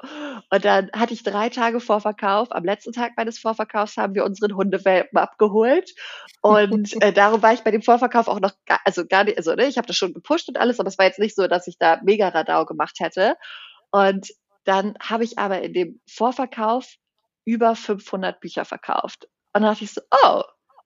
Und 0.51 0.65
dann 0.65 0.91
hatte 0.93 1.15
ich 1.15 1.23
drei 1.23 1.49
Tage 1.49 1.81
Vorverkauf. 1.81 2.49
Am 2.51 2.65
letzten 2.65 2.93
Tag 2.93 3.13
meines 3.17 3.39
Vorverkaufs 3.39 3.97
haben 3.97 4.15
wir 4.15 4.25
unseren 4.25 4.57
Hundewelpen 4.57 5.17
abgeholt. 5.17 5.95
Und 6.43 6.93
äh, 7.03 7.13
darum 7.13 7.41
war 7.43 7.53
ich 7.53 7.61
bei 7.61 7.71
dem 7.71 7.83
Vorverkauf 7.83 8.27
auch 8.27 8.41
noch, 8.41 8.53
gar, 8.67 8.81
also 8.85 9.07
gar 9.07 9.25
nicht, 9.25 9.39
also 9.39 9.55
ne, 9.55 9.67
ich 9.67 9.79
habe 9.79 9.87
das 9.87 9.97
schon 9.97 10.13
gepusht 10.13 10.49
und 10.49 10.59
alles, 10.59 10.81
aber 10.81 10.89
es 10.89 10.99
war 10.99 11.07
jetzt 11.07 11.21
nicht 11.21 11.37
so, 11.37 11.47
dass 11.47 11.69
ich 11.69 11.79
da 11.79 12.01
mega 12.03 12.29
Radau 12.29 12.67
gemacht 12.67 12.97
hätte. 12.99 13.37
Und 13.93 14.29
dann 14.65 14.95
habe 15.01 15.25
ich 15.25 15.39
aber 15.39 15.63
in 15.63 15.73
dem 15.73 16.01
Vorverkauf 16.09 16.97
über 17.45 17.75
500 17.75 18.41
Bücher 18.41 18.65
verkauft. 18.65 19.25
Und 19.53 19.63
dann 19.63 19.73
dachte 19.73 19.85
ich 19.85 19.93
so, 19.93 20.01
oh, 20.23 20.43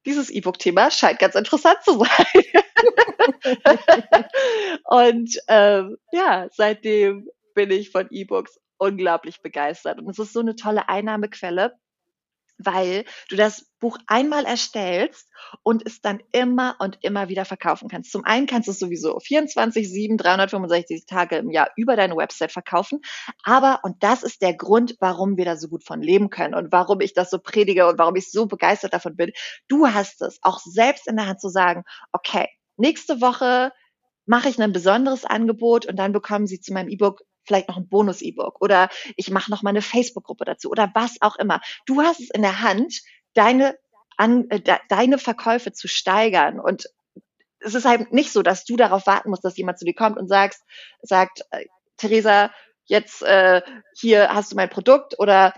dieses 0.07 0.31
E-Book-Thema 0.31 0.91
scheint 0.91 1.19
ganz 1.19 1.35
interessant 1.35 1.79
zu 1.83 1.99
sein. 1.99 2.45
und 4.85 5.39
ähm, 5.49 5.97
ja, 6.13 6.49
seitdem 6.53 7.29
bin 7.55 7.71
ich 7.71 7.91
von 7.91 8.09
E-Books 8.11 8.61
unglaublich 8.79 9.41
begeistert. 9.43 9.99
Und 9.99 10.11
es 10.11 10.19
ist 10.19 10.33
so 10.33 10.41
eine 10.41 10.57
tolle 10.57 10.89
Einnahmequelle, 10.89 11.77
weil 12.59 13.05
du 13.29 13.37
das 13.37 13.67
Buch 13.81 13.99
einmal 14.07 14.45
erstellst 14.45 15.29
und 15.62 15.85
es 15.87 16.01
dann 16.01 16.23
immer 16.33 16.77
und 16.79 16.99
immer 17.03 17.29
wieder 17.29 17.45
verkaufen 17.45 17.88
kannst. 17.88 18.12
Zum 18.12 18.25
einen 18.25 18.47
kannst 18.47 18.69
du 18.69 18.73
es 18.73 18.79
sowieso 18.79 19.19
24, 19.19 19.90
7, 19.90 20.17
365 20.17 21.07
Tage 21.07 21.37
im 21.37 21.51
Jahr 21.51 21.71
über 21.77 21.97
deine 21.97 22.17
Website 22.17 22.53
verkaufen. 22.53 23.01
Aber, 23.43 23.81
und 23.83 24.03
das 24.03 24.23
ist 24.23 24.43
der 24.43 24.55
Grund, 24.55 24.97
warum 25.01 25.37
wir 25.37 25.45
da 25.45 25.57
so 25.57 25.69
gut 25.69 25.85
von 25.85 26.01
leben 26.01 26.31
können 26.31 26.55
und 26.55 26.73
warum 26.73 27.01
ich 27.01 27.12
das 27.12 27.31
so 27.31 27.38
predige 27.38 27.87
und 27.87 27.99
warum 27.99 28.17
ich 28.17 28.31
so 28.31 28.47
begeistert 28.47 28.95
davon 28.95 29.17
bin. 29.17 29.33
Du 29.69 29.87
hast 29.88 30.23
es 30.23 30.38
auch 30.43 30.61
selbst 30.61 31.07
in 31.07 31.17
der 31.17 31.27
Hand 31.27 31.40
zu 31.40 31.49
sagen, 31.49 31.85
okay, 32.12 32.49
nächste 32.77 33.21
Woche 33.21 33.73
mache 34.27 34.49
ich 34.49 34.61
ein 34.61 34.73
besonderes 34.73 35.25
Angebot 35.25 35.87
und 35.87 35.97
dann 35.97 36.12
bekommen 36.12 36.47
Sie 36.47 36.61
zu 36.61 36.73
meinem 36.73 36.88
E-Book 36.88 37.21
vielleicht 37.44 37.68
noch 37.68 37.76
ein 37.76 37.88
Bonus-E-Book 37.88 38.61
oder 38.61 38.88
ich 39.16 39.30
mache 39.30 39.50
noch 39.50 39.62
mal 39.62 39.70
eine 39.70 39.83
Facebook-Gruppe 39.83 40.44
dazu 40.44 40.70
oder 40.70 40.90
was 40.94 41.20
auch 41.20 41.37
immer. 41.37 41.61
Du 41.87 42.02
hast 42.02 42.20
es 42.20 42.30
in 42.30 42.42
der 42.42 42.61
Hand, 42.61 43.02
deine, 43.35 43.76
an, 44.16 44.48
äh, 44.50 44.61
de, 44.61 44.76
deine 44.88 45.18
Verkäufe 45.18 45.72
zu 45.72 45.88
steigern 45.88 46.61
und 46.61 46.87
es 47.61 47.74
ist 47.74 47.87
halt 47.87 48.12
nicht 48.12 48.33
so, 48.33 48.42
dass 48.42 48.64
du 48.64 48.76
darauf 48.76 49.07
warten 49.07 49.30
musst, 49.30 49.44
dass 49.44 49.57
jemand 49.57 49.78
zu 49.78 49.85
dir 49.85 49.94
kommt 49.94 50.18
und 50.18 50.28
sagst, 50.28 50.62
sagt, 51.02 51.42
äh, 51.50 51.64
Theresa, 51.96 52.50
jetzt 52.85 53.22
äh, 53.22 53.62
hier 53.98 54.35
hast 54.35 54.52
du 54.52 54.57
mein 54.57 54.68
Produkt 54.68 55.18
oder 55.18 55.54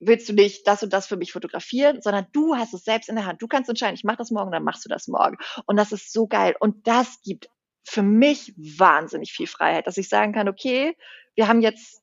willst 0.00 0.28
du 0.28 0.32
nicht 0.32 0.66
das 0.66 0.82
und 0.82 0.92
das 0.92 1.06
für 1.06 1.16
mich 1.16 1.32
fotografieren, 1.32 2.00
sondern 2.00 2.26
du 2.32 2.56
hast 2.56 2.72
es 2.72 2.84
selbst 2.84 3.08
in 3.08 3.16
der 3.16 3.26
Hand. 3.26 3.42
Du 3.42 3.46
kannst 3.46 3.68
entscheiden, 3.68 3.94
ich 3.94 4.04
mache 4.04 4.16
das 4.16 4.30
morgen, 4.30 4.50
dann 4.50 4.64
machst 4.64 4.84
du 4.84 4.88
das 4.88 5.08
morgen. 5.08 5.36
Und 5.66 5.76
das 5.76 5.92
ist 5.92 6.12
so 6.12 6.26
geil. 6.26 6.56
Und 6.58 6.86
das 6.86 7.20
gibt 7.22 7.50
für 7.84 8.02
mich 8.02 8.54
wahnsinnig 8.56 9.32
viel 9.32 9.46
Freiheit, 9.46 9.86
dass 9.86 9.98
ich 9.98 10.08
sagen 10.08 10.32
kann, 10.32 10.48
okay, 10.48 10.96
wir 11.40 11.48
haben 11.48 11.62
jetzt 11.62 12.02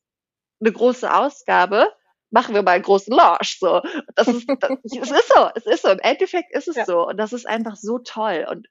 eine 0.59 0.71
große 0.71 1.13
Ausgabe, 1.13 1.93
machen 2.31 2.55
wir 2.55 2.63
mal 2.63 2.71
einen 2.71 2.83
großen 2.83 3.13
Launch. 3.13 3.59
So, 3.59 3.83
das 4.15 4.27
ist, 4.27 4.49
das, 4.59 4.71
es 4.83 5.11
ist 5.11 5.31
so, 5.31 5.49
es 5.53 5.65
ist 5.67 5.81
so. 5.83 5.89
Im 5.89 5.99
Endeffekt 5.99 6.55
ist 6.55 6.67
es 6.67 6.75
ja. 6.75 6.85
so 6.85 7.07
und 7.07 7.17
das 7.17 7.33
ist 7.33 7.47
einfach 7.47 7.75
so 7.75 7.99
toll. 7.99 8.47
Und 8.49 8.67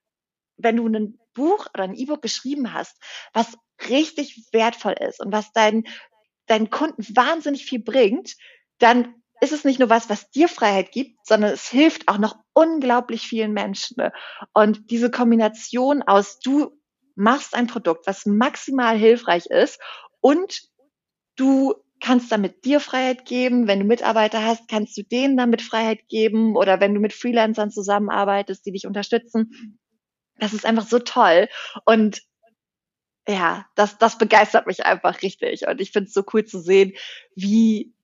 wenn 0.56 0.76
du 0.76 0.88
ein 0.88 1.20
Buch 1.34 1.68
oder 1.72 1.84
ein 1.84 1.94
E-Book 1.94 2.20
geschrieben 2.20 2.72
hast, 2.72 3.00
was 3.32 3.56
richtig 3.88 4.48
wertvoll 4.50 4.94
ist 4.98 5.20
und 5.20 5.30
was 5.30 5.52
deinen 5.52 5.84
deinen 6.46 6.68
Kunden 6.68 7.04
wahnsinnig 7.14 7.64
viel 7.64 7.80
bringt, 7.80 8.34
dann 8.78 9.14
ist 9.40 9.52
es 9.52 9.64
nicht 9.64 9.78
nur 9.78 9.88
was, 9.88 10.10
was 10.10 10.30
dir 10.30 10.48
Freiheit 10.48 10.90
gibt, 10.90 11.24
sondern 11.24 11.52
es 11.52 11.68
hilft 11.68 12.08
auch 12.08 12.18
noch 12.18 12.36
unglaublich 12.54 13.28
vielen 13.28 13.52
Menschen. 13.52 13.96
Und 14.52 14.90
diese 14.90 15.12
Kombination 15.12 16.02
aus, 16.02 16.40
du 16.40 16.76
machst 17.16 17.54
ein 17.54 17.66
Produkt, 17.66 18.06
was 18.06 18.26
maximal 18.26 18.96
hilfreich 18.96 19.46
ist 19.46 19.80
und 20.26 20.62
du 21.36 21.76
kannst 22.00 22.32
damit 22.32 22.64
dir 22.64 22.80
Freiheit 22.80 23.26
geben. 23.26 23.68
Wenn 23.68 23.78
du 23.78 23.84
Mitarbeiter 23.84 24.44
hast, 24.44 24.66
kannst 24.66 24.96
du 24.98 25.04
denen 25.04 25.36
damit 25.36 25.62
Freiheit 25.62 26.08
geben 26.08 26.56
oder 26.56 26.80
wenn 26.80 26.92
du 26.92 27.00
mit 27.00 27.12
Freelancern 27.12 27.70
zusammenarbeitest, 27.70 28.66
die 28.66 28.72
dich 28.72 28.88
unterstützen. 28.88 29.78
Das 30.40 30.52
ist 30.52 30.66
einfach 30.66 30.84
so 30.84 30.98
toll. 30.98 31.48
Und 31.84 32.22
ja, 33.28 33.66
das, 33.76 33.98
das 33.98 34.18
begeistert 34.18 34.66
mich 34.66 34.84
einfach 34.84 35.22
richtig. 35.22 35.68
Und 35.68 35.80
ich 35.80 35.92
finde 35.92 36.08
es 36.08 36.14
so 36.14 36.24
cool 36.32 36.44
zu 36.44 36.58
sehen, 36.58 36.94
wie 37.36 37.94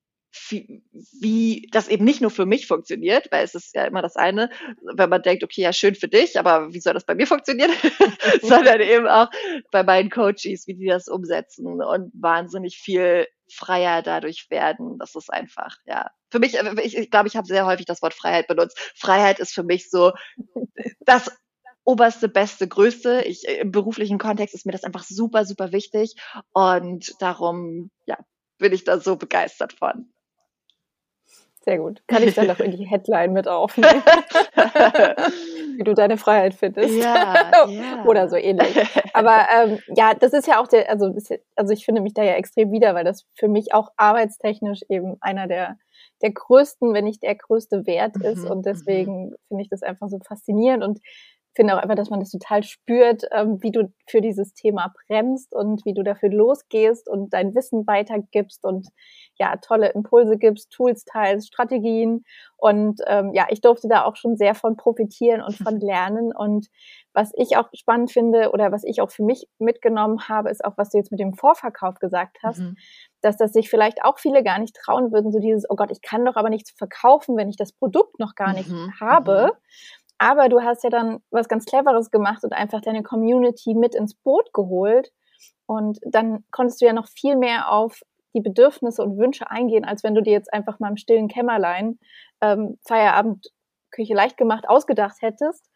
wie, 0.49 0.83
wie 1.21 1.69
das 1.73 1.89
eben 1.89 2.05
nicht 2.05 2.21
nur 2.21 2.31
für 2.31 2.47
mich 2.47 2.67
funktioniert, 2.67 3.31
weil 3.31 3.45
es 3.45 3.55
ist 3.55 3.75
ja 3.75 3.85
immer 3.85 4.03
das 4.03 4.17
eine, 4.17 4.51
wenn 4.95 5.11
man 5.11 5.23
denkt, 5.23 5.45
okay, 5.45 5.63
ja, 5.63 5.73
schön 5.73 5.95
für 5.95 6.09
dich, 6.09 6.39
aber 6.39 6.73
wie 6.73 6.81
soll 6.81 6.95
das 6.95 7.05
bei 7.05 7.15
mir 7.15 7.27
funktionieren? 7.27 7.71
Sondern 8.43 8.81
eben 8.81 9.07
auch 9.07 9.29
bei 9.71 9.83
meinen 9.83 10.11
Coaches, 10.11 10.67
wie 10.67 10.75
die 10.75 10.87
das 10.87 11.09
umsetzen 11.09 11.83
und 11.83 12.11
wahnsinnig 12.15 12.79
viel 12.79 13.27
freier 13.51 14.03
dadurch 14.03 14.49
werden. 14.51 14.99
Das 14.99 15.15
ist 15.15 15.33
einfach, 15.33 15.77
ja. 15.85 16.11
Für 16.31 16.39
mich, 16.39 16.59
äh, 16.59 16.75
ich, 16.83 16.97
ich 16.97 17.11
glaube, 17.11 17.29
ich 17.29 17.37
habe 17.37 17.47
sehr 17.47 17.67
häufig 17.67 17.87
das 17.87 18.03
Wort 18.03 18.15
Freiheit 18.15 18.47
benutzt. 18.47 18.79
Freiheit 18.97 19.39
ist 19.39 19.53
für 19.53 19.63
mich 19.63 19.91
so 19.91 20.13
das 21.01 21.31
oberste, 21.85 22.29
beste, 22.29 22.67
größte. 22.69 23.23
Ich, 23.27 23.47
Im 23.47 23.71
beruflichen 23.71 24.19
Kontext 24.19 24.55
ist 24.55 24.67
mir 24.67 24.73
das 24.73 24.85
einfach 24.85 25.05
super, 25.05 25.45
super 25.45 25.73
wichtig. 25.73 26.15
Und 26.53 27.13
darum, 27.21 27.91
ja, 28.07 28.17
bin 28.59 28.73
ich 28.73 28.85
da 28.85 28.99
so 28.99 29.17
begeistert 29.17 29.75
von. 29.75 30.11
Sehr 31.65 31.79
gut. 31.79 32.03
Kann 32.09 32.25
ich 32.25 32.35
dann 32.35 32.49
noch 32.49 32.59
in 32.59 32.73
die 32.73 32.85
Headline 32.91 33.33
mit 33.33 33.47
aufnehmen? 33.47 34.03
Wie 35.77 35.85
du 35.85 35.95
deine 35.95 36.17
Freiheit 36.17 36.55
findest. 36.55 36.95
Ja, 36.95 37.51
ja. 37.69 38.05
Oder 38.07 38.29
so 38.29 38.37
ähnlich. 38.37 38.77
Aber 39.15 39.47
ähm, 39.55 39.79
ja, 39.95 40.15
das 40.15 40.33
ist 40.33 40.49
ja 40.49 40.61
auch 40.61 40.67
der, 40.67 40.91
also, 40.91 41.15
also 41.55 41.73
ich 41.73 41.85
finde 41.85 42.01
mich 42.01 42.15
da 42.15 42.25
ja 42.25 42.33
extrem 42.33 42.73
wieder, 42.73 42.95
weil 42.95 43.05
das 43.05 43.27
für 43.35 43.49
mich 43.49 43.73
auch 43.75 43.91
arbeitstechnisch 43.97 44.81
eben 44.89 45.17
einer 45.21 45.47
der, 45.47 45.79
der 46.21 46.33
größten, 46.33 46.93
wenn 46.95 47.05
nicht 47.05 47.23
der 47.23 47.37
größte 47.37 47.87
Wert 47.87 48.17
ist. 48.17 48.45
Mhm, 48.45 48.51
und 48.51 48.67
deswegen 48.67 49.27
mhm. 49.27 49.37
finde 49.49 49.63
ich 49.63 49.71
das 49.71 49.85
einfach 49.85 50.09
so 50.09 50.19
faszinierend. 50.19 50.83
Und 50.83 50.99
finde 51.55 51.75
auch 51.75 51.79
einfach, 51.79 51.97
dass 51.97 52.11
man 52.11 52.21
das 52.21 52.31
total 52.31 52.63
spürt, 52.63 53.25
ähm, 53.31 53.63
wie 53.63 53.73
du 53.73 53.93
für 54.09 54.21
dieses 54.21 54.55
Thema 54.55 54.93
bremst 55.07 55.55
und 55.55 55.85
wie 55.85 55.95
du 55.95 56.03
dafür 56.03 56.31
losgehst 56.31 57.09
und 57.09 57.33
dein 57.33 57.55
Wissen 57.55 57.87
weitergibst 57.87 58.65
und 58.65 58.89
ja, 59.39 59.57
tolle 59.57 59.91
Impulse 59.91 60.39
gibst, 60.39 60.71
Tools 60.71 61.05
teilst, 61.05 61.49
Strategien. 61.49 62.25
Und 62.57 63.01
ähm, 63.07 63.33
ja, 63.35 63.47
ich 63.51 63.61
durfte 63.61 63.89
da 63.89 64.05
auch 64.05 64.17
schon 64.17 64.37
sehr 64.37 64.55
von 64.55 64.77
profitieren 64.77 65.43
und 65.43 65.57
von 65.57 65.81
lernen. 65.81 66.33
Und 66.35 66.69
was 67.13 67.33
ich 67.37 67.57
auch 67.57 67.69
spannend 67.75 68.13
finde 68.13 68.51
oder 68.53 68.73
was 68.73 68.85
ich 68.85 69.01
auch 69.01 69.11
für 69.11 69.25
mich 69.25 69.47
mitgenommen 69.59 70.29
habe, 70.29 70.51
ist 70.51 70.65
auch, 70.65 70.75
was 70.77 70.91
du 70.91 70.99
jetzt 70.99 71.11
mit 71.11 71.21
dem 71.21 71.35
Vorverkauf 71.35 71.99
gesagt 71.99 72.39
hast, 72.43 72.61
mhm. 72.61 72.77
dass 73.21 73.37
das 73.37 73.53
sich 73.53 73.69
vielleicht 73.69 74.05
auch 74.05 74.19
viele 74.19 74.43
gar 74.43 74.59
nicht 74.59 74.75
trauen 74.75 75.13
würden, 75.13 75.33
so 75.33 75.39
dieses, 75.39 75.69
oh 75.69 75.77
Gott, 75.77 75.91
ich 75.91 76.01
kann 76.01 76.25
doch 76.25 76.37
aber 76.37 76.49
nichts 76.49 76.71
verkaufen, 76.71 77.37
wenn 77.37 77.49
ich 77.49 77.57
das 77.57 77.73
Produkt 77.73 78.19
noch 78.19 78.35
gar 78.35 78.55
nicht 78.55 78.71
mhm. 78.71 78.93
habe. 79.01 79.53
Aber 80.23 80.49
du 80.49 80.63
hast 80.63 80.85
ja 80.85 80.91
dann 80.91 81.19
was 81.33 81.49
ganz 81.49 81.65
Cleveres 81.65 82.13
gemacht 82.13 82.45
und 82.45 82.53
einfach 82.53 82.81
deine 82.81 83.03
Community 83.03 83.75
mit 83.75 83.97
ins 83.97 84.15
Boot 84.15 84.53
geholt. 84.53 85.11
Und 85.67 85.99
dann 86.05 86.45
konntest 86.53 86.81
du 86.81 86.87
ja 86.87 86.93
noch 86.93 87.09
viel 87.09 87.35
mehr 87.35 87.73
auf 87.73 88.03
die 88.33 88.41
Bedürfnisse 88.41 89.03
und 89.03 89.19
Wünsche 89.19 89.51
eingehen, 89.51 89.85
als 89.85 90.05
wenn 90.05 90.15
du 90.15 90.23
dir 90.23 90.33
jetzt 90.33 90.53
einfach 90.53 90.79
mal 90.79 90.91
im 90.91 90.97
stillen 90.97 91.27
Kämmerlein 91.27 91.99
ähm, 92.41 92.79
Feierabend 92.87 93.49
Küche 93.91 94.15
leicht 94.15 94.37
gemacht 94.37 94.69
ausgedacht 94.69 95.17
hättest. 95.23 95.69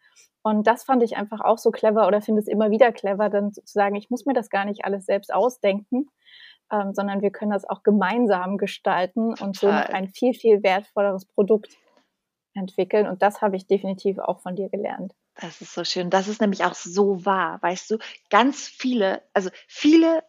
Und 0.42 0.68
das 0.68 0.84
fand 0.84 1.02
ich 1.02 1.16
einfach 1.16 1.40
auch 1.40 1.58
so 1.58 1.72
clever 1.72 2.06
oder 2.06 2.20
finde 2.20 2.40
es 2.40 2.46
immer 2.46 2.70
wieder 2.70 2.92
clever, 2.92 3.28
dann 3.30 3.52
zu 3.52 3.62
sagen, 3.64 3.96
ich 3.96 4.10
muss 4.10 4.26
mir 4.26 4.32
das 4.32 4.48
gar 4.48 4.64
nicht 4.64 4.84
alles 4.84 5.06
selbst 5.06 5.34
ausdenken, 5.34 6.06
ähm, 6.70 6.94
sondern 6.94 7.20
wir 7.20 7.32
können 7.32 7.50
das 7.50 7.68
auch 7.68 7.82
gemeinsam 7.82 8.58
gestalten 8.58 9.34
und 9.40 9.56
so 9.56 9.66
ein 9.66 10.06
viel, 10.06 10.34
viel 10.34 10.62
wertvolleres 10.62 11.26
Produkt 11.26 11.76
entwickeln. 12.56 13.06
Und 13.06 13.22
das 13.22 13.42
habe 13.42 13.56
ich 13.56 13.66
definitiv 13.66 14.18
auch 14.18 14.40
von 14.40 14.56
dir 14.56 14.68
gelernt. 14.68 15.12
Das 15.40 15.60
ist 15.60 15.74
so 15.74 15.84
schön. 15.84 16.10
Das 16.10 16.28
ist 16.28 16.40
nämlich 16.40 16.64
auch 16.64 16.74
so 16.74 17.24
wahr. 17.24 17.58
Weißt 17.62 17.90
du, 17.90 17.98
ganz 18.30 18.68
viele, 18.68 19.22
also 19.34 19.50
viele 19.68 20.22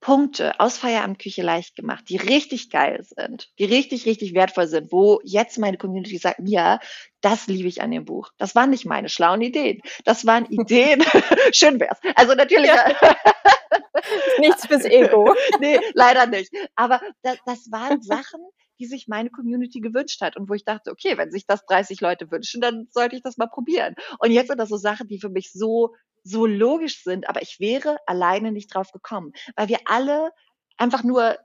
Punkte 0.00 0.58
aus 0.60 0.78
Feierabendküche 0.78 1.42
leicht 1.42 1.74
gemacht, 1.74 2.04
die 2.08 2.16
richtig 2.16 2.70
geil 2.70 3.02
sind, 3.02 3.50
die 3.58 3.64
richtig, 3.64 4.06
richtig 4.06 4.32
wertvoll 4.32 4.68
sind, 4.68 4.92
wo 4.92 5.20
jetzt 5.24 5.58
meine 5.58 5.76
Community 5.76 6.18
sagt, 6.18 6.40
ja, 6.44 6.78
das 7.20 7.48
liebe 7.48 7.68
ich 7.68 7.82
an 7.82 7.90
dem 7.90 8.04
Buch. 8.04 8.30
Das 8.38 8.54
waren 8.54 8.70
nicht 8.70 8.86
meine 8.86 9.08
schlauen 9.08 9.40
Ideen. 9.40 9.80
Das 10.04 10.24
waren 10.24 10.46
Ideen. 10.46 11.02
Schön 11.52 11.80
wär's. 11.80 11.98
Also 12.14 12.34
natürlich. 12.34 12.68
Ja. 12.68 12.92
Nichts 14.38 14.66
fürs 14.66 14.84
Ego. 14.84 15.34
nee, 15.58 15.80
leider 15.94 16.26
nicht. 16.26 16.52
Aber 16.76 17.00
das, 17.22 17.38
das 17.44 17.70
waren 17.72 18.00
Sachen, 18.02 18.40
die 18.78 18.86
sich 18.86 19.08
meine 19.08 19.30
Community 19.30 19.80
gewünscht 19.80 20.20
hat 20.20 20.36
und 20.36 20.48
wo 20.48 20.54
ich 20.54 20.64
dachte, 20.64 20.90
okay, 20.90 21.16
wenn 21.16 21.30
sich 21.30 21.46
das 21.46 21.64
30 21.66 22.00
Leute 22.00 22.30
wünschen, 22.30 22.60
dann 22.60 22.88
sollte 22.90 23.16
ich 23.16 23.22
das 23.22 23.36
mal 23.36 23.48
probieren. 23.48 23.94
Und 24.18 24.30
jetzt 24.30 24.48
sind 24.48 24.58
das 24.58 24.68
so 24.68 24.76
Sachen, 24.76 25.08
die 25.08 25.20
für 25.20 25.30
mich 25.30 25.52
so 25.52 25.94
so 26.24 26.46
logisch 26.46 27.02
sind, 27.02 27.28
aber 27.28 27.42
ich 27.42 27.58
wäre 27.60 27.96
alleine 28.06 28.52
nicht 28.52 28.74
drauf 28.74 28.92
gekommen, 28.92 29.32
weil 29.56 29.68
wir 29.68 29.78
alle 29.86 30.30
einfach 30.76 31.02
nur 31.02 31.38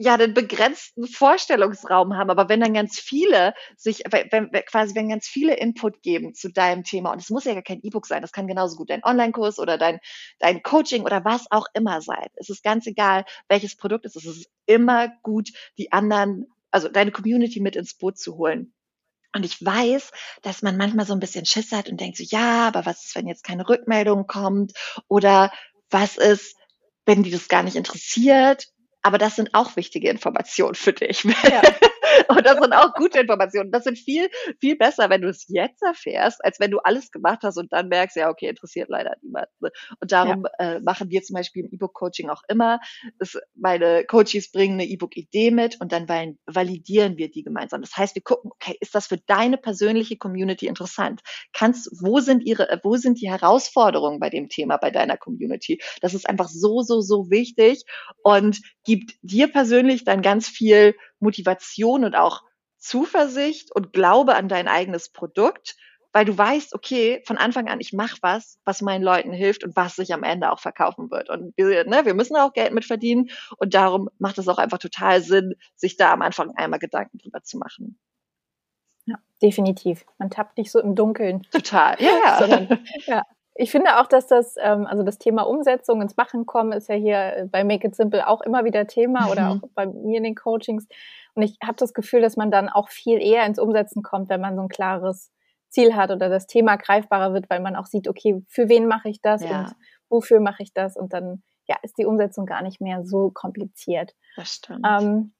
ja 0.00 0.16
den 0.16 0.32
begrenzten 0.32 1.06
Vorstellungsraum 1.06 2.16
haben, 2.16 2.30
aber 2.30 2.48
wenn 2.48 2.60
dann 2.60 2.72
ganz 2.72 2.98
viele 2.98 3.52
sich, 3.76 4.02
wenn, 4.10 4.50
quasi 4.66 4.94
wenn 4.94 5.10
ganz 5.10 5.28
viele 5.28 5.54
Input 5.54 6.02
geben 6.02 6.34
zu 6.34 6.50
deinem 6.50 6.84
Thema 6.84 7.12
und 7.12 7.20
es 7.20 7.28
muss 7.28 7.44
ja 7.44 7.52
gar 7.52 7.62
kein 7.62 7.82
E-Book 7.82 8.06
sein, 8.06 8.22
das 8.22 8.32
kann 8.32 8.46
genauso 8.46 8.76
gut 8.76 8.88
dein 8.88 9.04
Online-Kurs 9.04 9.58
oder 9.58 9.76
dein 9.76 10.00
dein 10.38 10.62
Coaching 10.62 11.04
oder 11.04 11.24
was 11.26 11.50
auch 11.50 11.66
immer 11.74 12.00
sein. 12.00 12.26
Es 12.36 12.48
ist 12.48 12.64
ganz 12.64 12.86
egal, 12.86 13.26
welches 13.48 13.76
Produkt 13.76 14.06
es 14.06 14.16
ist. 14.16 14.24
Es 14.24 14.38
ist 14.38 14.50
immer 14.64 15.08
gut, 15.22 15.50
die 15.76 15.92
anderen, 15.92 16.46
also 16.70 16.88
deine 16.88 17.12
Community 17.12 17.60
mit 17.60 17.76
ins 17.76 17.94
Boot 17.94 18.18
zu 18.18 18.36
holen. 18.36 18.72
Und 19.34 19.44
ich 19.44 19.64
weiß, 19.64 20.12
dass 20.42 20.62
man 20.62 20.78
manchmal 20.78 21.06
so 21.06 21.12
ein 21.12 21.20
bisschen 21.20 21.44
Schiss 21.44 21.72
hat 21.72 21.88
und 21.90 22.00
denkt 22.00 22.16
so, 22.16 22.24
ja, 22.26 22.66
aber 22.66 22.86
was 22.86 23.04
ist, 23.04 23.14
wenn 23.14 23.28
jetzt 23.28 23.44
keine 23.44 23.68
Rückmeldung 23.68 24.26
kommt? 24.26 24.72
Oder 25.08 25.52
was 25.90 26.16
ist, 26.16 26.56
wenn 27.04 27.22
die 27.22 27.30
das 27.30 27.48
gar 27.48 27.62
nicht 27.62 27.76
interessiert? 27.76 28.72
Aber 29.02 29.18
das 29.18 29.36
sind 29.36 29.54
auch 29.54 29.76
wichtige 29.76 30.10
Informationen 30.10 30.74
für 30.74 30.92
dich. 30.92 31.24
Ja. 31.24 31.62
Und 32.28 32.44
das 32.44 32.58
sind 32.58 32.72
auch 32.72 32.94
gute 32.94 33.20
Informationen. 33.20 33.70
Das 33.70 33.84
sind 33.84 33.98
viel, 33.98 34.28
viel 34.60 34.76
besser, 34.76 35.10
wenn 35.10 35.22
du 35.22 35.28
es 35.28 35.46
jetzt 35.48 35.82
erfährst, 35.82 36.44
als 36.44 36.60
wenn 36.60 36.70
du 36.70 36.78
alles 36.78 37.10
gemacht 37.10 37.40
hast 37.42 37.56
und 37.56 37.72
dann 37.72 37.88
merkst, 37.88 38.16
ja, 38.16 38.28
okay, 38.30 38.48
interessiert 38.48 38.88
leider 38.88 39.16
niemand. 39.22 39.48
Und 39.60 40.12
darum 40.12 40.46
ja. 40.58 40.76
äh, 40.76 40.80
machen 40.80 41.10
wir 41.10 41.22
zum 41.22 41.34
Beispiel 41.34 41.64
im 41.64 41.72
E-Book-Coaching 41.72 42.28
auch 42.30 42.42
immer, 42.48 42.80
dass 43.18 43.38
meine 43.54 44.04
Coaches 44.04 44.50
bringen 44.50 44.74
eine 44.74 44.86
E-Book-Idee 44.86 45.50
mit 45.50 45.80
und 45.80 45.92
dann 45.92 46.08
validieren 46.46 47.16
wir 47.16 47.30
die 47.30 47.42
gemeinsam. 47.42 47.80
Das 47.82 47.96
heißt, 47.96 48.14
wir 48.14 48.22
gucken, 48.22 48.50
okay, 48.52 48.76
ist 48.80 48.94
das 48.94 49.06
für 49.06 49.18
deine 49.18 49.56
persönliche 49.56 50.16
Community 50.16 50.66
interessant? 50.66 51.20
Kannst, 51.52 51.90
wo 52.00 52.20
sind 52.20 52.44
ihre, 52.44 52.80
wo 52.82 52.96
sind 52.96 53.20
die 53.20 53.30
Herausforderungen 53.30 54.20
bei 54.20 54.30
dem 54.30 54.48
Thema 54.48 54.76
bei 54.76 54.90
deiner 54.90 55.16
Community? 55.16 55.80
Das 56.00 56.14
ist 56.14 56.28
einfach 56.28 56.48
so, 56.48 56.82
so, 56.82 57.00
so 57.00 57.30
wichtig 57.30 57.84
und 58.22 58.60
gibt 58.90 59.14
dir 59.22 59.46
persönlich 59.46 60.02
dann 60.02 60.20
ganz 60.20 60.48
viel 60.48 60.96
Motivation 61.20 62.04
und 62.04 62.16
auch 62.16 62.42
Zuversicht 62.76 63.70
und 63.72 63.92
Glaube 63.92 64.34
an 64.34 64.48
dein 64.48 64.66
eigenes 64.66 65.10
Produkt, 65.10 65.76
weil 66.12 66.24
du 66.24 66.36
weißt, 66.36 66.74
okay, 66.74 67.22
von 67.24 67.38
Anfang 67.38 67.68
an, 67.68 67.78
ich 67.78 67.92
mache 67.92 68.16
was, 68.20 68.58
was 68.64 68.82
meinen 68.82 69.04
Leuten 69.04 69.30
hilft 69.32 69.62
und 69.62 69.76
was 69.76 69.94
sich 69.94 70.12
am 70.12 70.24
Ende 70.24 70.50
auch 70.50 70.58
verkaufen 70.58 71.08
wird. 71.12 71.30
Und 71.30 71.56
wir, 71.56 71.84
ne, 71.84 72.04
wir 72.04 72.14
müssen 72.14 72.34
auch 72.34 72.52
Geld 72.52 72.72
mit 72.72 72.84
verdienen 72.84 73.30
und 73.58 73.74
darum 73.74 74.08
macht 74.18 74.38
es 74.38 74.48
auch 74.48 74.58
einfach 74.58 74.78
total 74.78 75.22
Sinn, 75.22 75.54
sich 75.76 75.96
da 75.96 76.12
am 76.12 76.22
Anfang 76.22 76.50
einmal 76.56 76.80
Gedanken 76.80 77.18
drüber 77.18 77.44
zu 77.44 77.58
machen. 77.58 77.96
Ja, 79.04 79.18
definitiv. 79.40 80.04
Man 80.18 80.30
tappt 80.30 80.58
nicht 80.58 80.72
so 80.72 80.80
im 80.80 80.96
Dunkeln. 80.96 81.44
Total, 81.52 81.96
ja. 82.00 82.38
Sondern, 82.40 82.84
ja, 83.06 83.22
ich 83.54 83.70
finde 83.70 84.00
auch, 84.00 84.06
dass 84.06 84.26
das, 84.26 84.54
ähm, 84.58 84.86
also 84.86 85.02
das 85.02 85.18
Thema 85.18 85.42
Umsetzung 85.42 86.00
ins 86.00 86.16
Machen 86.16 86.46
kommen 86.46 86.72
ist 86.72 86.88
ja 86.88 86.94
hier 86.94 87.36
äh, 87.36 87.46
bei 87.46 87.64
Make 87.64 87.88
It 87.88 87.94
Simple 87.94 88.26
auch 88.26 88.40
immer 88.40 88.64
wieder 88.64 88.86
Thema 88.86 89.26
mhm. 89.26 89.30
oder 89.30 89.50
auch 89.50 89.68
bei 89.74 89.86
mir 89.86 90.18
in 90.18 90.24
den 90.24 90.34
Coachings. 90.34 90.86
Und 91.34 91.42
ich 91.42 91.58
habe 91.62 91.76
das 91.76 91.92
Gefühl, 91.92 92.20
dass 92.20 92.36
man 92.36 92.50
dann 92.50 92.68
auch 92.68 92.88
viel 92.88 93.20
eher 93.20 93.44
ins 93.46 93.58
Umsetzen 93.58 94.02
kommt, 94.02 94.28
wenn 94.28 94.40
man 94.40 94.56
so 94.56 94.62
ein 94.62 94.68
klares 94.68 95.30
Ziel 95.68 95.94
hat 95.94 96.10
oder 96.10 96.28
das 96.28 96.46
Thema 96.46 96.76
greifbarer 96.76 97.32
wird, 97.32 97.48
weil 97.48 97.60
man 97.60 97.76
auch 97.76 97.86
sieht, 97.86 98.08
okay, 98.08 98.42
für 98.48 98.68
wen 98.68 98.86
mache 98.86 99.08
ich 99.08 99.20
das 99.20 99.42
ja. 99.42 99.60
und 99.60 99.76
wofür 100.08 100.40
mache 100.40 100.62
ich 100.62 100.72
das? 100.72 100.96
Und 100.96 101.12
dann 101.12 101.42
ja, 101.68 101.76
ist 101.82 101.98
die 101.98 102.06
Umsetzung 102.06 102.46
gar 102.46 102.62
nicht 102.62 102.80
mehr 102.80 103.04
so 103.04 103.30
kompliziert. 103.30 104.14
Das 104.36 104.54
stimmt. 104.54 104.84
Ähm, 104.84 105.32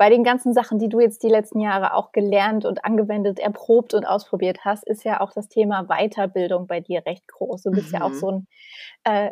bei 0.00 0.08
den 0.08 0.24
ganzen 0.24 0.54
Sachen, 0.54 0.78
die 0.78 0.88
du 0.88 0.98
jetzt 0.98 1.22
die 1.22 1.28
letzten 1.28 1.60
Jahre 1.60 1.92
auch 1.92 2.10
gelernt 2.10 2.64
und 2.64 2.86
angewendet, 2.86 3.38
erprobt 3.38 3.92
und 3.92 4.06
ausprobiert 4.06 4.64
hast, 4.64 4.88
ist 4.88 5.04
ja 5.04 5.20
auch 5.20 5.30
das 5.30 5.50
Thema 5.50 5.88
Weiterbildung 5.88 6.66
bei 6.66 6.80
dir 6.80 7.04
recht 7.04 7.28
groß. 7.28 7.64
Du 7.64 7.70
bist 7.70 7.88
mhm. 7.88 7.98
ja 7.98 8.04
auch 8.06 8.08
mhm. 8.08 8.14
so 8.14 8.30
ein 8.30 8.46
äh, 9.04 9.30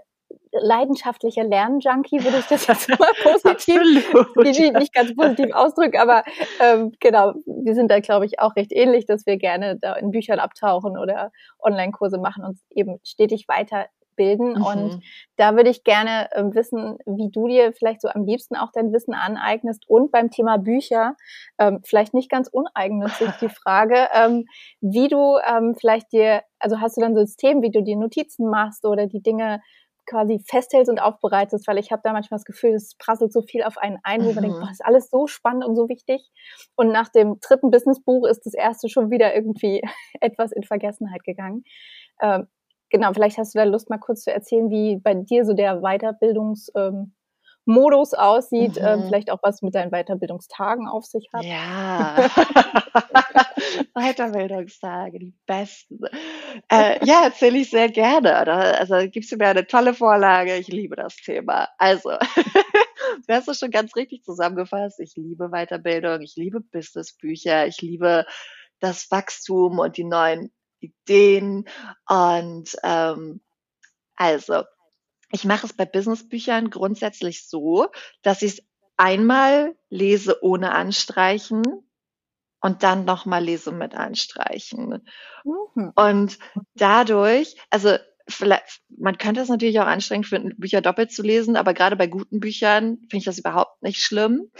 leidenschaftlicher 0.53 1.45
Lernjunkie, 1.45 2.23
würde 2.23 2.41
ich 2.41 2.49
das 2.49 2.67
jetzt 2.67 2.91
mal 2.91 2.99
positiv, 3.23 3.81
die, 3.81 4.71
nicht 4.73 4.93
ganz 4.93 5.17
positiv 5.17 5.55
ausdrücken, 5.55 5.97
aber 5.97 6.23
ähm, 6.61 6.93
genau, 7.01 7.33
wir 7.47 7.75
sind 7.75 7.91
da, 7.91 8.01
glaube 8.01 8.27
ich, 8.27 8.39
auch 8.39 8.55
recht 8.55 8.71
ähnlich, 8.71 9.07
dass 9.07 9.25
wir 9.25 9.39
gerne 9.39 9.79
da 9.79 9.95
in 9.95 10.11
Büchern 10.11 10.39
abtauchen 10.39 10.99
oder 10.99 11.33
Online-Kurse 11.61 12.19
machen 12.19 12.45
und 12.45 12.59
eben 12.69 13.01
stetig 13.05 13.49
weiterbilden. 14.19 14.55
Mhm. 14.55 14.63
Und 14.63 15.05
da 15.37 15.57
würde 15.57 15.71
ich 15.71 15.85
gerne 15.85 16.31
äh, 16.33 16.43
wissen, 16.53 16.99
wie 17.07 17.31
du 17.31 17.47
dir 17.47 17.73
vielleicht 17.73 18.03
so 18.03 18.09
am 18.09 18.25
liebsten 18.25 18.57
auch 18.57 18.71
dein 18.73 18.93
Wissen 18.93 19.15
aneignest 19.15 19.89
und 19.89 20.11
beim 20.11 20.31
Thema 20.31 20.59
Bücher, 20.59 21.15
ähm, 21.59 21.81
vielleicht 21.85 22.15
nicht 22.15 22.31
ganz 22.31 22.49
uneigennützig 22.49 23.31
die 23.41 23.49
Frage, 23.63 24.09
ähm, 24.13 24.45
wie 24.81 25.09
du 25.09 25.39
ähm, 25.47 25.75
vielleicht 25.79 26.13
dir, 26.13 26.43
also 26.59 26.81
hast 26.81 26.97
du 26.97 27.01
dann 27.01 27.15
so 27.15 27.21
ein 27.21 27.27
System, 27.27 27.63
wie 27.63 27.71
du 27.71 27.83
dir 27.83 27.97
Notizen 27.97 28.51
machst 28.51 28.85
oder 28.85 29.07
die 29.07 29.23
Dinge 29.23 29.61
quasi 30.07 30.43
festhältst 30.47 30.91
und 30.91 31.01
aufbereitest, 31.01 31.69
weil 31.69 31.77
ich 31.77 31.93
habe 31.93 32.01
da 32.03 32.15
manchmal 32.15 32.39
das 32.39 32.47
Gefühl, 32.47 32.73
es 32.75 32.95
prasselt 32.97 33.31
so 33.31 33.43
viel 33.43 33.63
auf 33.63 33.77
einen 33.77 33.99
ein, 34.03 34.25
wo 34.25 34.31
mhm. 34.31 34.35
man 34.35 34.45
denkt, 34.45 34.61
boah, 34.61 34.71
ist 34.71 34.85
alles 34.85 35.11
so 35.11 35.27
spannend 35.27 35.67
und 35.67 35.77
so 35.77 35.89
wichtig. 35.91 36.23
Und 36.77 36.91
nach 36.91 37.11
dem 37.11 37.39
dritten 37.41 37.71
Businessbuch 37.71 38.27
ist 38.27 38.47
das 38.47 38.55
erste 38.55 38.89
schon 38.89 39.11
wieder 39.11 39.35
irgendwie 39.35 39.83
etwas 40.21 40.51
in 40.53 40.63
Vergessenheit 40.63 41.25
gegangen. 41.25 41.63
Ähm, 42.23 42.49
genau, 42.90 43.12
vielleicht 43.12 43.38
hast 43.38 43.55
du 43.55 43.59
da 43.59 43.64
Lust, 43.64 43.90
mal 43.90 43.98
kurz 43.98 44.22
zu 44.22 44.33
erzählen, 44.33 44.70
wie 44.70 44.96
bei 44.96 45.14
dir 45.14 45.44
so 45.44 45.55
der 45.55 45.81
Weiterbildungs- 45.81 46.70
ähm, 46.77 47.14
Modus 47.68 48.14
aussieht, 48.14 48.79
ähm, 48.79 48.83
mhm. 48.83 48.88
ähm, 48.88 49.09
vielleicht 49.09 49.31
auch 49.31 49.40
was 49.42 49.61
mit 49.61 49.74
deinen 49.74 49.90
Weiterbildungstagen 49.90 50.88
auf 50.88 51.05
sich 51.05 51.29
hat. 51.35 51.44
Ja, 51.44 52.16
Weiterbildungstage, 53.94 55.18
die 55.18 55.35
besten. 55.46 56.01
Äh, 56.70 57.05
ja, 57.05 57.24
erzähle 57.24 57.59
ich 57.59 57.68
sehr 57.68 57.90
gerne. 57.90 58.35
Also 58.79 58.96
gibst 59.11 59.31
du 59.33 59.37
mir 59.37 59.48
eine 59.48 59.66
tolle 59.66 59.92
Vorlage. 59.92 60.57
Ich 60.57 60.68
liebe 60.68 60.96
das 60.96 61.16
Thema. 61.16 61.68
Also, 61.77 62.09
du 63.29 63.35
hast 63.35 63.48
es 63.48 63.59
schon 63.59 63.70
ganz 63.70 63.94
richtig 63.96 64.24
zusammengefasst. 64.24 64.98
Ich 65.01 65.14
liebe 65.16 65.51
Weiterbildung, 65.51 66.22
ich 66.22 66.37
liebe 66.37 66.61
Businessbücher, 66.61 67.66
ich 67.66 67.83
liebe 67.83 68.24
das 68.81 69.11
Wachstum 69.11 69.79
und 69.79 69.98
die 69.98 70.05
neuen 70.05 70.51
Ideen. 70.81 71.69
Und 72.09 72.77
ähm, 72.83 73.41
also, 74.17 74.64
ich 75.31 75.45
mache 75.45 75.67
es 75.67 75.73
bei 75.73 75.85
Businessbüchern 75.85 76.71
grundsätzlich 76.71 77.49
so, 77.49 77.88
dass 78.23 78.43
ich 78.43 78.59
es 78.59 78.62
einmal 78.97 79.77
lese 79.91 80.43
ohne 80.43 80.73
anstreichen 80.73 81.62
und 82.61 82.83
dann 82.83 83.05
nochmal 83.05 83.45
lese 83.45 83.73
mit 83.73 83.95
anstreichen. 83.95 85.07
Mhm. 85.45 85.93
Und 85.95 86.38
dadurch, 86.75 87.57
also 87.71 87.97
vielleicht, 88.29 88.83
man 88.88 89.19
könnte 89.19 89.41
es 89.41 89.49
natürlich 89.49 89.81
auch 89.81 89.87
anstrengend 89.87 90.27
finden, 90.27 90.59
Bücher 90.59 90.81
doppelt 90.81 91.12
zu 91.12 91.23
lesen, 91.23 91.57
aber 91.57 91.75
gerade 91.75 91.97
bei 91.97 92.07
guten 92.07 92.41
Büchern 92.41 92.99
finde 93.03 93.19
ich 93.19 93.25
das 93.25 93.38
überhaupt 93.38 93.83
nicht 93.83 94.03
schlimm. 94.03 94.51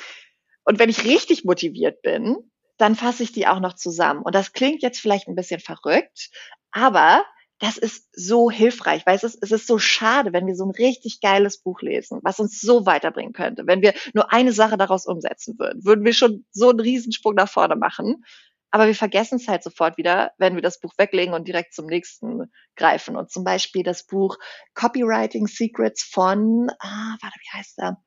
Und 0.65 0.79
wenn 0.79 0.91
ich 0.91 1.05
richtig 1.05 1.45
motiviert 1.45 2.03
bin, 2.03 2.37
dann 2.79 2.95
fasse 2.97 3.23
ich 3.23 3.33
die 3.33 3.47
auch 3.47 3.61
noch 3.61 3.75
zusammen. 3.75 4.23
Und 4.23 4.35
das 4.35 4.53
klingt 4.53 4.83
jetzt 4.83 5.01
vielleicht 5.01 5.29
ein 5.29 5.35
bisschen 5.35 5.61
verrückt, 5.61 6.31
aber 6.71 7.25
das 7.59 7.77
ist 7.77 8.09
so 8.13 8.51
hilfreich, 8.51 9.05
weil 9.05 9.17
es 9.17 9.25
ist, 9.25 9.39
es 9.43 9.51
ist 9.51 9.67
so 9.67 9.79
schade, 9.79 10.33
wenn 10.33 10.47
wir 10.47 10.55
so 10.55 10.65
ein 10.65 10.71
richtig 10.71 11.21
geiles 11.21 11.59
Buch 11.61 11.83
lesen, 11.83 12.21
was 12.23 12.39
uns 12.39 12.61
so 12.61 12.87
weiterbringen 12.87 13.33
könnte. 13.33 13.67
Wenn 13.67 13.83
wir 13.83 13.95
nur 14.15 14.33
eine 14.33 14.53
Sache 14.53 14.77
daraus 14.77 15.07
umsetzen 15.07 15.59
würden, 15.59 15.85
würden 15.85 16.05
wir 16.05 16.13
schon 16.13 16.45
so 16.53 16.71
einen 16.71 16.81
Riesensprung 16.81 17.35
nach 17.35 17.49
vorne 17.49 17.75
machen. 17.75 18.25
Aber 18.71 18.87
wir 18.87 18.95
vergessen 18.95 19.37
es 19.37 19.49
halt 19.49 19.63
sofort 19.63 19.97
wieder, 19.97 20.33
wenn 20.39 20.55
wir 20.55 20.63
das 20.63 20.79
Buch 20.79 20.93
weglegen 20.99 21.35
und 21.35 21.49
direkt 21.49 21.75
zum 21.75 21.87
nächsten 21.87 22.53
greifen. 22.77 23.17
Und 23.17 23.31
zum 23.31 23.43
Beispiel 23.43 23.83
das 23.83 24.07
Buch 24.07 24.37
Copywriting 24.75 25.47
Secrets 25.47 26.03
von, 26.03 26.69
ah, 26.79 27.17
warte, 27.21 27.37
wie 27.41 27.59
heißt 27.59 27.79
er? 27.79 28.03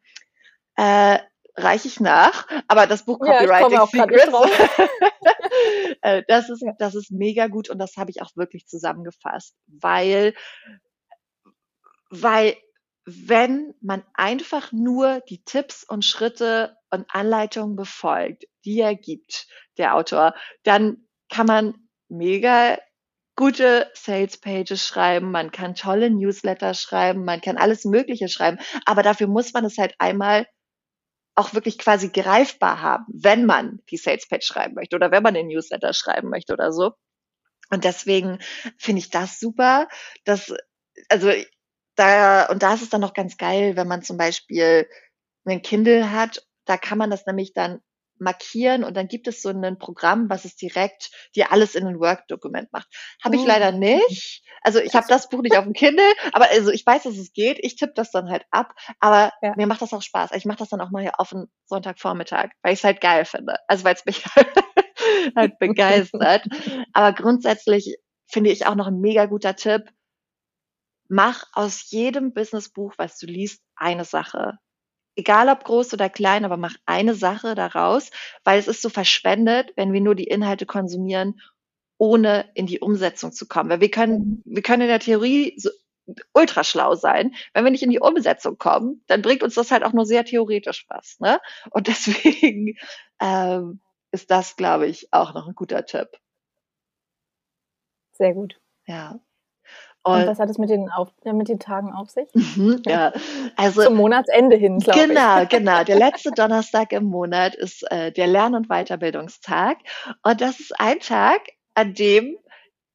Äh, 0.77 1.19
reiche 1.55 1.87
ich 1.87 1.99
nach, 1.99 2.47
aber 2.67 2.87
das 2.87 3.05
Buch 3.05 3.19
Copywriting 3.19 3.71
ja, 3.71 3.85
Secrets, 3.85 4.27
äh, 6.01 6.23
das 6.27 6.49
ist, 6.49 6.63
das 6.79 6.95
ist 6.95 7.11
mega 7.11 7.47
gut 7.47 7.69
und 7.69 7.79
das 7.79 7.97
habe 7.97 8.11
ich 8.11 8.21
auch 8.21 8.31
wirklich 8.35 8.67
zusammengefasst, 8.67 9.55
weil, 9.67 10.33
weil 12.09 12.55
wenn 13.05 13.73
man 13.81 14.03
einfach 14.13 14.71
nur 14.71 15.21
die 15.21 15.43
Tipps 15.43 15.83
und 15.83 16.05
Schritte 16.05 16.77
und 16.91 17.05
Anleitungen 17.09 17.75
befolgt, 17.75 18.45
die 18.63 18.79
er 18.79 18.95
gibt, 18.95 19.47
der 19.77 19.95
Autor, 19.95 20.35
dann 20.63 21.07
kann 21.29 21.47
man 21.47 21.75
mega 22.09 22.77
gute 23.35 23.89
Sales 23.93 24.37
Pages 24.37 24.85
schreiben, 24.85 25.31
man 25.31 25.51
kann 25.51 25.73
tolle 25.73 26.09
Newsletter 26.09 26.73
schreiben, 26.73 27.25
man 27.25 27.41
kann 27.41 27.57
alles 27.57 27.85
Mögliche 27.85 28.27
schreiben, 28.27 28.59
aber 28.85 29.01
dafür 29.01 29.27
muss 29.27 29.53
man 29.53 29.65
es 29.65 29.77
halt 29.77 29.95
einmal 29.97 30.45
auch 31.35 31.53
wirklich 31.53 31.77
quasi 31.77 32.09
greifbar 32.09 32.81
haben, 32.81 33.05
wenn 33.07 33.45
man 33.45 33.79
die 33.89 33.97
Sales 33.97 34.27
Page 34.27 34.45
schreiben 34.45 34.75
möchte 34.75 34.95
oder 34.95 35.11
wenn 35.11 35.23
man 35.23 35.33
den 35.33 35.47
Newsletter 35.47 35.93
schreiben 35.93 36.29
möchte 36.29 36.53
oder 36.53 36.71
so. 36.71 36.93
Und 37.69 37.85
deswegen 37.85 38.39
finde 38.77 38.99
ich 38.99 39.09
das 39.09 39.39
super, 39.39 39.87
dass, 40.25 40.53
also 41.09 41.31
da, 41.95 42.47
und 42.47 42.63
da 42.63 42.73
ist 42.73 42.81
es 42.81 42.89
dann 42.89 43.01
noch 43.01 43.13
ganz 43.13 43.37
geil, 43.37 43.75
wenn 43.77 43.87
man 43.87 44.01
zum 44.01 44.17
Beispiel 44.17 44.87
einen 45.45 45.61
Kindle 45.61 46.11
hat, 46.11 46.45
da 46.65 46.77
kann 46.77 46.97
man 46.97 47.09
das 47.09 47.25
nämlich 47.25 47.53
dann 47.53 47.81
markieren 48.21 48.83
und 48.83 48.95
dann 48.95 49.07
gibt 49.07 49.27
es 49.27 49.41
so 49.41 49.49
ein 49.49 49.79
Programm, 49.79 50.29
was 50.29 50.45
es 50.45 50.55
direkt 50.55 51.11
dir 51.35 51.51
alles 51.51 51.75
in 51.75 51.85
ein 51.85 51.99
Word-Dokument 51.99 52.71
macht. 52.71 52.87
Habe 53.23 53.35
ich 53.35 53.41
oh. 53.41 53.47
leider 53.47 53.71
nicht. 53.71 54.43
Also 54.61 54.79
ich 54.79 54.93
habe 54.93 55.07
das 55.09 55.27
Buch 55.27 55.41
nicht 55.41 55.57
auf 55.57 55.63
dem 55.63 55.73
Kindle, 55.73 56.05
aber 56.31 56.49
also 56.49 56.71
ich 56.71 56.85
weiß, 56.85 57.03
dass 57.03 57.17
es 57.17 57.33
geht. 57.33 57.57
Ich 57.61 57.75
tippe 57.75 57.93
das 57.95 58.11
dann 58.11 58.29
halt 58.29 58.45
ab, 58.51 58.73
aber 58.99 59.31
ja. 59.41 59.53
mir 59.57 59.67
macht 59.67 59.81
das 59.81 59.93
auch 59.93 60.03
Spaß. 60.03 60.31
Ich 60.33 60.45
mache 60.45 60.59
das 60.59 60.69
dann 60.69 60.81
auch 60.81 60.91
mal 60.91 61.01
hier 61.01 61.19
auf 61.19 61.33
einen 61.33 61.47
Sonntagvormittag, 61.65 62.51
weil 62.61 62.73
ich 62.73 62.79
es 62.79 62.83
halt 62.83 63.01
geil 63.01 63.25
finde. 63.25 63.55
Also 63.67 63.83
weil 63.83 63.95
es 63.95 64.05
mich 64.05 64.23
halt 65.35 65.57
begeistert. 65.59 66.45
aber 66.93 67.13
grundsätzlich 67.13 67.97
finde 68.27 68.51
ich 68.51 68.67
auch 68.67 68.75
noch 68.75 68.87
ein 68.87 68.99
mega 68.99 69.25
guter 69.25 69.55
Tipp. 69.55 69.91
Mach 71.09 71.45
aus 71.53 71.89
jedem 71.89 72.33
Businessbuch, 72.33 72.93
was 72.97 73.17
du 73.17 73.25
liest, 73.25 73.61
eine 73.75 74.05
Sache 74.05 74.59
egal 75.15 75.49
ob 75.49 75.63
groß 75.63 75.93
oder 75.93 76.09
klein, 76.09 76.45
aber 76.45 76.57
mach 76.57 76.75
eine 76.85 77.15
Sache 77.15 77.55
daraus, 77.55 78.11
weil 78.43 78.59
es 78.59 78.67
ist 78.67 78.81
so 78.81 78.89
verschwendet, 78.89 79.73
wenn 79.75 79.93
wir 79.93 80.01
nur 80.01 80.15
die 80.15 80.25
Inhalte 80.25 80.65
konsumieren, 80.65 81.39
ohne 81.97 82.49
in 82.55 82.65
die 82.65 82.79
Umsetzung 82.79 83.31
zu 83.31 83.47
kommen. 83.47 83.69
Weil 83.69 83.81
wir 83.81 83.91
können, 83.91 84.41
wir 84.45 84.63
können 84.63 84.83
in 84.83 84.87
der 84.87 84.99
Theorie 84.99 85.55
so 85.57 85.69
ultra 86.33 86.63
schlau 86.63 86.95
sein. 86.95 87.35
Wenn 87.53 87.63
wir 87.63 87.71
nicht 87.71 87.83
in 87.83 87.89
die 87.89 87.99
Umsetzung 87.99 88.57
kommen, 88.57 89.03
dann 89.07 89.21
bringt 89.21 89.43
uns 89.43 89.55
das 89.55 89.71
halt 89.71 89.83
auch 89.83 89.93
nur 89.93 90.05
sehr 90.05 90.25
theoretisch 90.25 90.85
was. 90.89 91.19
Ne? 91.19 91.39
Und 91.69 91.87
deswegen 91.87 92.75
ähm, 93.19 93.81
ist 94.11 94.31
das, 94.31 94.55
glaube 94.55 94.87
ich, 94.87 95.13
auch 95.13 95.33
noch 95.33 95.47
ein 95.47 95.55
guter 95.55 95.85
Tipp. 95.85 96.09
Sehr 98.13 98.33
gut. 98.33 98.59
Ja. 98.87 99.19
Und, 100.03 100.21
und, 100.21 100.27
was 100.27 100.39
hat 100.39 100.49
es 100.49 100.57
mit 100.57 100.69
den, 100.69 100.89
auf, 100.89 101.09
mit 101.23 101.47
den 101.47 101.59
Tagen 101.59 101.91
auf 101.93 102.09
sich? 102.09 102.27
Mhm, 102.55 102.81
ja, 102.85 103.13
also 103.55 103.83
zum 103.83 103.95
Monatsende 103.95 104.55
hin, 104.55 104.79
glaube 104.79 104.99
ich. 104.99 105.07
Genau, 105.07 105.45
genau. 105.49 105.83
Der 105.83 105.97
letzte 105.97 106.31
Donnerstag 106.31 106.91
im 106.91 107.05
Monat 107.05 107.55
ist 107.55 107.89
äh, 107.91 108.11
der 108.11 108.27
Lern- 108.27 108.55
und 108.55 108.67
Weiterbildungstag. 108.67 109.77
Und 110.23 110.41
das 110.41 110.59
ist 110.59 110.79
ein 110.79 110.99
Tag, 110.99 111.41
an 111.75 111.93
dem 111.93 112.37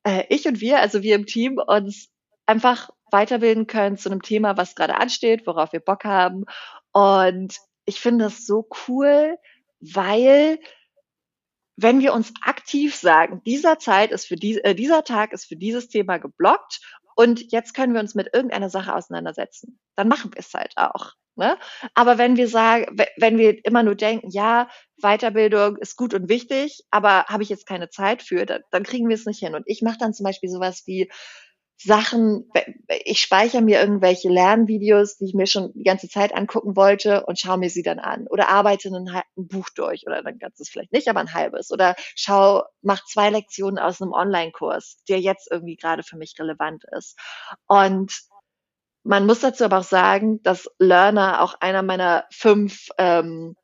äh, 0.06 0.24
ich 0.28 0.46
und 0.46 0.60
wir, 0.60 0.80
also 0.80 1.02
wir 1.02 1.14
im 1.14 1.26
Team, 1.26 1.58
uns 1.64 2.08
einfach 2.46 2.90
weiterbilden 3.10 3.66
können 3.66 3.96
zu 3.96 4.10
einem 4.10 4.22
Thema, 4.22 4.56
was 4.56 4.74
gerade 4.74 4.96
ansteht, 4.96 5.46
worauf 5.46 5.72
wir 5.72 5.80
Bock 5.80 6.04
haben. 6.04 6.44
Und 6.92 7.56
ich 7.84 8.00
finde 8.00 8.24
das 8.24 8.46
so 8.46 8.68
cool, 8.88 9.38
weil 9.80 10.58
wenn 11.76 12.00
wir 12.00 12.14
uns 12.14 12.32
aktiv 12.42 12.94
sagen, 12.94 13.42
dieser 13.44 13.78
Zeit 13.78 14.10
ist 14.10 14.26
für 14.26 14.36
die, 14.36 14.58
äh, 14.64 14.74
dieser 14.74 15.04
Tag 15.04 15.32
ist 15.32 15.46
für 15.46 15.56
dieses 15.56 15.88
Thema 15.88 16.18
geblockt 16.18 16.80
und 17.14 17.52
jetzt 17.52 17.74
können 17.74 17.92
wir 17.94 18.00
uns 18.00 18.14
mit 18.14 18.28
irgendeiner 18.32 18.70
Sache 18.70 18.94
auseinandersetzen, 18.94 19.78
dann 19.94 20.08
machen 20.08 20.32
wir 20.34 20.40
es 20.40 20.52
halt 20.52 20.72
auch. 20.76 21.12
Ne? 21.36 21.58
Aber 21.94 22.16
wenn 22.16 22.36
wir 22.38 22.48
sagen, 22.48 22.96
wenn 23.18 23.36
wir 23.36 23.62
immer 23.64 23.82
nur 23.82 23.94
denken, 23.94 24.30
ja, 24.30 24.68
Weiterbildung 24.96 25.76
ist 25.76 25.96
gut 25.96 26.14
und 26.14 26.30
wichtig, 26.30 26.84
aber 26.90 27.26
habe 27.26 27.42
ich 27.42 27.50
jetzt 27.50 27.66
keine 27.66 27.90
Zeit 27.90 28.22
für, 28.22 28.46
dann, 28.46 28.62
dann 28.70 28.84
kriegen 28.84 29.08
wir 29.08 29.14
es 29.14 29.26
nicht 29.26 29.40
hin. 29.40 29.54
Und 29.54 29.64
ich 29.66 29.82
mache 29.82 29.98
dann 29.98 30.14
zum 30.14 30.24
Beispiel 30.24 30.48
sowas 30.48 30.84
wie 30.86 31.10
Sachen, 31.78 32.50
ich 33.04 33.20
speichere 33.20 33.60
mir 33.60 33.80
irgendwelche 33.80 34.28
Lernvideos, 34.28 35.18
die 35.18 35.26
ich 35.26 35.34
mir 35.34 35.46
schon 35.46 35.72
die 35.74 35.84
ganze 35.84 36.08
Zeit 36.08 36.34
angucken 36.34 36.74
wollte 36.74 37.26
und 37.26 37.38
schaue 37.38 37.58
mir 37.58 37.68
sie 37.68 37.82
dann 37.82 37.98
an. 37.98 38.26
Oder 38.28 38.48
arbeite 38.48 38.88
ein, 38.88 39.08
ein 39.08 39.22
Buch 39.36 39.68
durch 39.74 40.06
oder 40.06 40.24
ein 40.24 40.38
ganzes 40.38 40.70
vielleicht 40.70 40.92
nicht, 40.92 41.08
aber 41.08 41.20
ein 41.20 41.34
halbes. 41.34 41.70
Oder 41.70 41.94
schau, 42.14 42.62
mach 42.80 43.04
zwei 43.04 43.28
Lektionen 43.28 43.78
aus 43.78 44.00
einem 44.00 44.12
Online-Kurs, 44.12 44.98
der 45.08 45.20
jetzt 45.20 45.50
irgendwie 45.50 45.76
gerade 45.76 46.02
für 46.02 46.16
mich 46.16 46.34
relevant 46.38 46.84
ist. 46.96 47.18
Und 47.66 48.12
man 49.04 49.26
muss 49.26 49.40
dazu 49.40 49.64
aber 49.64 49.78
auch 49.78 49.84
sagen, 49.84 50.42
dass 50.42 50.68
Learner 50.78 51.42
auch 51.42 51.54
einer 51.60 51.82
meiner 51.82 52.24
fünf 52.30 52.88
ähm, 52.98 53.54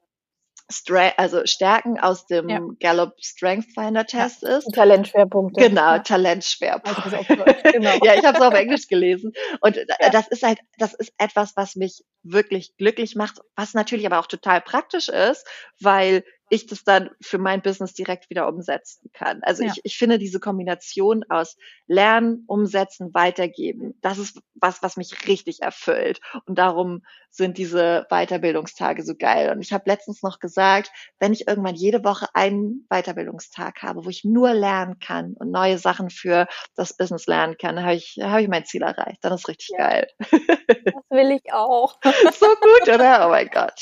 Stra 0.72 1.12
also 1.16 1.44
Stärken 1.44 1.98
aus 2.00 2.26
dem 2.26 2.48
ja. 2.48 2.60
Gallup 2.80 3.14
Strength 3.20 3.72
Finder 3.74 4.06
Test 4.06 4.42
ja. 4.42 4.56
ist. 4.56 4.72
Talentschwerpunkte. 4.74 5.68
Genau, 5.68 5.98
Talentschwerpunkte. 5.98 7.18
Also 7.18 7.72
genau. 7.72 7.90
ja, 8.04 8.14
ich 8.14 8.24
habe 8.24 8.38
es 8.38 8.42
auf 8.42 8.54
Englisch 8.54 8.88
gelesen. 8.88 9.32
Und 9.60 9.76
ja. 9.76 10.10
das 10.10 10.28
ist 10.28 10.42
halt, 10.42 10.58
das 10.78 10.94
ist 10.94 11.12
etwas, 11.18 11.56
was 11.56 11.76
mich 11.76 12.04
wirklich 12.22 12.76
glücklich 12.76 13.16
macht, 13.16 13.40
was 13.56 13.74
natürlich 13.74 14.06
aber 14.06 14.18
auch 14.18 14.26
total 14.26 14.60
praktisch 14.60 15.08
ist, 15.08 15.46
weil 15.80 16.24
ich 16.52 16.66
das 16.66 16.84
dann 16.84 17.08
für 17.22 17.38
mein 17.38 17.62
Business 17.62 17.94
direkt 17.94 18.28
wieder 18.28 18.46
umsetzen 18.46 19.10
kann. 19.14 19.42
Also 19.42 19.62
ja. 19.62 19.72
ich, 19.72 19.80
ich 19.84 19.96
finde 19.96 20.18
diese 20.18 20.38
Kombination 20.38 21.24
aus 21.30 21.56
Lernen, 21.86 22.44
Umsetzen, 22.46 23.14
Weitergeben, 23.14 23.94
das 24.02 24.18
ist 24.18 24.38
was, 24.54 24.82
was 24.82 24.98
mich 24.98 25.26
richtig 25.26 25.62
erfüllt. 25.62 26.20
Und 26.44 26.58
darum 26.58 27.02
sind 27.30 27.56
diese 27.56 28.06
Weiterbildungstage 28.10 29.02
so 29.02 29.14
geil. 29.14 29.50
Und 29.50 29.62
ich 29.62 29.72
habe 29.72 29.84
letztens 29.86 30.22
noch 30.22 30.40
gesagt, 30.40 30.90
wenn 31.18 31.32
ich 31.32 31.48
irgendwann 31.48 31.74
jede 31.74 32.04
Woche 32.04 32.26
einen 32.34 32.86
Weiterbildungstag 32.90 33.82
habe, 33.82 34.04
wo 34.04 34.10
ich 34.10 34.22
nur 34.22 34.52
lernen 34.52 34.98
kann 34.98 35.32
und 35.38 35.50
neue 35.50 35.78
Sachen 35.78 36.10
für 36.10 36.46
das 36.76 36.94
Business 36.94 37.26
lernen 37.26 37.56
kann, 37.56 37.76
dann 37.76 37.84
habe 37.86 37.96
ich, 37.96 38.18
hab 38.20 38.40
ich 38.40 38.48
mein 38.48 38.66
Ziel 38.66 38.82
erreicht. 38.82 39.24
Dann 39.24 39.32
ist 39.32 39.48
richtig 39.48 39.70
ja. 39.70 39.88
geil. 39.88 40.08
Das 40.20 41.04
will 41.08 41.30
ich 41.30 41.50
auch. 41.52 41.98
so 42.34 42.46
gut, 42.46 42.94
oder? 42.94 43.26
Oh 43.26 43.30
mein 43.30 43.48
Gott. 43.48 43.80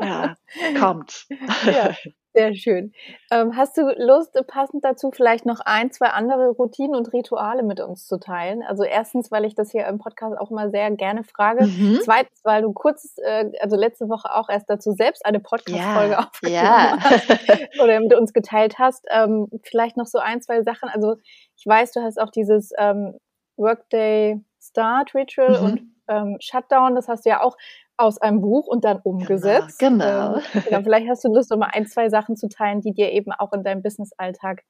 Ja, 0.00 0.34
kommt. 0.78 1.26
Ja. 1.66 1.83
Sehr 2.36 2.52
schön. 2.56 2.92
Ähm, 3.30 3.56
hast 3.56 3.76
du 3.78 3.82
Lust, 3.96 4.36
passend 4.48 4.84
dazu 4.84 5.12
vielleicht 5.12 5.46
noch 5.46 5.60
ein, 5.60 5.92
zwei 5.92 6.08
andere 6.08 6.48
Routinen 6.48 6.96
und 6.96 7.12
Rituale 7.12 7.62
mit 7.62 7.78
uns 7.78 8.08
zu 8.08 8.18
teilen? 8.18 8.64
Also 8.64 8.82
erstens, 8.82 9.30
weil 9.30 9.44
ich 9.44 9.54
das 9.54 9.70
hier 9.70 9.86
im 9.86 9.98
Podcast 9.98 10.36
auch 10.36 10.50
immer 10.50 10.68
sehr 10.68 10.90
gerne 10.90 11.22
frage. 11.22 11.66
Mhm. 11.66 12.00
Zweitens, 12.02 12.40
weil 12.42 12.62
du 12.62 12.72
kurz, 12.72 13.14
äh, 13.24 13.52
also 13.60 13.76
letzte 13.76 14.08
Woche 14.08 14.34
auch 14.34 14.48
erst 14.48 14.68
dazu 14.68 14.90
selbst 14.90 15.24
eine 15.24 15.38
Podcast-Folge 15.38 16.12
ja. 16.12 16.18
aufgenommen 16.18 16.64
ja. 16.64 16.96
hast 16.98 17.30
oder 17.80 18.00
mit 18.00 18.12
uns 18.14 18.32
geteilt 18.32 18.80
hast. 18.80 19.06
Ähm, 19.12 19.46
vielleicht 19.62 19.96
noch 19.96 20.06
so 20.06 20.18
ein, 20.18 20.42
zwei 20.42 20.64
Sachen. 20.64 20.88
Also 20.88 21.14
ich 21.56 21.64
weiß, 21.64 21.92
du 21.92 22.02
hast 22.02 22.20
auch 22.20 22.30
dieses 22.30 22.72
ähm, 22.78 23.16
Workday 23.56 24.40
Start 24.60 25.14
Ritual 25.14 25.60
mhm. 25.60 25.64
und 25.64 25.82
ähm, 26.08 26.36
Shutdown, 26.40 26.94
das 26.94 27.08
hast 27.08 27.24
du 27.26 27.30
ja 27.30 27.42
auch 27.42 27.56
aus 27.96 28.18
einem 28.18 28.40
Buch 28.40 28.66
und 28.66 28.84
dann 28.84 28.98
umgesetzt. 29.02 29.78
Genau. 29.78 30.34
genau. 30.34 30.62
genau. 30.64 30.82
Vielleicht 30.82 31.08
hast 31.08 31.24
du 31.24 31.28
Lust, 31.28 31.52
um 31.52 31.60
mal 31.60 31.70
ein, 31.72 31.86
zwei 31.86 32.08
Sachen 32.08 32.36
zu 32.36 32.48
teilen, 32.48 32.80
die 32.80 32.92
dir 32.92 33.12
eben 33.12 33.32
auch 33.32 33.52
in 33.52 33.62
deinem 33.62 33.82
Business-Alltag 33.82 34.64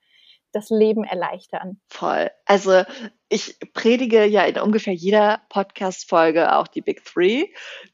das 0.54 0.70
Leben 0.70 1.04
erleichtern. 1.04 1.80
Voll. 1.88 2.30
Also 2.46 2.84
ich 3.28 3.58
predige 3.72 4.24
ja 4.26 4.44
in 4.44 4.58
ungefähr 4.58 4.92
jeder 4.92 5.40
Podcast-Folge 5.48 6.54
auch 6.54 6.68
die 6.68 6.82
Big 6.82 7.04
Three. 7.04 7.46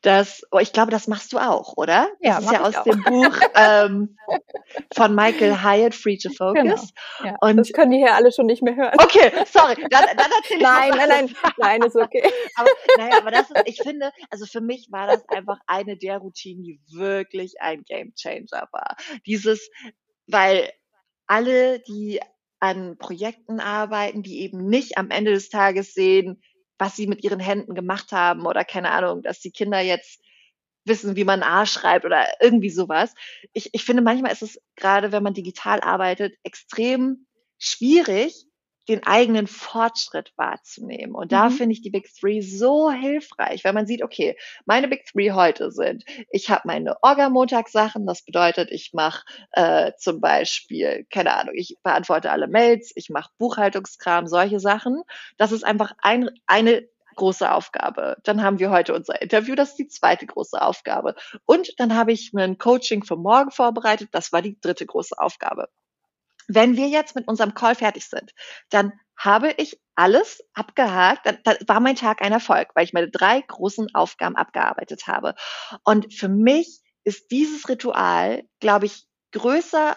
Das, 0.03 0.43
oh, 0.51 0.59
ich 0.59 0.73
glaube, 0.73 0.91
das 0.91 1.07
machst 1.07 1.33
du 1.33 1.39
auch, 1.39 1.77
oder? 1.77 2.09
Ja, 2.21 2.37
das 2.37 2.45
ist 2.45 2.53
ja 2.53 2.63
aus 2.63 2.77
auch. 2.77 2.85
dem 2.85 3.03
Buch 3.03 3.39
ähm, 3.55 4.19
von 4.93 5.15
Michael 5.15 5.63
Hyatt, 5.63 5.95
Free 5.95 6.19
to 6.19 6.31
Focus. 6.37 6.93
Genau. 7.19 7.31
Ja, 7.31 7.37
und 7.41 7.57
das 7.57 7.73
können 7.73 7.93
die 7.93 7.99
hier 7.99 8.15
alle 8.15 8.33
schon 8.33 8.47
nicht 8.47 8.63
mehr 8.63 8.77
hören. 8.77 8.99
Okay, 8.99 9.33
sorry. 9.47 9.77
Dann, 9.89 10.05
dann 10.17 10.31
erzähl 10.37 10.59
ich 10.59 10.63
Nein, 10.63 10.91
nein, 10.97 11.09
nein, 11.09 11.37
nein, 11.57 11.83
ist 11.83 11.97
okay. 11.97 12.23
aber, 12.57 12.69
naja, 12.99 13.19
aber 13.19 13.31
das 13.31 13.51
ist, 13.51 13.63
ich 13.67 13.81
finde, 13.83 14.11
also 14.31 14.45
für 14.47 14.61
mich 14.61 14.89
war 14.91 15.07
das 15.07 15.27
einfach 15.29 15.59
eine 15.67 15.97
der 15.97 16.19
Routinen, 16.19 16.65
die 16.65 16.81
wirklich 16.93 17.61
ein 17.61 17.83
Game 17.85 18.15
Changer 18.15 18.69
war. 18.73 18.97
Dieses, 19.25 19.71
weil 20.27 20.71
alle, 21.27 21.79
die 21.81 22.21
an 22.61 22.97
Projekten 22.99 23.59
arbeiten, 23.61 24.23
die 24.23 24.41
eben 24.41 24.67
nicht 24.69 24.99
am 24.99 25.11
Ende 25.11 25.33
des 25.33 25.49
Tages 25.49 25.95
sehen, 25.95 26.43
was 26.79 26.97
sie 26.97 27.07
mit 27.07 27.25
ihren 27.25 27.41
Händen 27.41 27.75
gemacht 27.75 28.13
haben 28.13 28.47
oder 28.47 28.65
keine 28.65 28.91
Ahnung, 28.91 29.23
dass 29.23 29.41
die 29.41 29.51
Kinder 29.51 29.81
jetzt 29.81 30.21
wissen, 30.85 31.17
wie 31.17 31.25
man 31.25 31.43
A 31.43 31.67
schreibt 31.67 32.05
oder 32.05 32.27
irgendwie 32.41 32.71
sowas. 32.71 33.15
Ich, 33.53 33.71
ich 33.73 33.85
finde, 33.85 34.03
manchmal 34.03 34.33
ist 34.33 34.43
es 34.43 34.61
gerade, 34.77 35.13
wenn 35.13 35.23
man 35.23 35.35
digital 35.35 35.81
arbeitet, 35.81 36.37
extrem 36.43 37.27
schwierig, 37.59 38.47
den 38.89 39.05
eigenen 39.07 39.47
Fortschritt 39.47 40.33
wahrzunehmen. 40.37 41.15
Und 41.15 41.33
da 41.33 41.49
mhm. 41.49 41.53
finde 41.53 41.73
ich 41.73 41.83
die 41.83 41.91
Big 41.91 42.09
Three 42.15 42.41
so 42.41 42.91
hilfreich, 42.91 43.65
weil 43.65 43.73
man 43.73 43.87
sieht, 43.87 44.03
okay, 44.03 44.37
meine 44.65 44.89
Big 44.89 45.07
Three 45.07 45.33
heute 45.33 45.71
sind, 45.71 46.05
ich 46.31 46.51
habe 46.51 46.63
meine 46.65 46.97
Orga-Montagssachen, 47.03 48.07
das 48.07 48.25
bedeutet, 48.25 48.71
ich 48.71 48.93
mache 48.93 49.25
äh, 49.53 49.93
zum 49.99 50.21
Beispiel, 50.21 51.07
keine 51.11 51.35
Ahnung, 51.35 51.55
ich 51.57 51.77
beantworte 51.83 52.31
alle 52.31 52.49
Mails, 52.49 52.93
ich 52.95 53.11
mache 53.11 53.31
Buchhaltungskram, 53.39 54.27
solche 54.27 54.61
Sachen. 54.61 55.03
Das 55.37 55.53
ist 55.53 55.65
einfach 55.65 55.93
ein, 56.03 56.31
eine 56.47 56.89
große 57.17 57.53
Aufgabe. 57.53 58.17
Dann 58.25 58.43
haben 58.43 58.59
wir 58.59 58.71
heute 58.71 58.95
unser 58.95 59.21
Interview, 59.21 59.55
das 59.55 59.71
ist 59.71 59.79
die 59.79 59.89
zweite 59.89 60.27
große 60.27 60.61
Aufgabe. 60.61 61.15
Und 61.45 61.79
dann 61.79 61.95
habe 61.95 62.13
ich 62.13 62.33
ein 62.35 62.59
Coaching 62.59 63.05
für 63.05 63.17
morgen 63.17 63.51
vorbereitet, 63.51 64.09
das 64.13 64.33
war 64.33 64.43
die 64.43 64.59
dritte 64.61 64.87
große 64.87 65.19
Aufgabe. 65.19 65.69
Wenn 66.53 66.77
wir 66.77 66.89
jetzt 66.89 67.15
mit 67.15 67.29
unserem 67.29 67.55
Call 67.55 67.77
fertig 67.77 68.09
sind, 68.09 68.33
dann 68.71 68.93
habe 69.17 69.55
ich 69.57 69.81
alles 69.95 70.43
abgehakt. 70.55 71.27
Dann, 71.27 71.39
dann 71.45 71.57
war 71.67 71.79
mein 71.81 71.95
Tag 71.95 72.23
ein 72.23 72.33
Erfolg, 72.33 72.69
weil 72.75 72.85
ich 72.85 72.93
meine 72.93 73.11
drei 73.11 73.41
großen 73.41 73.95
Aufgaben 73.95 74.35
abgearbeitet 74.35 75.07
habe. 75.07 75.35
Und 75.85 76.13
für 76.13 76.29
mich 76.29 76.81
ist 77.05 77.31
dieses 77.31 77.69
Ritual, 77.69 78.43
glaube 78.59 78.87
ich, 78.87 79.07
größer 79.33 79.97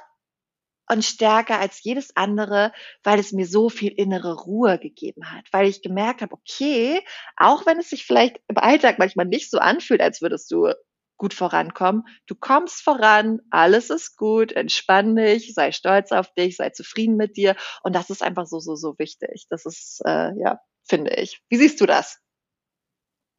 und 0.89 1.04
stärker 1.04 1.60
als 1.60 1.84
jedes 1.84 2.16
andere, 2.16 2.72
weil 3.04 3.20
es 3.20 3.32
mir 3.32 3.48
so 3.48 3.70
viel 3.70 3.92
innere 3.92 4.36
Ruhe 4.44 4.78
gegeben 4.78 5.32
hat, 5.32 5.46
weil 5.52 5.68
ich 5.68 5.82
gemerkt 5.82 6.22
habe, 6.22 6.34
okay, 6.34 7.02
auch 7.38 7.66
wenn 7.66 7.80
es 7.80 7.89
sich 7.89 8.06
vielleicht 8.06 8.42
im 8.48 8.58
Alltag 8.58 9.00
manchmal 9.00 9.26
nicht 9.26 9.50
so 9.50 9.58
anfühlt, 9.58 10.02
als 10.02 10.22
würdest 10.22 10.52
du 10.52 10.72
gut 11.17 11.34
vorankommen. 11.34 12.04
Du 12.28 12.36
kommst 12.36 12.82
voran, 12.82 13.39
alles 13.49 13.89
ist 13.89 14.17
gut, 14.17 14.52
entspann 14.52 15.15
dich, 15.15 15.54
sei 15.54 15.71
stolz 15.71 16.12
auf 16.12 16.34
dich, 16.34 16.58
sei 16.58 16.69
zufrieden 16.69 17.15
mit 17.15 17.38
dir. 17.38 17.56
Und 17.84 17.95
das 17.95 18.10
ist 18.10 18.23
einfach 18.23 18.45
so, 18.45 18.60
so, 18.60 18.76
so 18.76 18.97
wichtig. 18.97 19.45
Das 19.49 19.65
ist, 19.65 20.02
äh, 20.06 20.32
ja, 20.39 20.60
finde 20.84 21.12
ich. 21.15 21.41
Wie 21.49 21.58
siehst 21.58 21.80
du 21.82 21.86
das? 21.86 22.19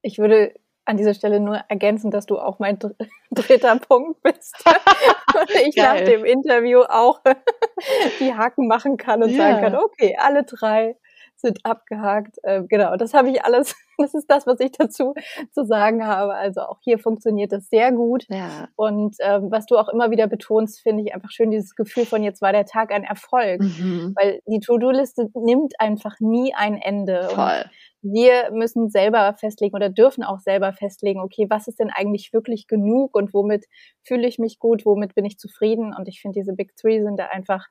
Ich 0.03 0.19
würde 0.19 0.55
an 0.87 0.97
dieser 0.97 1.15
Stelle 1.15 1.41
nur 1.41 1.57
ergänzen, 1.69 2.11
dass 2.11 2.27
du 2.27 2.39
auch 2.39 2.59
mein 2.59 2.79
dr 2.79 2.95
dritter 3.31 3.79
Punkt 3.79 4.23
bist. 4.23 4.55
und 5.35 5.51
ich 5.67 5.77
Geil. 5.77 6.01
nach 6.01 6.05
dem 6.05 6.25
Interview 6.25 6.83
auch 6.83 7.21
die 8.21 8.35
Haken 8.35 8.67
machen 8.69 8.97
kann 8.97 9.23
und 9.23 9.31
ja. 9.31 9.37
sagen 9.39 9.61
kann, 9.61 9.77
okay, 9.77 10.17
alle 10.19 10.45
drei 10.45 10.97
sind 11.45 11.61
abgehakt. 11.65 12.39
Äh, 12.43 12.65
genau, 12.65 12.97
das 12.97 13.15
habe 13.15 13.31
ich 13.31 13.45
alles, 13.45 13.77
das 13.99 14.15
ist 14.15 14.31
das, 14.31 14.47
was 14.47 14.61
ich 14.61 14.73
dazu 14.73 15.15
zu 15.53 15.65
sagen 15.65 16.07
habe. 16.07 16.35
Also 16.35 16.63
auch 16.63 16.79
hier 16.83 16.99
funktioniert 16.99 17.53
das 17.53 17.69
sehr 17.69 17.93
gut. 17.93 18.27
Ja. 18.29 18.69
Und 18.77 19.17
ähm, 19.21 19.51
was 19.51 19.67
du 19.67 19.77
auch 19.77 19.89
immer 19.89 20.11
wieder 20.11 20.27
betonst, 20.27 20.81
finde 20.81 21.03
ich 21.05 21.15
einfach 21.15 21.31
schön, 21.31 21.51
dieses 21.51 21.75
Gefühl 21.75 22.07
von 22.07 22.23
jetzt 22.23 22.43
war 22.43 22.53
der 22.53 22.67
Tag 22.67 22.93
ein 22.93 23.05
Erfolg. 23.05 23.61
Mhm. 23.61 24.15
Weil 24.17 24.41
die 24.47 24.61
To-Do-Liste 24.61 25.31
nimmt 25.35 25.75
einfach 25.79 26.19
nie 26.21 26.55
ein 26.55 26.77
Ende. 26.77 27.29
Voll. 27.31 27.45
Und 27.47 27.71
wir 28.05 28.51
müssen 28.53 28.91
selber 28.91 29.35
festlegen 29.39 29.75
oder 29.75 29.89
dürfen 29.89 30.25
auch 30.25 30.39
selber 30.39 30.75
festlegen, 30.75 31.21
okay, 31.21 31.47
was 31.49 31.69
ist 31.69 31.81
denn 31.81 31.91
eigentlich 31.91 32.35
wirklich 32.35 32.67
genug 32.67 33.17
und 33.17 33.33
womit 33.33 33.65
fühle 34.03 34.27
ich 34.29 34.39
mich 34.39 34.59
gut, 34.59 34.85
womit 34.85 35.15
bin 35.15 35.25
ich 35.25 35.39
zufrieden? 35.39 35.95
Und 35.97 36.07
ich 36.07 36.21
finde, 36.21 36.39
diese 36.39 36.53
Big 36.53 36.77
Three 36.77 37.03
sind 37.03 37.19
da 37.19 37.27
einfach 37.27 37.67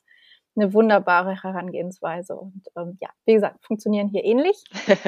eine 0.55 0.73
wunderbare 0.73 1.41
Herangehensweise. 1.41 2.35
Und 2.35 2.63
ähm, 2.77 2.97
ja, 3.01 3.09
wie 3.25 3.33
gesagt, 3.33 3.63
funktionieren 3.65 4.09
hier 4.09 4.23
ähnlich. 4.23 4.63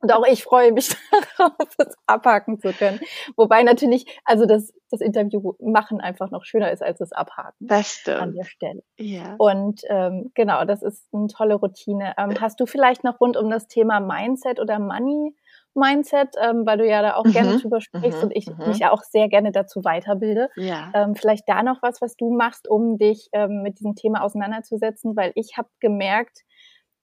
Und 0.00 0.12
auch 0.12 0.24
ich 0.26 0.44
freue 0.44 0.72
mich 0.72 0.88
darauf, 1.36 1.52
es 1.78 1.96
abhaken 2.06 2.60
zu 2.60 2.72
können. 2.72 3.00
Wobei 3.36 3.62
natürlich, 3.62 4.06
also 4.24 4.46
das, 4.46 4.72
das 4.90 5.00
Interview 5.00 5.54
machen 5.60 6.00
einfach 6.00 6.30
noch 6.30 6.44
schöner 6.44 6.70
ist 6.70 6.82
als 6.82 6.98
das 6.98 7.12
Abhaken. 7.12 7.66
Das 7.66 7.94
stimmt. 7.94 8.20
An 8.20 8.34
der 8.34 8.44
Stelle. 8.44 8.82
Ja. 8.98 9.34
Und 9.38 9.82
ähm, 9.88 10.30
genau, 10.34 10.64
das 10.64 10.82
ist 10.82 11.08
eine 11.12 11.26
tolle 11.26 11.56
Routine. 11.56 12.14
Ähm, 12.16 12.40
hast 12.40 12.60
du 12.60 12.66
vielleicht 12.66 13.04
noch 13.04 13.20
rund 13.20 13.36
um 13.36 13.50
das 13.50 13.66
Thema 13.66 14.00
Mindset 14.00 14.60
oder 14.60 14.78
Money 14.78 15.34
Mindset, 15.74 16.34
ähm, 16.42 16.66
weil 16.66 16.78
du 16.78 16.86
ja 16.86 17.02
da 17.02 17.14
auch 17.14 17.24
mhm, 17.24 17.32
gerne 17.32 17.58
drüber 17.58 17.80
sprichst 17.80 18.18
mhm, 18.18 18.24
und 18.24 18.36
ich 18.36 18.46
mhm. 18.46 18.68
mich 18.68 18.78
ja 18.78 18.90
auch 18.90 19.02
sehr 19.02 19.28
gerne 19.28 19.52
dazu 19.52 19.84
weiterbilde. 19.84 20.48
Ja. 20.56 20.90
Ähm, 20.94 21.14
vielleicht 21.14 21.48
da 21.48 21.62
noch 21.62 21.82
was, 21.82 22.00
was 22.00 22.16
du 22.16 22.30
machst, 22.30 22.68
um 22.68 22.98
dich 22.98 23.28
ähm, 23.32 23.62
mit 23.62 23.78
diesem 23.78 23.94
Thema 23.94 24.22
auseinanderzusetzen, 24.22 25.16
weil 25.16 25.32
ich 25.34 25.56
habe 25.56 25.68
gemerkt, 25.80 26.40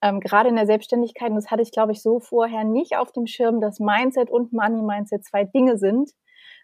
ähm, 0.02 0.20
gerade 0.20 0.50
in 0.50 0.56
der 0.56 0.68
Selbstständigkeit, 0.68 1.30
und 1.30 1.36
das 1.36 1.50
hatte 1.50 1.62
ich, 1.62 1.72
glaube 1.72 1.92
ich, 1.92 2.02
so 2.02 2.20
vorher 2.20 2.64
nicht 2.64 2.98
auf 2.98 3.12
dem 3.12 3.26
Schirm, 3.26 3.62
dass 3.62 3.80
Mindset 3.80 4.30
und 4.30 4.54
Money 4.54 4.82
Mindset 4.82 5.26
zwei 5.26 5.44
Dinge 5.44 5.78
sind, 5.78 6.12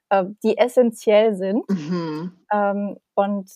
äh, 0.10 0.26
die 0.44 0.58
essentiell 0.58 1.36
sind. 1.36 1.68
Mhm. 1.70 2.46
Ähm, 2.52 2.98
und 3.16 3.50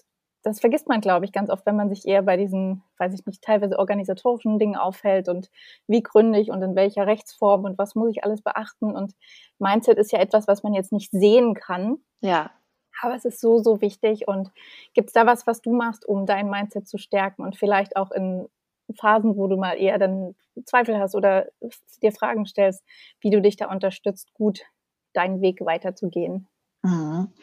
das 0.48 0.60
vergisst 0.60 0.88
man, 0.88 1.02
glaube 1.02 1.26
ich, 1.26 1.32
ganz 1.32 1.50
oft, 1.50 1.66
wenn 1.66 1.76
man 1.76 1.90
sich 1.90 2.08
eher 2.08 2.22
bei 2.22 2.38
diesen, 2.38 2.84
weiß 2.98 3.14
ich 3.14 3.26
nicht, 3.26 3.44
teilweise 3.44 3.78
organisatorischen 3.78 4.60
Dingen 4.60 4.76
aufhält 4.76 5.30
und 5.30 5.50
wie 5.88 6.02
gründig 6.02 6.50
und 6.50 6.62
in 6.62 6.76
welcher 6.76 7.06
Rechtsform 7.06 7.66
und 7.66 7.78
was 7.78 7.96
muss 7.96 8.12
ich 8.12 8.24
alles 8.24 8.42
beachten. 8.42 8.96
Und 8.96 9.14
Mindset 9.60 9.98
ist 9.98 10.12
ja 10.12 10.20
etwas, 10.20 10.48
was 10.48 10.64
man 10.64 10.74
jetzt 10.74 10.92
nicht 10.92 11.12
sehen 11.12 11.54
kann. 11.54 11.98
Ja. 12.22 12.52
Aber 13.02 13.16
es 13.16 13.26
ist 13.26 13.42
so, 13.42 13.60
so 13.60 13.82
wichtig. 13.82 14.28
Und 14.28 14.52
gibt 14.94 15.10
es 15.10 15.14
da 15.14 15.26
was, 15.26 15.46
was 15.48 15.62
du 15.62 15.74
machst, 15.74 16.06
um 16.08 16.26
dein 16.26 16.50
Mindset 16.50 16.88
zu 16.88 16.98
stärken 16.98 17.44
und 17.44 17.56
vielleicht 17.56 17.96
auch 17.96 18.12
in 18.12 18.48
Phasen, 18.96 19.36
wo 19.36 19.48
du 19.48 19.58
mal 19.58 19.74
eher 19.74 20.00
dann 20.00 20.36
Zweifel 20.66 20.98
hast 20.98 21.14
oder 21.14 21.48
dir 22.02 22.12
Fragen 22.12 22.46
stellst, 22.46 22.84
wie 23.20 23.30
du 23.30 23.42
dich 23.42 23.58
da 23.58 23.70
unterstützt, 23.70 24.34
gut 24.34 24.62
deinen 25.14 25.42
Weg 25.42 25.62
weiterzugehen? 25.62 26.48
Mhm. 26.84 27.34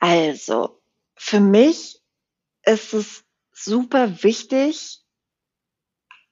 Also, 0.00 0.77
für 1.18 1.40
mich 1.40 2.00
ist 2.64 2.94
es 2.94 3.24
super 3.52 4.22
wichtig, 4.22 5.00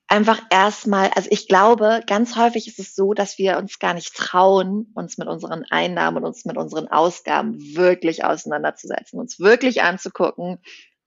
einfach 0.09 0.41
erstmal, 0.51 1.11
also 1.11 1.28
ich 1.32 1.49
glaube, 1.49 2.01
ganz 2.07 2.37
häufig 2.37 2.68
ist 2.68 2.78
es 2.78 2.95
so, 2.95 3.12
dass 3.12 3.39
wir 3.39 3.59
uns 3.59 3.78
gar 3.78 3.95
nicht 3.95 4.14
trauen, 4.14 4.93
uns 4.95 5.18
mit 5.18 5.26
unseren 5.26 5.64
Einnahmen 5.64 6.18
und 6.18 6.24
uns 6.24 6.45
mit 6.45 6.57
unseren 6.57 6.89
Ausgaben 6.89 7.59
wirklich 7.76 8.24
auseinanderzusetzen, 8.24 9.18
uns 9.18 9.41
wirklich 9.41 9.82
anzugucken, 9.82 10.59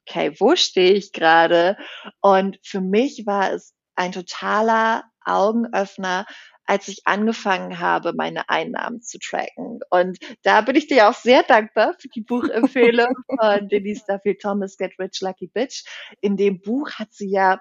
okay, 0.05 0.35
wo 0.39 0.55
stehe 0.55 0.93
ich 0.93 1.13
gerade? 1.13 1.77
Und 2.19 2.59
für 2.63 2.81
mich 2.81 3.25
war 3.25 3.53
es 3.53 3.73
ein 3.95 4.11
totaler 4.11 5.03
Augenöffner, 5.23 6.25
als 6.69 6.87
ich 6.87 7.01
angefangen 7.05 7.79
habe, 7.79 8.13
meine 8.13 8.47
Einnahmen 8.47 9.01
zu 9.01 9.17
tracken. 9.17 9.79
Und 9.89 10.19
da 10.43 10.61
bin 10.61 10.75
ich 10.75 10.85
dir 10.85 11.09
auch 11.09 11.15
sehr 11.15 11.41
dankbar 11.41 11.95
für 11.97 12.09
die 12.09 12.21
Buchempfehlung 12.21 13.07
von 13.39 13.67
Denise 13.67 14.05
Duffield 14.07 14.39
Thomas, 14.39 14.77
Get 14.77 14.93
Rich 14.99 15.19
Lucky 15.21 15.47
Bitch. 15.47 15.83
In 16.21 16.37
dem 16.37 16.61
Buch 16.61 16.91
hat 16.91 17.11
sie 17.11 17.31
ja 17.31 17.59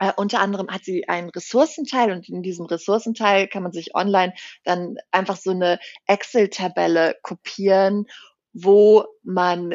äh, 0.00 0.12
unter 0.16 0.40
anderem 0.40 0.68
hat 0.70 0.84
sie 0.84 1.08
einen 1.08 1.30
Ressourcenteil 1.30 2.10
und 2.10 2.28
in 2.28 2.42
diesem 2.42 2.66
Ressourcenteil 2.66 3.46
kann 3.46 3.62
man 3.62 3.70
sich 3.70 3.94
online 3.94 4.34
dann 4.64 4.96
einfach 5.12 5.36
so 5.36 5.52
eine 5.52 5.78
Excel-Tabelle 6.06 7.14
kopieren, 7.22 8.06
wo 8.52 9.04
man, 9.22 9.72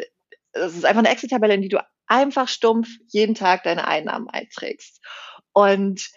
es 0.52 0.76
ist 0.76 0.84
einfach 0.84 1.00
eine 1.00 1.10
Excel-Tabelle, 1.10 1.54
in 1.54 1.62
die 1.62 1.70
du 1.70 1.82
einfach 2.06 2.48
stumpf 2.48 2.88
jeden 3.08 3.34
Tag 3.34 3.62
deine 3.62 3.88
Einnahmen 3.88 4.28
einträgst. 4.28 5.00
Und 5.54 6.10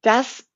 das 0.00 0.49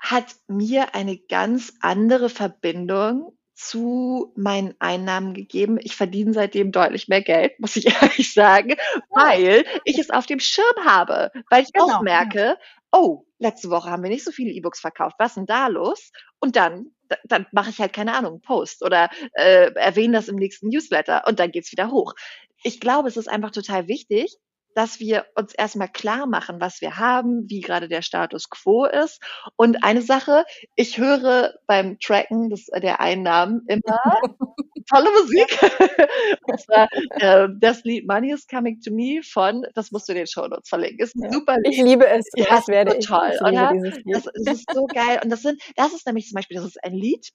hat 0.00 0.34
mir 0.48 0.94
eine 0.94 1.18
ganz 1.18 1.74
andere 1.80 2.30
Verbindung 2.30 3.36
zu 3.54 4.32
meinen 4.36 4.74
Einnahmen 4.78 5.34
gegeben. 5.34 5.78
Ich 5.82 5.94
verdiene 5.94 6.32
seitdem 6.32 6.72
deutlich 6.72 7.08
mehr 7.08 7.20
Geld, 7.20 7.60
muss 7.60 7.76
ich 7.76 7.86
ehrlich 8.02 8.32
sagen, 8.32 8.74
weil 9.10 9.64
ich 9.84 9.98
es 9.98 10.10
auf 10.10 10.24
dem 10.24 10.40
Schirm 10.40 10.84
habe, 10.84 11.30
weil 11.50 11.62
ich 11.62 11.72
genau. 11.72 11.98
auch 11.98 12.00
merke, 12.00 12.56
oh, 12.90 13.26
letzte 13.38 13.68
Woche 13.68 13.90
haben 13.90 14.02
wir 14.02 14.10
nicht 14.10 14.24
so 14.24 14.32
viele 14.32 14.50
E-Books 14.50 14.80
verkauft, 14.80 15.16
was 15.18 15.32
ist 15.32 15.36
denn 15.36 15.46
da 15.46 15.66
los? 15.66 16.10
Und 16.38 16.56
dann, 16.56 16.86
dann 17.24 17.46
mache 17.52 17.68
ich 17.68 17.78
halt 17.78 17.92
keine 17.92 18.14
Ahnung, 18.14 18.40
Post 18.40 18.82
oder 18.82 19.10
äh, 19.34 19.72
erwähne 19.74 20.16
das 20.16 20.28
im 20.28 20.36
nächsten 20.36 20.68
Newsletter 20.68 21.24
und 21.26 21.38
dann 21.38 21.50
geht's 21.50 21.70
wieder 21.70 21.90
hoch. 21.90 22.14
Ich 22.62 22.80
glaube, 22.80 23.08
es 23.08 23.18
ist 23.18 23.28
einfach 23.28 23.50
total 23.50 23.88
wichtig, 23.88 24.36
dass 24.74 25.00
wir 25.00 25.26
uns 25.34 25.54
erstmal 25.54 25.88
klar 25.88 26.26
machen, 26.26 26.60
was 26.60 26.80
wir 26.80 26.98
haben, 26.98 27.48
wie 27.48 27.60
gerade 27.60 27.88
der 27.88 28.02
Status 28.02 28.48
quo 28.50 28.84
ist. 28.84 29.20
Und 29.56 29.82
eine 29.82 30.02
Sache, 30.02 30.44
ich 30.76 30.98
höre 30.98 31.54
beim 31.66 31.98
Tracken 31.98 32.50
des, 32.50 32.66
der 32.66 33.00
Einnahmen 33.00 33.62
immer 33.68 34.00
tolle 34.88 35.10
Musik. 35.10 35.58
Und 36.46 36.60
zwar 36.60 36.88
äh, 37.20 37.48
das 37.58 37.84
Lied 37.84 38.06
Money 38.06 38.32
is 38.32 38.46
Coming 38.46 38.80
to 38.80 38.92
Me 38.92 39.20
von, 39.22 39.66
das 39.74 39.90
musst 39.92 40.08
du 40.08 40.12
in 40.12 40.18
den 40.18 40.26
Show 40.26 40.46
Notes 40.46 40.68
verlinken. 40.68 41.00
Ist 41.00 41.16
ein 41.16 41.24
ja. 41.24 41.32
super 41.32 41.56
Lied. 41.58 41.74
Ich 41.74 41.82
liebe 41.82 42.06
es. 42.06 42.26
Ja, 42.34 42.46
das 42.50 42.68
werde 42.68 42.96
ich. 42.96 43.06
Toll, 43.06 43.32
oder? 43.40 43.72
Das, 44.06 44.24
das 44.44 44.54
ist 44.58 44.70
so 44.72 44.86
geil. 44.86 45.20
Und 45.22 45.30
das 45.30 45.42
sind, 45.42 45.60
das 45.76 45.92
ist 45.92 46.06
nämlich 46.06 46.28
zum 46.28 46.36
Beispiel, 46.36 46.56
das 46.56 46.66
ist 46.66 46.84
ein 46.84 46.94
Lied, 46.94 47.30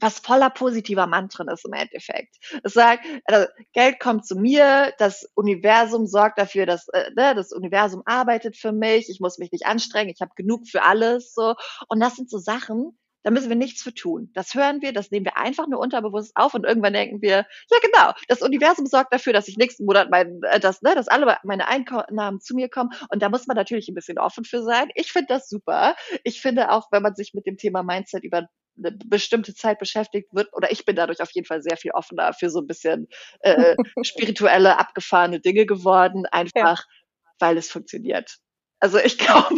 was 0.00 0.18
voller 0.18 0.50
positiver 0.50 1.06
Mantren 1.06 1.48
ist 1.48 1.64
im 1.66 1.72
Endeffekt. 1.72 2.36
Es 2.62 2.74
sagt, 2.74 3.04
also, 3.24 3.46
Geld 3.72 4.00
kommt 4.00 4.26
zu 4.26 4.36
mir, 4.36 4.92
das 4.98 5.28
Universum 5.34 6.06
sorgt 6.06 6.38
dafür, 6.38 6.66
dass 6.66 6.88
äh, 6.88 7.10
ne, 7.16 7.34
das 7.34 7.52
Universum 7.52 8.02
arbeitet 8.06 8.56
für 8.56 8.72
mich, 8.72 9.08
ich 9.08 9.20
muss 9.20 9.38
mich 9.38 9.52
nicht 9.52 9.66
anstrengen, 9.66 10.10
ich 10.10 10.20
habe 10.20 10.32
genug 10.36 10.66
für 10.68 10.82
alles 10.82 11.32
so. 11.34 11.54
Und 11.88 12.00
das 12.00 12.16
sind 12.16 12.30
so 12.30 12.38
Sachen, 12.38 12.96
da 13.22 13.30
müssen 13.30 13.48
wir 13.48 13.56
nichts 13.56 13.82
für 13.82 13.92
tun. 13.92 14.30
Das 14.34 14.54
hören 14.54 14.80
wir, 14.80 14.92
das 14.92 15.10
nehmen 15.10 15.26
wir 15.26 15.36
einfach 15.36 15.66
nur 15.68 15.80
unterbewusst 15.80 16.32
auf 16.36 16.54
und 16.54 16.64
irgendwann 16.64 16.92
denken 16.92 17.20
wir, 17.20 17.46
ja 17.70 17.78
genau, 17.82 18.12
das 18.28 18.42
Universum 18.42 18.86
sorgt 18.86 19.12
dafür, 19.12 19.32
dass 19.32 19.48
ich 19.48 19.56
nächsten 19.56 19.84
Monat 19.84 20.10
mein, 20.10 20.40
äh, 20.44 20.60
das, 20.60 20.82
ne, 20.82 20.94
dass 20.94 21.08
alle 21.08 21.36
meine 21.44 21.68
Einnahmen 21.68 22.40
zu 22.40 22.54
mir 22.54 22.68
kommen. 22.68 22.90
Und 23.10 23.22
da 23.22 23.28
muss 23.28 23.46
man 23.46 23.56
natürlich 23.56 23.88
ein 23.88 23.94
bisschen 23.94 24.18
offen 24.18 24.44
für 24.44 24.62
sein. 24.62 24.88
Ich 24.94 25.12
finde 25.12 25.28
das 25.28 25.48
super. 25.48 25.96
Ich 26.24 26.40
finde 26.40 26.70
auch, 26.70 26.88
wenn 26.90 27.02
man 27.02 27.14
sich 27.14 27.34
mit 27.34 27.46
dem 27.46 27.56
Thema 27.56 27.82
Mindset 27.82 28.24
über 28.24 28.48
eine 28.76 28.92
bestimmte 29.06 29.54
Zeit 29.54 29.78
beschäftigt 29.78 30.28
wird, 30.32 30.48
oder 30.52 30.70
ich 30.70 30.84
bin 30.84 30.96
dadurch 30.96 31.20
auf 31.20 31.30
jeden 31.32 31.46
Fall 31.46 31.62
sehr 31.62 31.76
viel 31.76 31.92
offener 31.92 32.32
für 32.32 32.50
so 32.50 32.60
ein 32.60 32.66
bisschen 32.66 33.08
äh, 33.40 33.76
spirituelle, 34.02 34.78
abgefahrene 34.78 35.40
Dinge 35.40 35.66
geworden, 35.66 36.26
einfach 36.26 36.78
ja. 36.78 36.84
weil 37.38 37.56
es 37.56 37.70
funktioniert. 37.70 38.38
Also 38.80 38.98
ich 38.98 39.18
glaube, 39.18 39.56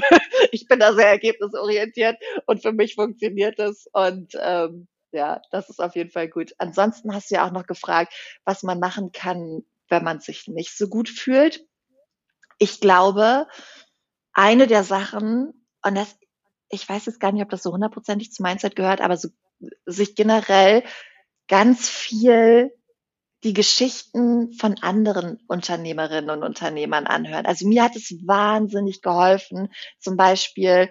ich 0.50 0.66
bin 0.66 0.80
da 0.80 0.92
sehr 0.92 1.08
ergebnisorientiert 1.08 2.16
und 2.46 2.62
für 2.62 2.72
mich 2.72 2.94
funktioniert 2.94 3.58
es 3.58 3.86
und 3.92 4.32
ähm, 4.40 4.88
ja, 5.12 5.42
das 5.50 5.68
ist 5.68 5.80
auf 5.80 5.94
jeden 5.94 6.10
Fall 6.10 6.28
gut. 6.28 6.54
Ansonsten 6.58 7.14
hast 7.14 7.30
du 7.30 7.34
ja 7.34 7.46
auch 7.46 7.52
noch 7.52 7.66
gefragt, 7.66 8.14
was 8.44 8.62
man 8.62 8.80
machen 8.80 9.12
kann, 9.12 9.62
wenn 9.88 10.04
man 10.04 10.20
sich 10.20 10.48
nicht 10.48 10.76
so 10.76 10.88
gut 10.88 11.08
fühlt. 11.08 11.66
Ich 12.58 12.80
glaube, 12.80 13.46
eine 14.32 14.66
der 14.66 14.84
Sachen, 14.84 15.66
und 15.84 15.94
das 15.96 16.16
ich 16.72 16.88
weiß 16.88 17.06
jetzt 17.06 17.20
gar 17.20 17.32
nicht, 17.32 17.42
ob 17.42 17.50
das 17.50 17.62
so 17.62 17.72
hundertprozentig 17.72 18.32
zu 18.32 18.42
Mindset 18.42 18.74
gehört, 18.74 19.00
aber 19.00 19.16
so, 19.16 19.28
sich 19.86 20.16
generell 20.16 20.82
ganz 21.46 21.88
viel 21.88 22.72
die 23.44 23.52
Geschichten 23.52 24.52
von 24.52 24.76
anderen 24.80 25.40
Unternehmerinnen 25.48 26.30
und 26.30 26.42
Unternehmern 26.42 27.06
anhören. 27.06 27.44
Also 27.44 27.68
mir 27.68 27.82
hat 27.82 27.96
es 27.96 28.10
wahnsinnig 28.26 29.02
geholfen. 29.02 29.68
Zum 29.98 30.16
Beispiel, 30.16 30.88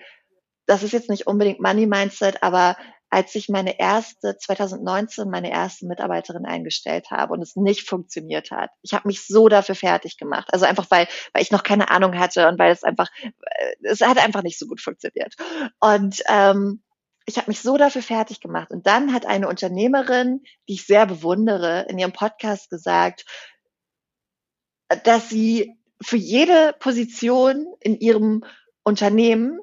das 0.67 0.83
ist 0.83 0.91
jetzt 0.91 1.09
nicht 1.09 1.27
unbedingt 1.27 1.61
Money 1.61 1.87
Mindset, 1.87 2.43
aber 2.43 2.77
als 3.11 3.35
ich 3.35 3.49
meine 3.49 3.77
erste, 3.77 4.37
2019, 4.37 5.29
meine 5.29 5.51
erste 5.51 5.85
Mitarbeiterin 5.85 6.45
eingestellt 6.45 7.11
habe 7.11 7.33
und 7.33 7.41
es 7.41 7.57
nicht 7.57 7.87
funktioniert 7.87 8.51
hat. 8.51 8.71
Ich 8.81 8.93
habe 8.93 9.09
mich 9.09 9.27
so 9.27 9.49
dafür 9.49 9.75
fertig 9.75 10.17
gemacht. 10.17 10.47
Also 10.53 10.65
einfach, 10.65 10.89
weil, 10.89 11.07
weil 11.33 11.43
ich 11.43 11.51
noch 11.51 11.63
keine 11.63 11.91
Ahnung 11.91 12.17
hatte 12.17 12.47
und 12.47 12.57
weil 12.57 12.71
es 12.71 12.83
einfach, 12.83 13.09
äh, 13.21 13.73
es 13.83 13.99
hat 13.99 14.17
einfach 14.17 14.43
nicht 14.43 14.57
so 14.57 14.65
gut 14.65 14.79
funktioniert. 14.79 15.35
Und 15.81 16.23
ähm, 16.29 16.81
ich 17.25 17.35
habe 17.37 17.51
mich 17.51 17.59
so 17.59 17.75
dafür 17.75 18.01
fertig 18.01 18.39
gemacht. 18.39 18.71
Und 18.71 18.87
dann 18.87 19.13
hat 19.13 19.25
eine 19.25 19.49
Unternehmerin, 19.49 20.43
die 20.69 20.73
ich 20.75 20.87
sehr 20.87 21.05
bewundere, 21.05 21.85
in 21.89 21.99
ihrem 21.99 22.13
Podcast 22.13 22.69
gesagt, 22.69 23.25
dass 25.03 25.29
sie 25.29 25.77
für 26.01 26.17
jede 26.17 26.73
Position 26.79 27.67
in 27.81 27.99
ihrem 27.99 28.45
Unternehmen 28.83 29.59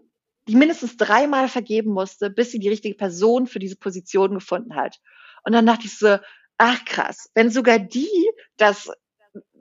die 0.49 0.57
mindestens 0.57 0.97
dreimal 0.97 1.49
vergeben 1.49 1.93
musste, 1.93 2.31
bis 2.31 2.51
sie 2.51 2.59
die 2.59 2.69
richtige 2.69 2.97
Person 2.97 3.47
für 3.47 3.59
diese 3.59 3.77
Position 3.77 4.35
gefunden 4.35 4.75
hat. 4.75 4.97
Und 5.45 5.53
dann 5.53 5.67
dachte 5.67 5.87
ich 5.87 5.99
so, 5.99 6.19
ach 6.57 6.85
krass, 6.85 7.31
wenn 7.35 7.51
sogar 7.51 7.79
die 7.79 8.31
das 8.57 8.91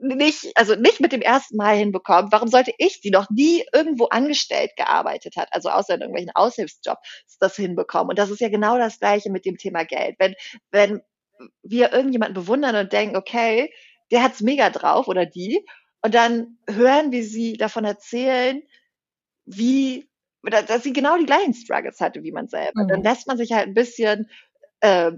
nicht, 0.00 0.56
also 0.56 0.74
nicht 0.74 1.00
mit 1.00 1.12
dem 1.12 1.20
ersten 1.20 1.56
Mal 1.56 1.76
hinbekommen, 1.76 2.32
warum 2.32 2.48
sollte 2.48 2.72
ich, 2.78 3.00
die 3.00 3.10
noch 3.10 3.28
nie 3.30 3.64
irgendwo 3.72 4.06
angestellt 4.06 4.72
gearbeitet 4.76 5.36
hat, 5.36 5.48
also 5.52 5.68
außer 5.68 5.94
in 5.94 6.00
irgendwelchen 6.00 6.34
Aushilfsjobs, 6.34 7.36
das 7.38 7.56
hinbekommen? 7.56 8.10
Und 8.10 8.18
das 8.18 8.30
ist 8.30 8.40
ja 8.40 8.48
genau 8.48 8.78
das 8.78 8.98
Gleiche 8.98 9.30
mit 9.30 9.44
dem 9.44 9.56
Thema 9.56 9.84
Geld. 9.84 10.16
Wenn, 10.18 10.34
wenn 10.70 11.02
wir 11.62 11.92
irgendjemanden 11.92 12.34
bewundern 12.34 12.76
und 12.76 12.92
denken, 12.92 13.16
okay, 13.16 13.72
der 14.10 14.22
hat's 14.22 14.40
mega 14.40 14.70
drauf 14.70 15.06
oder 15.06 15.26
die, 15.26 15.64
und 16.00 16.14
dann 16.14 16.58
hören, 16.68 17.10
wie 17.12 17.22
sie 17.22 17.54
davon 17.54 17.84
erzählen, 17.84 18.62
wie 19.46 20.08
dass 20.50 20.82
sie 20.82 20.92
genau 20.92 21.16
die 21.16 21.26
gleichen 21.26 21.54
Struggles 21.54 22.00
hatte 22.00 22.22
wie 22.22 22.32
man 22.32 22.48
selber. 22.48 22.84
Mhm. 22.84 22.88
Dann 22.88 23.02
lässt 23.02 23.26
man 23.26 23.36
sich 23.36 23.52
halt 23.52 23.68
ein 23.68 23.74
bisschen 23.74 24.30
äh, 24.80 25.12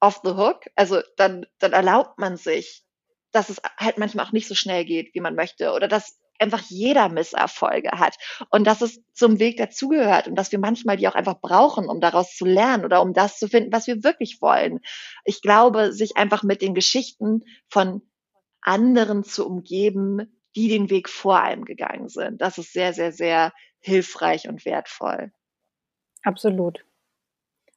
off 0.00 0.20
the 0.24 0.30
hook. 0.30 0.64
Also 0.74 1.00
dann, 1.16 1.46
dann 1.58 1.72
erlaubt 1.72 2.18
man 2.18 2.36
sich, 2.36 2.84
dass 3.30 3.48
es 3.48 3.60
halt 3.78 3.98
manchmal 3.98 4.26
auch 4.26 4.32
nicht 4.32 4.48
so 4.48 4.54
schnell 4.54 4.84
geht, 4.84 5.14
wie 5.14 5.20
man 5.20 5.34
möchte. 5.34 5.72
Oder 5.72 5.88
dass 5.88 6.18
einfach 6.38 6.62
jeder 6.68 7.08
Misserfolge 7.08 7.90
hat 7.92 8.16
und 8.50 8.66
dass 8.66 8.82
es 8.82 9.00
zum 9.12 9.38
Weg 9.38 9.56
dazugehört 9.58 10.26
und 10.26 10.34
dass 10.34 10.50
wir 10.50 10.58
manchmal 10.58 10.96
die 10.96 11.06
auch 11.06 11.14
einfach 11.14 11.40
brauchen, 11.40 11.88
um 11.88 12.00
daraus 12.00 12.36
zu 12.36 12.44
lernen 12.44 12.84
oder 12.84 13.00
um 13.00 13.12
das 13.12 13.38
zu 13.38 13.48
finden, 13.48 13.72
was 13.72 13.86
wir 13.86 14.02
wirklich 14.02 14.42
wollen. 14.42 14.80
Ich 15.24 15.40
glaube, 15.40 15.92
sich 15.92 16.16
einfach 16.16 16.42
mit 16.42 16.60
den 16.60 16.74
Geschichten 16.74 17.44
von 17.68 18.02
anderen 18.60 19.22
zu 19.24 19.46
umgeben, 19.46 20.40
die 20.56 20.68
den 20.68 20.90
Weg 20.90 21.08
vor 21.08 21.40
einem 21.40 21.64
gegangen 21.64 22.08
sind. 22.08 22.40
Das 22.40 22.58
ist 22.58 22.72
sehr, 22.72 22.92
sehr, 22.92 23.12
sehr 23.12 23.52
hilfreich 23.82 24.48
und 24.48 24.64
wertvoll. 24.64 25.32
Absolut. 26.22 26.84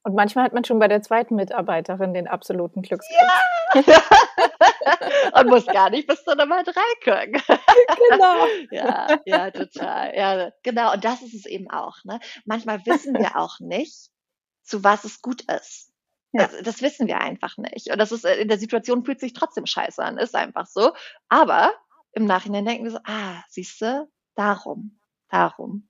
Und 0.03 0.13
manchmal 0.13 0.45
hat 0.45 0.53
man 0.53 0.63
schon 0.63 0.77
bei 0.77 0.87
der 0.87 1.01
zweiten 1.01 1.35
Mitarbeiterin 1.35 2.13
den 2.13 2.27
absoluten 2.27 2.83
Glücksgriff. 2.83 3.17
Ja! 3.17 3.55
und 5.39 5.49
muss 5.49 5.65
gar 5.65 5.89
nicht 5.89 6.07
bis 6.07 6.23
zu 6.23 6.35
Nummer 6.35 6.63
drei 6.63 6.81
können. 7.03 7.33
genau. 8.11 8.45
ja, 8.69 9.19
ja, 9.25 9.49
total. 9.49 10.15
Ja, 10.15 10.51
genau. 10.61 10.93
Und 10.93 11.03
das 11.03 11.23
ist 11.23 11.33
es 11.33 11.45
eben 11.47 11.71
auch. 11.71 12.03
Ne? 12.03 12.19
Manchmal 12.45 12.85
wissen 12.85 13.15
wir 13.15 13.35
auch 13.35 13.59
nicht, 13.59 14.11
zu 14.61 14.83
was 14.83 15.05
es 15.05 15.21
gut 15.23 15.41
ist. 15.51 15.91
Ja. 16.33 16.47
Das, 16.47 16.61
das, 16.61 16.81
wissen 16.83 17.07
wir 17.07 17.19
einfach 17.21 17.57
nicht. 17.57 17.89
Und 17.91 17.97
das 17.97 18.11
ist 18.11 18.25
in 18.25 18.47
der 18.47 18.59
Situation 18.59 19.05
fühlt 19.05 19.19
sich 19.19 19.33
trotzdem 19.33 19.65
scheiße 19.65 20.03
an, 20.03 20.19
ist 20.19 20.35
einfach 20.35 20.67
so. 20.67 20.93
Aber 21.29 21.73
im 22.11 22.25
Nachhinein 22.25 22.65
denken 22.65 22.83
wir 22.83 22.91
so, 22.91 22.99
ah, 23.05 23.41
siehst 23.49 23.81
du, 23.81 24.07
darum, 24.35 24.99
darum. 25.29 25.89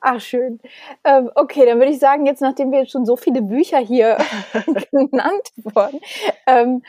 Ach, 0.00 0.20
schön. 0.20 0.60
Ähm, 1.02 1.30
okay, 1.34 1.66
dann 1.66 1.78
würde 1.78 1.90
ich 1.90 1.98
sagen, 1.98 2.24
jetzt 2.24 2.40
nachdem 2.40 2.70
wir 2.70 2.86
schon 2.86 3.04
so 3.04 3.16
viele 3.16 3.42
Bücher 3.42 3.78
hier 3.78 4.18
genannt 4.92 5.50
wurden, 5.56 6.00
ähm, 6.46 6.82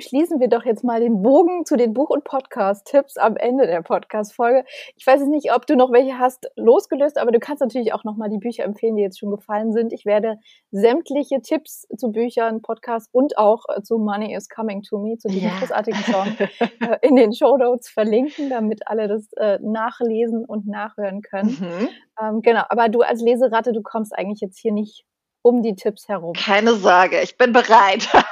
schließen 0.00 0.38
wir 0.38 0.48
doch 0.48 0.64
jetzt 0.64 0.84
mal 0.84 1.00
den 1.00 1.22
Bogen 1.22 1.64
zu 1.64 1.76
den 1.76 1.92
Buch- 1.92 2.10
und 2.10 2.24
Podcast-Tipps 2.24 3.16
am 3.16 3.36
Ende 3.36 3.66
der 3.66 3.82
Podcast-Folge. 3.82 4.64
Ich 4.96 5.06
weiß 5.06 5.20
jetzt 5.20 5.30
nicht, 5.30 5.52
ob 5.52 5.66
du 5.66 5.74
noch 5.74 5.90
welche 5.90 6.18
hast 6.18 6.48
losgelöst, 6.56 7.18
aber 7.18 7.32
du 7.32 7.40
kannst 7.40 7.60
natürlich 7.60 7.92
auch 7.92 8.04
noch 8.04 8.16
mal 8.16 8.30
die 8.30 8.38
Bücher 8.38 8.64
empfehlen, 8.64 8.96
die 8.96 9.02
jetzt 9.02 9.18
schon 9.18 9.30
gefallen 9.30 9.72
sind. 9.72 9.92
Ich 9.92 10.04
werde 10.04 10.38
sämtliche 10.70 11.40
Tipps 11.42 11.88
zu 11.96 12.12
Büchern, 12.12 12.62
Podcasts 12.62 13.08
und 13.12 13.36
auch 13.38 13.64
äh, 13.74 13.82
zu 13.82 13.98
Money 13.98 14.34
is 14.34 14.48
Coming 14.48 14.82
to 14.82 14.98
Me, 14.98 15.18
zu 15.18 15.28
diesem 15.28 15.48
ja. 15.48 15.58
großartigen 15.58 16.00
Song, 16.04 16.28
äh, 16.60 16.98
in 17.02 17.16
den 17.16 17.32
Show 17.32 17.56
Notes 17.56 17.88
verlinken, 17.88 18.50
damit 18.50 18.86
alle 18.86 19.08
das 19.08 19.32
äh, 19.32 19.58
nachlesen 19.60 20.44
und 20.44 20.68
nachhören 20.68 21.20
können. 21.22 21.56
Mhm. 21.60 21.88
Ähm, 22.20 22.42
genau, 22.42 22.64
aber 22.68 22.88
du 22.88 23.02
als 23.02 23.20
Leseratte, 23.20 23.72
du 23.72 23.82
kommst 23.82 24.16
eigentlich 24.16 24.40
jetzt 24.40 24.58
hier 24.58 24.72
nicht 24.72 25.04
um 25.42 25.62
die 25.62 25.74
Tipps 25.74 26.08
herum. 26.08 26.32
Keine 26.32 26.74
Sorge, 26.74 27.20
ich 27.20 27.36
bin 27.36 27.52
bereit. 27.52 28.08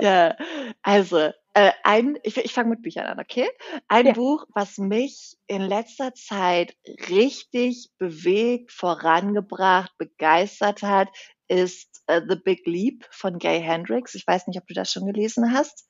ja, 0.00 0.36
also 0.82 1.30
äh, 1.54 1.72
ein, 1.82 2.16
ich, 2.22 2.36
ich 2.36 2.54
fange 2.54 2.70
mit 2.70 2.82
Büchern 2.82 3.06
an, 3.06 3.18
okay? 3.18 3.48
Ein 3.88 4.06
ja. 4.06 4.12
Buch, 4.12 4.46
was 4.54 4.78
mich 4.78 5.36
in 5.48 5.62
letzter 5.62 6.14
Zeit 6.14 6.76
richtig 7.08 7.90
bewegt, 7.98 8.70
vorangebracht, 8.70 9.92
begeistert 9.98 10.82
hat, 10.82 11.08
ist 11.48 12.02
uh, 12.10 12.20
The 12.26 12.36
Big 12.36 12.66
Leap 12.66 13.06
von 13.10 13.38
Gay 13.38 13.60
Hendricks. 13.60 14.14
Ich 14.14 14.26
weiß 14.26 14.46
nicht, 14.46 14.58
ob 14.58 14.66
du 14.66 14.74
das 14.74 14.92
schon 14.92 15.06
gelesen 15.06 15.52
hast. 15.52 15.88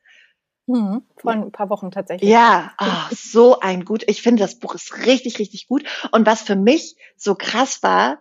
Mhm, 0.67 1.03
vor 1.17 1.33
ein 1.33 1.51
paar 1.53 1.71
Wochen 1.71 1.91
tatsächlich. 1.91 2.31
Ja, 2.31 2.73
oh, 2.81 3.15
so 3.15 3.61
ein 3.61 3.85
gut. 3.85 4.05
Ich 4.07 4.23
finde, 4.23 4.43
das 4.43 4.59
Buch 4.59 4.75
ist 4.75 5.07
richtig, 5.07 5.39
richtig 5.39 5.67
gut. 5.67 5.85
Und 6.13 6.25
was 6.27 6.43
für 6.43 6.57
mich 6.57 6.97
so 7.17 7.35
krass 7.35 7.83
war, 7.83 8.21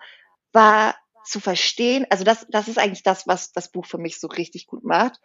war 0.52 0.96
zu 1.24 1.39
verstehen, 1.39 2.08
also 2.10 2.24
das, 2.24 2.48
das 2.50 2.68
ist 2.68 2.80
eigentlich 2.80 3.04
das, 3.04 3.28
was 3.28 3.52
das 3.52 3.72
Buch 3.72 3.86
für 3.86 4.00
mich 4.00 4.20
so 4.20 4.28
richtig 4.28 4.66
gut 4.66 4.84
macht. 4.84 5.20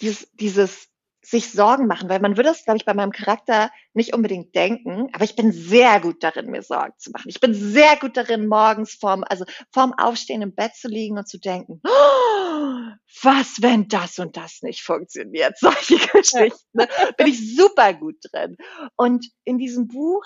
Dieses, 0.00 0.30
dieses 0.32 0.88
sich 1.24 1.52
Sorgen 1.52 1.86
machen, 1.86 2.08
weil 2.08 2.20
man 2.20 2.36
würde 2.36 2.50
es, 2.50 2.64
glaube 2.64 2.78
ich, 2.78 2.84
bei 2.84 2.94
meinem 2.94 3.12
Charakter 3.12 3.70
nicht 3.94 4.12
unbedingt 4.12 4.54
denken, 4.56 5.08
aber 5.12 5.24
ich 5.24 5.36
bin 5.36 5.52
sehr 5.52 6.00
gut 6.00 6.22
darin, 6.22 6.50
mir 6.50 6.62
Sorgen 6.62 6.94
zu 6.98 7.10
machen. 7.12 7.28
Ich 7.28 7.40
bin 7.40 7.54
sehr 7.54 7.96
gut 7.96 8.16
darin, 8.16 8.48
morgens 8.48 8.94
vorm, 8.94 9.24
also 9.28 9.44
vorm 9.70 9.92
Aufstehen 9.92 10.42
im 10.42 10.54
Bett 10.54 10.74
zu 10.74 10.88
liegen 10.88 11.18
und 11.18 11.28
zu 11.28 11.38
denken, 11.38 11.80
oh, 11.86 12.92
was, 13.22 13.62
wenn 13.62 13.86
das 13.88 14.18
und 14.18 14.36
das 14.36 14.62
nicht 14.62 14.82
funktioniert? 14.82 15.56
Solche 15.58 15.96
Geschichten. 15.96 16.68
Ne? 16.72 16.88
Bin 17.16 17.28
ich 17.28 17.56
super 17.56 17.94
gut 17.94 18.16
drin. 18.32 18.56
Und 18.96 19.26
in 19.44 19.58
diesem 19.58 19.86
Buch, 19.86 20.24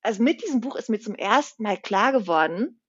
also 0.00 0.22
mit 0.22 0.42
diesem 0.42 0.62
Buch 0.62 0.76
ist 0.76 0.88
mir 0.88 1.00
zum 1.00 1.14
ersten 1.14 1.62
Mal 1.62 1.76
klar 1.76 2.12
geworden, 2.12 2.80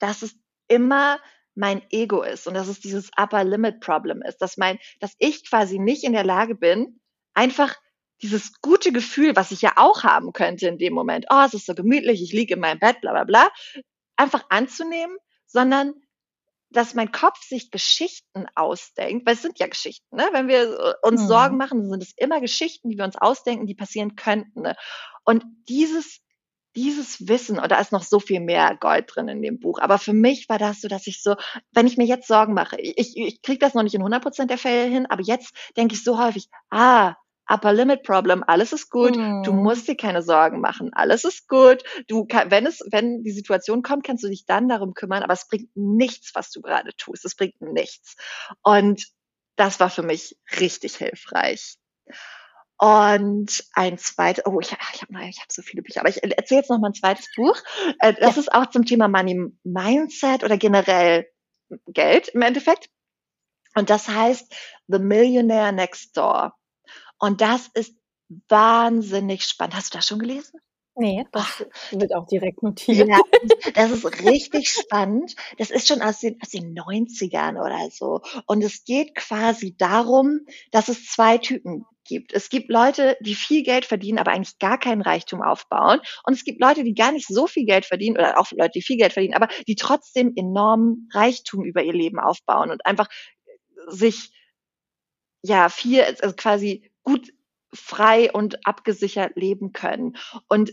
dass 0.00 0.22
es 0.22 0.34
immer 0.66 1.20
mein 1.56 1.82
Ego 1.90 2.22
ist 2.22 2.46
und 2.46 2.54
dass 2.54 2.68
es 2.68 2.80
dieses 2.80 3.10
Upper 3.16 3.42
Limit 3.42 3.80
Problem 3.80 4.22
ist, 4.22 4.38
dass 4.38 4.56
mein, 4.56 4.78
dass 5.00 5.14
ich 5.18 5.48
quasi 5.48 5.78
nicht 5.78 6.04
in 6.04 6.12
der 6.12 6.24
Lage 6.24 6.54
bin, 6.54 7.00
einfach 7.34 7.76
dieses 8.22 8.60
gute 8.60 8.92
Gefühl, 8.92 9.36
was 9.36 9.50
ich 9.50 9.62
ja 9.62 9.72
auch 9.76 10.04
haben 10.04 10.32
könnte 10.32 10.68
in 10.68 10.78
dem 10.78 10.94
Moment, 10.94 11.26
oh, 11.30 11.42
es 11.44 11.54
ist 11.54 11.66
so 11.66 11.74
gemütlich, 11.74 12.22
ich 12.22 12.32
liege 12.32 12.54
in 12.54 12.60
meinem 12.60 12.78
Bett, 12.78 13.00
bla 13.00 13.12
bla 13.12 13.24
bla, 13.24 13.48
einfach 14.16 14.44
anzunehmen, 14.50 15.16
sondern 15.46 15.94
dass 16.70 16.94
mein 16.94 17.12
Kopf 17.12 17.42
sich 17.42 17.70
Geschichten 17.70 18.46
ausdenkt, 18.54 19.26
weil 19.26 19.34
es 19.34 19.42
sind 19.42 19.58
ja 19.58 19.66
Geschichten, 19.66 20.16
ne? 20.16 20.28
Wenn 20.32 20.48
wir 20.48 20.96
uns 21.02 21.22
mhm. 21.22 21.28
Sorgen 21.28 21.56
machen, 21.56 21.88
sind 21.88 22.02
es 22.02 22.12
immer 22.16 22.40
Geschichten, 22.40 22.90
die 22.90 22.98
wir 22.98 23.04
uns 23.04 23.16
ausdenken, 23.16 23.66
die 23.66 23.74
passieren 23.74 24.16
könnten. 24.16 24.62
Ne? 24.62 24.76
Und 25.24 25.44
dieses 25.68 26.20
dieses 26.76 27.26
Wissen, 27.26 27.58
und 27.58 27.70
da 27.72 27.80
ist 27.80 27.92
noch 27.92 28.02
so 28.02 28.20
viel 28.20 28.40
mehr 28.40 28.76
Gold 28.78 29.06
drin 29.08 29.28
in 29.28 29.42
dem 29.42 29.58
Buch, 29.58 29.78
aber 29.80 29.98
für 29.98 30.12
mich 30.12 30.48
war 30.48 30.58
das 30.58 30.80
so, 30.80 30.88
dass 30.88 31.06
ich 31.06 31.22
so, 31.22 31.34
wenn 31.72 31.86
ich 31.86 31.96
mir 31.96 32.06
jetzt 32.06 32.28
Sorgen 32.28 32.54
mache, 32.54 32.76
ich, 32.78 33.16
ich 33.16 33.42
kriege 33.42 33.58
das 33.58 33.74
noch 33.74 33.82
nicht 33.82 33.94
in 33.94 34.02
100% 34.02 34.46
der 34.46 34.58
Fälle 34.58 34.88
hin, 34.88 35.06
aber 35.06 35.22
jetzt 35.22 35.54
denke 35.76 35.94
ich 35.94 36.04
so 36.04 36.18
häufig, 36.18 36.48
ah, 36.70 37.14
Upper 37.48 37.72
Limit 37.72 38.02
Problem, 38.02 38.42
alles 38.44 38.72
ist 38.72 38.90
gut, 38.90 39.16
mm. 39.16 39.42
du 39.44 39.52
mhm. 39.52 39.62
musst 39.62 39.86
dir 39.86 39.96
keine 39.96 40.20
Sorgen 40.20 40.60
machen, 40.60 40.90
alles 40.92 41.24
ist 41.24 41.48
gut, 41.48 41.84
du 42.08 42.26
kann, 42.26 42.50
wenn 42.50 42.66
es, 42.66 42.80
wenn 42.90 43.22
die 43.22 43.30
Situation 43.30 43.82
kommt, 43.82 44.04
kannst 44.04 44.24
du 44.24 44.28
dich 44.28 44.46
dann 44.46 44.68
darum 44.68 44.94
kümmern, 44.94 45.22
aber 45.22 45.32
es 45.32 45.46
bringt 45.48 45.70
nichts, 45.74 46.32
was 46.34 46.50
du 46.50 46.60
gerade 46.60 46.90
tust, 46.96 47.24
es 47.24 47.36
bringt 47.36 47.60
nichts. 47.60 48.16
Und 48.62 49.06
das 49.54 49.78
war 49.78 49.90
für 49.90 50.02
mich 50.02 50.36
richtig 50.58 50.96
hilfreich. 50.96 51.76
Und 52.78 53.64
ein 53.72 53.96
zweites, 53.96 54.44
oh, 54.44 54.60
ich, 54.60 54.70
ich 54.70 55.02
habe 55.02 55.28
ich 55.28 55.40
hab 55.40 55.50
so 55.50 55.62
viele 55.62 55.82
Bücher, 55.82 56.00
aber 56.00 56.10
ich 56.10 56.22
erzähle 56.22 56.60
jetzt 56.60 56.70
noch 56.70 56.78
mal 56.78 56.88
ein 56.88 56.94
zweites 56.94 57.28
Buch. 57.34 57.56
Äh, 58.00 58.14
das 58.14 58.36
ja. 58.36 58.42
ist 58.42 58.52
auch 58.52 58.66
zum 58.66 58.84
Thema 58.84 59.08
Money 59.08 59.50
Mindset 59.64 60.44
oder 60.44 60.58
generell 60.58 61.26
Geld 61.86 62.28
im 62.28 62.42
Endeffekt. 62.42 62.90
Und 63.74 63.90
das 63.90 64.08
heißt 64.08 64.54
The 64.88 64.98
Millionaire 64.98 65.72
Next 65.72 66.16
Door. 66.16 66.54
Und 67.18 67.40
das 67.40 67.68
ist 67.74 67.94
wahnsinnig 68.48 69.44
spannend. 69.44 69.74
Hast 69.74 69.94
du 69.94 69.98
das 69.98 70.06
schon 70.06 70.18
gelesen? 70.18 70.60
Nee, 70.98 71.26
das 71.30 71.66
wird 71.90 72.14
auch 72.14 72.26
direkt 72.26 72.62
notiert. 72.62 73.06
Ja, 73.08 73.20
das 73.74 73.90
ist 73.90 74.24
richtig 74.24 74.70
spannend. 74.70 75.36
Das 75.58 75.70
ist 75.70 75.88
schon 75.88 76.00
aus 76.00 76.20
den, 76.20 76.38
aus 76.40 76.48
den 76.48 76.74
90ern 76.74 77.60
oder 77.60 77.90
so. 77.90 78.22
Und 78.46 78.64
es 78.64 78.84
geht 78.84 79.14
quasi 79.14 79.76
darum, 79.76 80.40
dass 80.70 80.88
es 80.88 81.04
zwei 81.06 81.36
Typen 81.36 81.84
gibt. 82.06 82.32
Es 82.32 82.48
gibt 82.48 82.70
Leute, 82.70 83.16
die 83.20 83.34
viel 83.34 83.62
Geld 83.62 83.84
verdienen, 83.84 84.18
aber 84.18 84.32
eigentlich 84.32 84.58
gar 84.58 84.78
keinen 84.78 85.02
Reichtum 85.02 85.42
aufbauen. 85.42 86.00
Und 86.24 86.34
es 86.34 86.44
gibt 86.44 86.60
Leute, 86.60 86.84
die 86.84 86.94
gar 86.94 87.12
nicht 87.12 87.26
so 87.28 87.46
viel 87.46 87.66
Geld 87.66 87.84
verdienen 87.84 88.16
oder 88.16 88.38
auch 88.38 88.50
Leute, 88.52 88.72
die 88.74 88.82
viel 88.82 88.96
Geld 88.96 89.12
verdienen, 89.12 89.34
aber 89.34 89.48
die 89.66 89.76
trotzdem 89.76 90.32
enormen 90.36 91.08
Reichtum 91.12 91.64
über 91.64 91.82
ihr 91.82 91.92
Leben 91.92 92.18
aufbauen 92.18 92.70
und 92.70 92.84
einfach 92.86 93.08
sich 93.88 94.32
ja 95.42 95.68
viel, 95.68 96.02
also 96.02 96.34
quasi 96.34 96.90
gut 97.02 97.32
frei 97.72 98.32
und 98.32 98.66
abgesichert 98.66 99.36
leben 99.36 99.72
können. 99.72 100.16
Und 100.48 100.72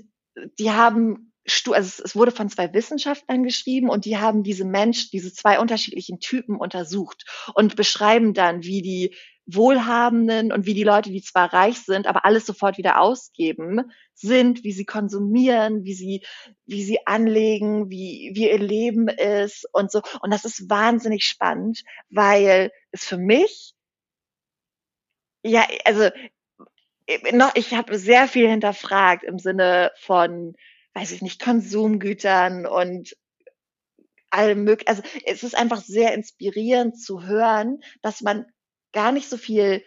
die 0.59 0.71
haben 0.71 1.33
also 1.45 2.03
es 2.03 2.15
wurde 2.15 2.31
von 2.31 2.49
zwei 2.49 2.73
Wissenschaftlern 2.73 3.43
geschrieben 3.43 3.89
und 3.89 4.05
die 4.05 4.17
haben 4.17 4.43
diese 4.43 4.63
Mensch, 4.65 5.09
diese 5.11 5.33
zwei 5.33 5.59
unterschiedlichen 5.59 6.19
Typen 6.19 6.55
untersucht 6.55 7.25
und 7.53 7.75
beschreiben 7.75 8.33
dann, 8.33 8.63
wie 8.63 8.81
die 8.81 9.15
Wohlhabenden 9.45 10.53
und 10.53 10.65
wie 10.65 10.73
die 10.73 10.83
Leute, 10.83 11.09
die 11.09 11.21
zwar 11.21 11.53
reich 11.53 11.79
sind, 11.79 12.07
aber 12.07 12.23
alles 12.25 12.45
sofort 12.45 12.77
wieder 12.77 13.01
ausgeben, 13.01 13.81
sind, 14.13 14.63
wie 14.63 14.71
sie 14.71 14.85
konsumieren, 14.85 15.83
wie 15.83 15.93
sie, 15.93 16.25
wie 16.65 16.83
sie 16.83 17.05
anlegen, 17.05 17.89
wie, 17.89 18.31
wie 18.33 18.49
ihr 18.49 18.59
Leben 18.59 19.09
ist 19.09 19.67
und 19.73 19.91
so. 19.91 20.01
Und 20.21 20.31
das 20.31 20.45
ist 20.45 20.69
wahnsinnig 20.69 21.25
spannend, 21.25 21.83
weil 22.09 22.71
es 22.91 23.03
für 23.03 23.17
mich, 23.17 23.73
ja, 25.43 25.67
also, 25.83 26.09
noch, 27.33 27.53
ich 27.55 27.73
habe 27.73 27.97
sehr 27.97 28.29
viel 28.29 28.47
hinterfragt 28.49 29.23
im 29.23 29.39
Sinne 29.39 29.91
von, 29.97 30.55
weiß 30.93 31.11
ich 31.11 31.21
nicht, 31.21 31.41
Konsumgütern 31.41 32.65
und 32.65 33.17
allem 34.29 34.63
möglichen. 34.63 34.89
Also 34.89 35.03
es 35.25 35.43
ist 35.43 35.55
einfach 35.55 35.81
sehr 35.81 36.13
inspirierend 36.13 36.99
zu 36.99 37.23
hören, 37.23 37.79
dass 38.01 38.21
man 38.21 38.45
gar 38.93 39.11
nicht 39.11 39.29
so 39.29 39.37
viel 39.37 39.83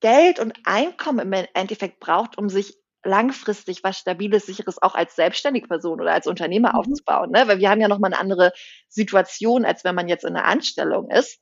Geld 0.00 0.38
und 0.38 0.54
Einkommen 0.64 1.32
im 1.32 1.46
Endeffekt 1.54 1.98
braucht, 1.98 2.38
um 2.38 2.48
sich 2.48 2.78
langfristig 3.04 3.82
was 3.84 3.98
Stabiles, 3.98 4.46
Sicheres 4.46 4.80
auch 4.82 4.94
als 4.94 5.16
selbstständige 5.16 5.68
Person 5.68 6.00
oder 6.00 6.12
als 6.12 6.26
Unternehmer 6.26 6.72
mhm. 6.72 6.78
aufzubauen. 6.78 7.30
Ne? 7.30 7.48
Weil 7.48 7.58
wir 7.58 7.70
haben 7.70 7.80
ja 7.80 7.88
nochmal 7.88 8.12
eine 8.12 8.20
andere 8.20 8.52
Situation, 8.88 9.64
als 9.64 9.84
wenn 9.84 9.94
man 9.94 10.08
jetzt 10.08 10.24
in 10.24 10.36
einer 10.36 10.44
Anstellung 10.44 11.10
ist. 11.10 11.40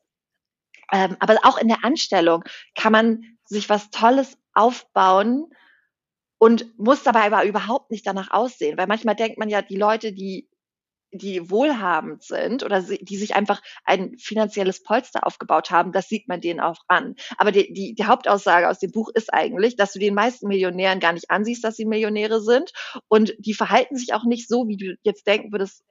Ähm, 0.93 1.16
aber 1.18 1.37
auch 1.43 1.59
in 1.59 1.68
der 1.68 1.84
Anstellung 1.84 2.45
kann 2.74 2.93
man 2.93 3.39
sich 3.45 3.68
was 3.68 3.91
Tolles 3.91 4.39
aufbauen 4.55 5.51
und 6.39 6.78
muss 6.78 7.03
dabei 7.03 7.24
aber 7.24 7.45
überhaupt 7.45 7.91
nicht 7.91 8.07
danach 8.07 8.30
aussehen. 8.30 8.78
Weil 8.78 8.87
manchmal 8.87 9.16
denkt 9.16 9.39
man 9.39 9.49
ja, 9.49 9.62
die 9.62 9.76
Leute, 9.76 10.12
die 10.12 10.49
die 11.12 11.50
wohlhabend 11.50 12.22
sind 12.22 12.62
oder 12.62 12.82
die 12.82 13.16
sich 13.16 13.34
einfach 13.34 13.62
ein 13.84 14.16
finanzielles 14.18 14.82
Polster 14.82 15.26
aufgebaut 15.26 15.70
haben, 15.70 15.92
das 15.92 16.09
sieht 16.09 16.28
man 16.28 16.40
denen 16.40 16.61
auch 16.61 16.82
an. 16.88 17.14
Aber 17.38 17.52
die, 17.52 17.72
die, 17.72 17.94
die 17.94 18.04
Hauptaussage 18.04 18.68
aus 18.68 18.78
dem 18.78 18.90
Buch 18.90 19.11
ist 19.14 19.32
eigentlich, 19.32 19.76
dass 19.76 19.92
du 19.92 19.98
den 19.98 20.14
meisten 20.14 20.48
Millionären 20.48 21.00
gar 21.00 21.12
nicht 21.12 21.30
ansiehst, 21.30 21.64
dass 21.64 21.76
sie 21.76 21.84
Millionäre 21.84 22.40
sind 22.40 22.72
und 23.09 23.34
die 23.38 23.54
verhalten 23.54 23.96
sich 23.96 24.14
auch 24.14 24.24
nicht 24.24 24.48
so, 24.48 24.68
wie 24.68 24.76
du 24.76 24.96
jetzt 25.02 25.26
denken 25.26 25.52
würdest, 25.52 25.84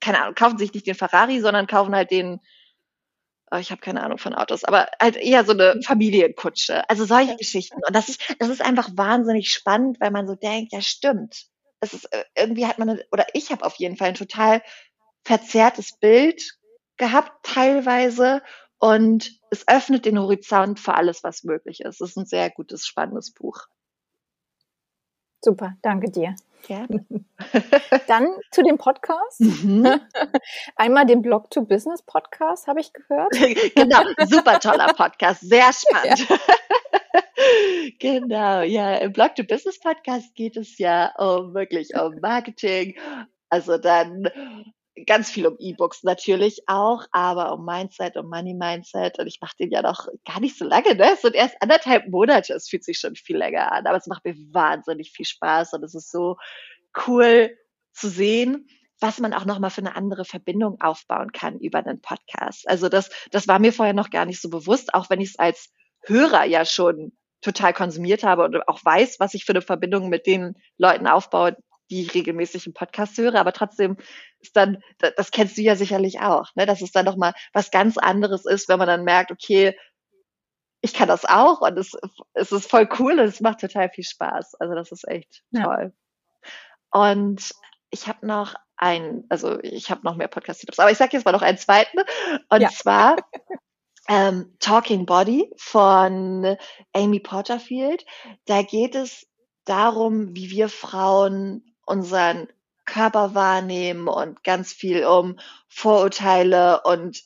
keine 0.00 0.20
Ahnung, 0.20 0.34
kaufen 0.34 0.58
sich 0.58 0.74
nicht 0.74 0.86
den 0.86 0.94
Ferrari, 0.94 1.40
sondern 1.40 1.68
kaufen 1.68 1.94
halt 1.94 2.10
den, 2.10 2.40
oh, 3.52 3.56
ich 3.56 3.70
habe 3.70 3.80
keine 3.80 4.02
Ahnung 4.02 4.18
von 4.18 4.34
Autos, 4.34 4.64
aber 4.64 4.88
halt 5.00 5.16
eher 5.16 5.44
so 5.44 5.52
eine 5.52 5.80
Familienkutsche. 5.84 6.88
Also 6.90 7.04
solche 7.04 7.36
Geschichten. 7.36 7.80
Und 7.86 7.94
das 7.94 8.08
ist, 8.08 8.34
das 8.40 8.48
ist 8.48 8.62
einfach 8.62 8.90
wahnsinnig 8.96 9.50
spannend, 9.50 10.00
weil 10.00 10.10
man 10.10 10.26
so 10.26 10.34
denkt, 10.34 10.72
ja 10.72 10.80
stimmt 10.80 11.51
es 11.82 11.92
ist 11.92 12.04
äh, 12.12 12.24
irgendwie 12.36 12.66
hat 12.66 12.78
man 12.78 12.88
eine, 12.88 13.04
oder 13.10 13.26
ich 13.34 13.50
habe 13.50 13.64
auf 13.64 13.74
jeden 13.74 13.96
Fall 13.96 14.08
ein 14.08 14.14
total 14.14 14.62
verzerrtes 15.24 15.98
Bild 15.98 16.56
gehabt 16.96 17.32
teilweise 17.42 18.42
und 18.78 19.32
es 19.50 19.66
öffnet 19.68 20.06
den 20.06 20.18
Horizont 20.18 20.80
für 20.80 20.94
alles, 20.94 21.22
was 21.24 21.44
möglich 21.44 21.80
ist. 21.80 22.00
Es 22.00 22.10
ist 22.10 22.16
ein 22.16 22.26
sehr 22.26 22.50
gutes, 22.50 22.86
spannendes 22.86 23.32
Buch. 23.32 23.66
Super, 25.40 25.74
danke 25.82 26.10
dir. 26.10 26.36
Gerne. 26.62 27.04
Dann 28.06 28.28
zu 28.52 28.62
dem 28.62 28.78
Podcast. 28.78 29.40
Mhm. 29.40 30.00
Einmal 30.76 31.06
den 31.06 31.20
Blog 31.20 31.50
to 31.50 31.62
Business 31.62 32.02
Podcast 32.02 32.68
habe 32.68 32.80
ich 32.80 32.92
gehört. 32.92 33.32
genau, 33.74 34.02
super 34.26 34.60
toller 34.60 34.94
Podcast, 34.94 35.40
sehr 35.40 35.72
spannend. 35.72 36.28
Ja. 36.28 36.38
genau, 37.98 38.62
ja, 38.62 38.96
im 38.96 39.12
Blog 39.12 39.34
to 39.34 39.44
Business 39.44 39.78
Podcast 39.80 40.34
geht 40.34 40.56
es 40.56 40.78
ja 40.78 41.12
um 41.16 41.54
wirklich 41.54 41.94
um 41.94 42.18
Marketing, 42.20 42.98
also 43.48 43.78
dann 43.78 44.28
ganz 45.06 45.30
viel 45.30 45.46
um 45.46 45.56
E-Books 45.58 46.02
natürlich 46.02 46.62
auch, 46.66 47.06
aber 47.12 47.52
um 47.54 47.64
Mindset, 47.64 48.16
um 48.16 48.28
Money 48.28 48.54
Mindset. 48.54 49.18
Und 49.18 49.26
ich 49.26 49.38
mache 49.40 49.56
den 49.58 49.70
ja 49.70 49.82
noch 49.82 50.06
gar 50.26 50.40
nicht 50.40 50.58
so 50.58 50.64
lange, 50.64 50.94
ne? 50.94 51.12
Es 51.14 51.22
sind 51.22 51.34
erst 51.34 51.56
anderthalb 51.60 52.08
Monate. 52.08 52.54
Es 52.54 52.68
fühlt 52.68 52.84
sich 52.84 52.98
schon 52.98 53.16
viel 53.16 53.36
länger 53.36 53.72
an, 53.72 53.86
aber 53.86 53.96
es 53.96 54.06
macht 54.06 54.24
mir 54.24 54.34
wahnsinnig 54.52 55.12
viel 55.12 55.26
Spaß 55.26 55.72
und 55.72 55.84
es 55.84 55.94
ist 55.94 56.10
so 56.10 56.36
cool 57.06 57.56
zu 57.92 58.08
sehen, 58.08 58.68
was 59.00 59.18
man 59.18 59.32
auch 59.32 59.44
nochmal 59.44 59.70
für 59.70 59.80
eine 59.80 59.96
andere 59.96 60.24
Verbindung 60.24 60.80
aufbauen 60.80 61.32
kann 61.32 61.58
über 61.58 61.78
einen 61.78 62.00
Podcast. 62.00 62.68
Also 62.68 62.88
das, 62.88 63.10
das 63.30 63.48
war 63.48 63.58
mir 63.58 63.72
vorher 63.72 63.94
noch 63.94 64.10
gar 64.10 64.26
nicht 64.26 64.40
so 64.40 64.50
bewusst, 64.50 64.94
auch 64.94 65.10
wenn 65.10 65.20
ich 65.20 65.30
es 65.30 65.38
als 65.38 65.72
Hörer 66.04 66.44
ja 66.44 66.64
schon 66.64 67.12
total 67.42 67.72
konsumiert 67.74 68.24
habe 68.24 68.44
und 68.44 68.68
auch 68.68 68.84
weiß, 68.84 69.20
was 69.20 69.34
ich 69.34 69.44
für 69.44 69.52
eine 69.52 69.62
Verbindung 69.62 70.08
mit 70.08 70.26
den 70.26 70.54
Leuten 70.78 71.06
aufbaue, 71.06 71.56
die 71.90 72.02
ich 72.02 72.14
regelmäßig 72.14 72.66
im 72.66 72.72
Podcast 72.72 73.18
höre, 73.18 73.34
aber 73.34 73.52
trotzdem 73.52 73.98
ist 74.40 74.56
dann, 74.56 74.78
das 74.98 75.30
kennst 75.30 75.58
du 75.58 75.62
ja 75.62 75.76
sicherlich 75.76 76.20
auch, 76.20 76.48
ne, 76.54 76.64
dass 76.64 76.80
es 76.80 76.92
dann 76.92 77.04
nochmal 77.04 77.34
was 77.52 77.70
ganz 77.70 77.98
anderes 77.98 78.46
ist, 78.46 78.68
wenn 78.68 78.78
man 78.78 78.88
dann 78.88 79.04
merkt, 79.04 79.30
okay, 79.30 79.76
ich 80.80 80.94
kann 80.94 81.08
das 81.08 81.24
auch 81.24 81.60
und 81.60 81.78
es, 81.78 81.92
es 82.32 82.50
ist 82.50 82.70
voll 82.70 82.88
cool 82.98 83.12
und 83.12 83.26
es 83.26 83.40
macht 83.40 83.60
total 83.60 83.88
viel 83.90 84.04
Spaß. 84.04 84.54
Also 84.56 84.74
das 84.74 84.90
ist 84.90 85.06
echt 85.06 85.42
ja. 85.50 85.64
toll. 85.64 85.92
Und 86.90 87.52
ich 87.90 88.08
habe 88.08 88.26
noch 88.26 88.54
ein, 88.76 89.24
also 89.28 89.60
ich 89.62 89.90
habe 89.90 90.02
noch 90.02 90.16
mehr 90.16 90.28
Podcast-Tipps, 90.28 90.80
aber 90.80 90.90
ich 90.90 90.98
sage 90.98 91.16
jetzt 91.16 91.24
mal 91.24 91.32
noch 91.32 91.42
einen 91.42 91.58
zweiten. 91.58 91.98
Und 92.48 92.60
ja. 92.60 92.68
zwar 92.70 93.16
ähm, 94.08 94.54
Talking 94.58 95.06
Body 95.06 95.50
von 95.56 96.56
Amy 96.92 97.20
Porterfield. 97.20 98.04
Da 98.46 98.62
geht 98.62 98.94
es 98.94 99.26
darum, 99.64 100.34
wie 100.34 100.50
wir 100.50 100.68
Frauen 100.68 101.74
unseren 101.86 102.48
Körper 102.84 103.34
wahrnehmen 103.34 104.08
und 104.08 104.42
ganz 104.42 104.72
viel 104.72 105.04
um 105.04 105.38
Vorurteile 105.68 106.82
und 106.82 107.22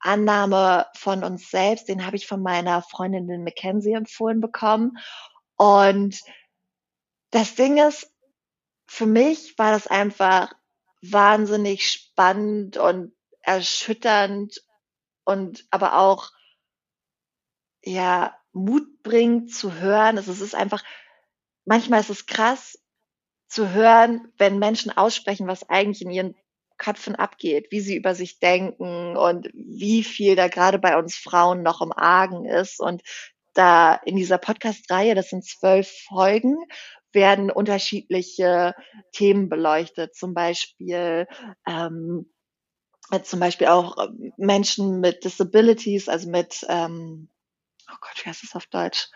Annahme 0.00 0.86
von 0.94 1.24
uns 1.24 1.50
selbst. 1.50 1.88
Den 1.88 2.06
habe 2.06 2.16
ich 2.16 2.26
von 2.26 2.42
meiner 2.42 2.82
Freundin 2.82 3.44
Mackenzie 3.44 3.92
empfohlen 3.92 4.40
bekommen. 4.40 4.98
Und 5.56 6.20
das 7.30 7.54
Ding 7.54 7.78
ist, 7.78 8.12
für 8.86 9.06
mich 9.06 9.56
war 9.58 9.72
das 9.72 9.86
einfach 9.86 10.52
wahnsinnig 11.00 11.90
spannend 11.90 12.76
und 12.76 13.12
erschütternd 13.40 14.60
und 15.24 15.66
aber 15.70 15.98
auch 15.98 16.30
ja 17.84 18.36
mutbringend 18.52 19.52
zu 19.52 19.74
hören. 19.80 20.18
Es 20.18 20.28
ist 20.28 20.54
einfach 20.54 20.82
manchmal 21.64 22.00
ist 22.00 22.10
es 22.10 22.26
krass, 22.26 22.78
zu 23.48 23.70
hören, 23.70 24.32
wenn 24.38 24.58
Menschen 24.58 24.96
aussprechen, 24.96 25.46
was 25.46 25.68
eigentlich 25.68 26.02
in 26.02 26.10
ihren 26.10 26.34
Köpfen 26.78 27.14
abgeht, 27.14 27.66
wie 27.70 27.80
sie 27.80 27.96
über 27.96 28.14
sich 28.14 28.40
denken 28.40 29.16
und 29.16 29.50
wie 29.52 30.02
viel 30.02 30.36
da 30.36 30.48
gerade 30.48 30.78
bei 30.78 30.96
uns 30.96 31.14
Frauen 31.14 31.62
noch 31.62 31.80
im 31.82 31.92
Argen 31.92 32.46
ist. 32.46 32.80
Und 32.80 33.02
da 33.54 33.94
in 33.94 34.16
dieser 34.16 34.38
Podcast-Reihe, 34.38 35.14
das 35.14 35.28
sind 35.28 35.44
zwölf 35.44 35.88
Folgen, 36.08 36.56
werden 37.12 37.50
unterschiedliche 37.50 38.74
Themen 39.12 39.50
beleuchtet. 39.50 40.16
Zum 40.16 40.32
Beispiel, 40.32 41.26
ähm, 41.68 42.32
zum 43.22 43.40
Beispiel 43.40 43.66
auch 43.66 44.08
Menschen 44.36 45.00
mit 45.00 45.24
Disabilities, 45.24 46.08
also 46.08 46.30
mit, 46.30 46.64
ähm, 46.68 47.28
oh 47.90 47.96
Gott, 48.00 48.12
wie 48.22 48.28
heißt 48.28 48.42
das 48.42 48.56
auf 48.56 48.66
Deutsch? 48.66 49.08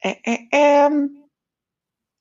Äh, 0.00 0.14
äh, 0.22 0.38
ähm, 0.52 1.24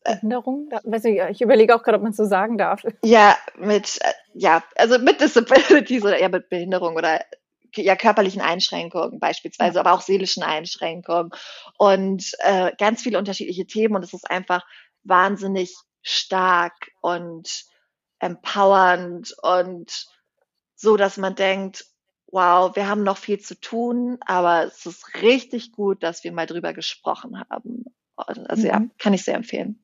Behinderung? 0.03 0.69
Weiß 0.83 1.05
ich, 1.05 1.19
ich 1.19 1.41
überlege 1.41 1.75
auch 1.75 1.83
gerade, 1.83 1.97
ob 1.97 2.03
man 2.03 2.11
es 2.11 2.17
so 2.17 2.25
sagen 2.25 2.57
darf. 2.57 2.83
Ja, 3.03 3.37
mit, 3.57 3.99
äh, 4.01 4.13
ja, 4.33 4.63
also 4.75 4.97
mit 4.99 5.21
Disabilities 5.21 6.03
oder 6.03 6.17
eher 6.17 6.29
mit 6.29 6.49
Behinderung 6.49 6.95
oder 6.95 7.21
ja, 7.75 7.95
körperlichen 7.95 8.41
Einschränkungen 8.41 9.19
beispielsweise, 9.19 9.75
ja. 9.75 9.81
aber 9.81 9.93
auch 9.93 10.01
seelischen 10.01 10.43
Einschränkungen 10.43 11.31
und 11.77 12.31
äh, 12.39 12.71
ganz 12.77 13.03
viele 13.03 13.17
unterschiedliche 13.17 13.67
Themen 13.67 13.95
und 13.95 14.03
es 14.03 14.13
ist 14.13 14.29
einfach 14.29 14.65
wahnsinnig 15.03 15.75
stark 16.01 16.91
und 17.01 17.65
empowernd 18.19 19.35
und 19.41 20.07
so, 20.77 20.95
dass 20.95 21.17
man 21.17 21.35
denkt, 21.35 21.85
wow, 22.27 22.75
wir 22.75 22.87
haben 22.87 23.03
noch 23.03 23.17
viel 23.17 23.39
zu 23.39 23.59
tun, 23.59 24.17
aber 24.25 24.63
es 24.65 24.85
ist 24.85 25.21
richtig 25.21 25.71
gut, 25.71 26.03
dass 26.03 26.23
wir 26.23 26.31
mal 26.31 26.45
drüber 26.45 26.73
gesprochen 26.73 27.43
haben. 27.49 27.85
Also 28.15 28.61
mhm. 28.61 28.65
ja, 28.65 28.81
kann 28.97 29.13
ich 29.13 29.23
sehr 29.23 29.35
empfehlen. 29.35 29.83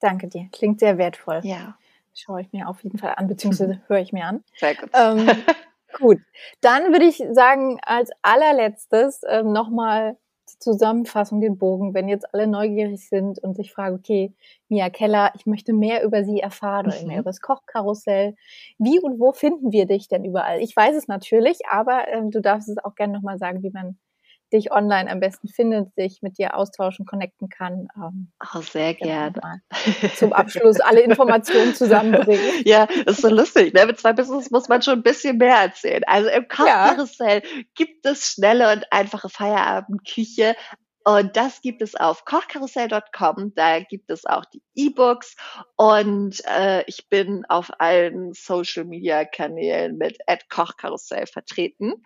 Danke 0.00 0.28
dir. 0.28 0.48
Klingt 0.52 0.80
sehr 0.80 0.98
wertvoll. 0.98 1.40
Ja. 1.42 1.76
Schaue 2.14 2.40
ich 2.40 2.52
mir 2.52 2.68
auf 2.68 2.82
jeden 2.82 2.98
Fall 2.98 3.14
an, 3.16 3.28
beziehungsweise 3.28 3.80
höre 3.86 4.00
ich 4.00 4.12
mir 4.12 4.26
an. 4.26 4.44
Sehr 4.56 4.74
gut. 4.74 4.90
Ähm, 4.92 5.28
gut. 5.98 6.18
Dann 6.60 6.92
würde 6.92 7.04
ich 7.04 7.22
sagen, 7.32 7.78
als 7.84 8.10
allerletztes 8.22 9.22
ähm, 9.28 9.52
nochmal 9.52 10.16
Zusammenfassung, 10.58 11.40
den 11.40 11.58
Bogen, 11.58 11.94
wenn 11.94 12.08
jetzt 12.08 12.32
alle 12.32 12.46
neugierig 12.46 13.08
sind 13.08 13.38
und 13.38 13.56
sich 13.56 13.72
fragen, 13.72 13.96
okay, 13.96 14.32
Mia 14.68 14.88
Keller, 14.88 15.32
ich 15.34 15.46
möchte 15.46 15.72
mehr 15.72 16.02
über 16.04 16.24
sie 16.24 16.40
erfahren 16.40 16.86
mhm. 16.86 16.92
oder 16.92 17.06
mehr 17.06 17.18
über 17.18 17.30
das 17.30 17.40
Kochkarussell. 17.40 18.34
Wie 18.78 19.00
und 19.00 19.20
wo 19.20 19.32
finden 19.32 19.72
wir 19.72 19.86
dich 19.86 20.08
denn 20.08 20.24
überall? 20.24 20.60
Ich 20.60 20.74
weiß 20.74 20.96
es 20.96 21.08
natürlich, 21.08 21.58
aber 21.70 22.08
ähm, 22.08 22.30
du 22.30 22.40
darfst 22.40 22.68
es 22.68 22.78
auch 22.78 22.94
gerne 22.94 23.12
nochmal 23.12 23.38
sagen, 23.38 23.62
wie 23.62 23.70
man 23.70 23.98
dich 24.52 24.72
online 24.72 25.10
am 25.10 25.20
besten 25.20 25.48
findet, 25.48 25.94
sich 25.94 26.22
mit 26.22 26.38
dir 26.38 26.56
austauschen, 26.56 27.06
connecten 27.06 27.48
kann. 27.48 27.88
Ähm, 27.96 28.32
oh, 28.54 28.60
sehr 28.60 28.94
gerne. 28.94 29.62
Zum 30.16 30.32
Abschluss 30.32 30.80
alle 30.80 31.00
Informationen 31.00 31.74
zusammenbringen. 31.74 32.38
Ja, 32.64 32.84
ist 32.84 33.22
so 33.22 33.28
lustig. 33.28 33.72
Ne? 33.72 33.86
Mit 33.86 34.00
zwei 34.00 34.12
Business 34.12 34.50
muss 34.50 34.68
man 34.68 34.82
schon 34.82 34.94
ein 34.98 35.02
bisschen 35.02 35.38
mehr 35.38 35.56
erzählen. 35.56 36.02
Also 36.06 36.28
im 36.28 36.48
Kochkarussell 36.48 37.42
ja. 37.44 37.62
gibt 37.74 38.04
es 38.04 38.32
schnelle 38.32 38.72
und 38.72 38.92
einfache 38.92 39.28
Feierabendküche. 39.28 40.54
Und 41.04 41.36
das 41.36 41.62
gibt 41.62 41.80
es 41.80 41.94
auf 41.94 42.24
kochkarussell.com. 42.26 43.54
Da 43.54 43.80
gibt 43.80 44.10
es 44.10 44.26
auch 44.26 44.44
die 44.44 44.62
E-Books. 44.74 45.36
Und 45.76 46.42
äh, 46.44 46.84
ich 46.86 47.08
bin 47.08 47.46
auf 47.48 47.70
allen 47.78 48.34
Social-Media-Kanälen 48.34 49.96
mit 49.96 50.18
Kochkarussell 50.50 51.26
vertreten. 51.26 52.04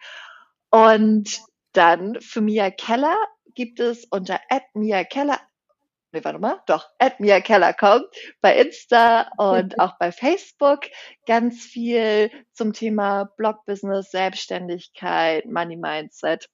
Und 0.70 1.40
dann 1.72 2.20
für 2.20 2.40
Mia 2.40 2.70
Keller 2.70 3.16
gibt 3.54 3.80
es 3.80 4.04
unter 4.06 4.40
Mia 4.74 5.04
Keller, 5.04 5.40
nee, 6.12 6.24
warte 6.24 6.38
mal, 6.38 6.62
doch, 6.66 6.88
Mia 7.18 7.40
Keller 7.40 7.72
kommt 7.72 8.06
bei 8.40 8.58
Insta 8.58 9.30
und 9.36 9.78
auch 9.78 9.98
bei 9.98 10.12
Facebook 10.12 10.80
ganz 11.26 11.62
viel 11.64 12.30
zum 12.52 12.72
Thema 12.72 13.24
Blog-Business, 13.36 14.10
Selbstständigkeit, 14.10 15.46
Money 15.46 15.76
Mindset 15.76 16.48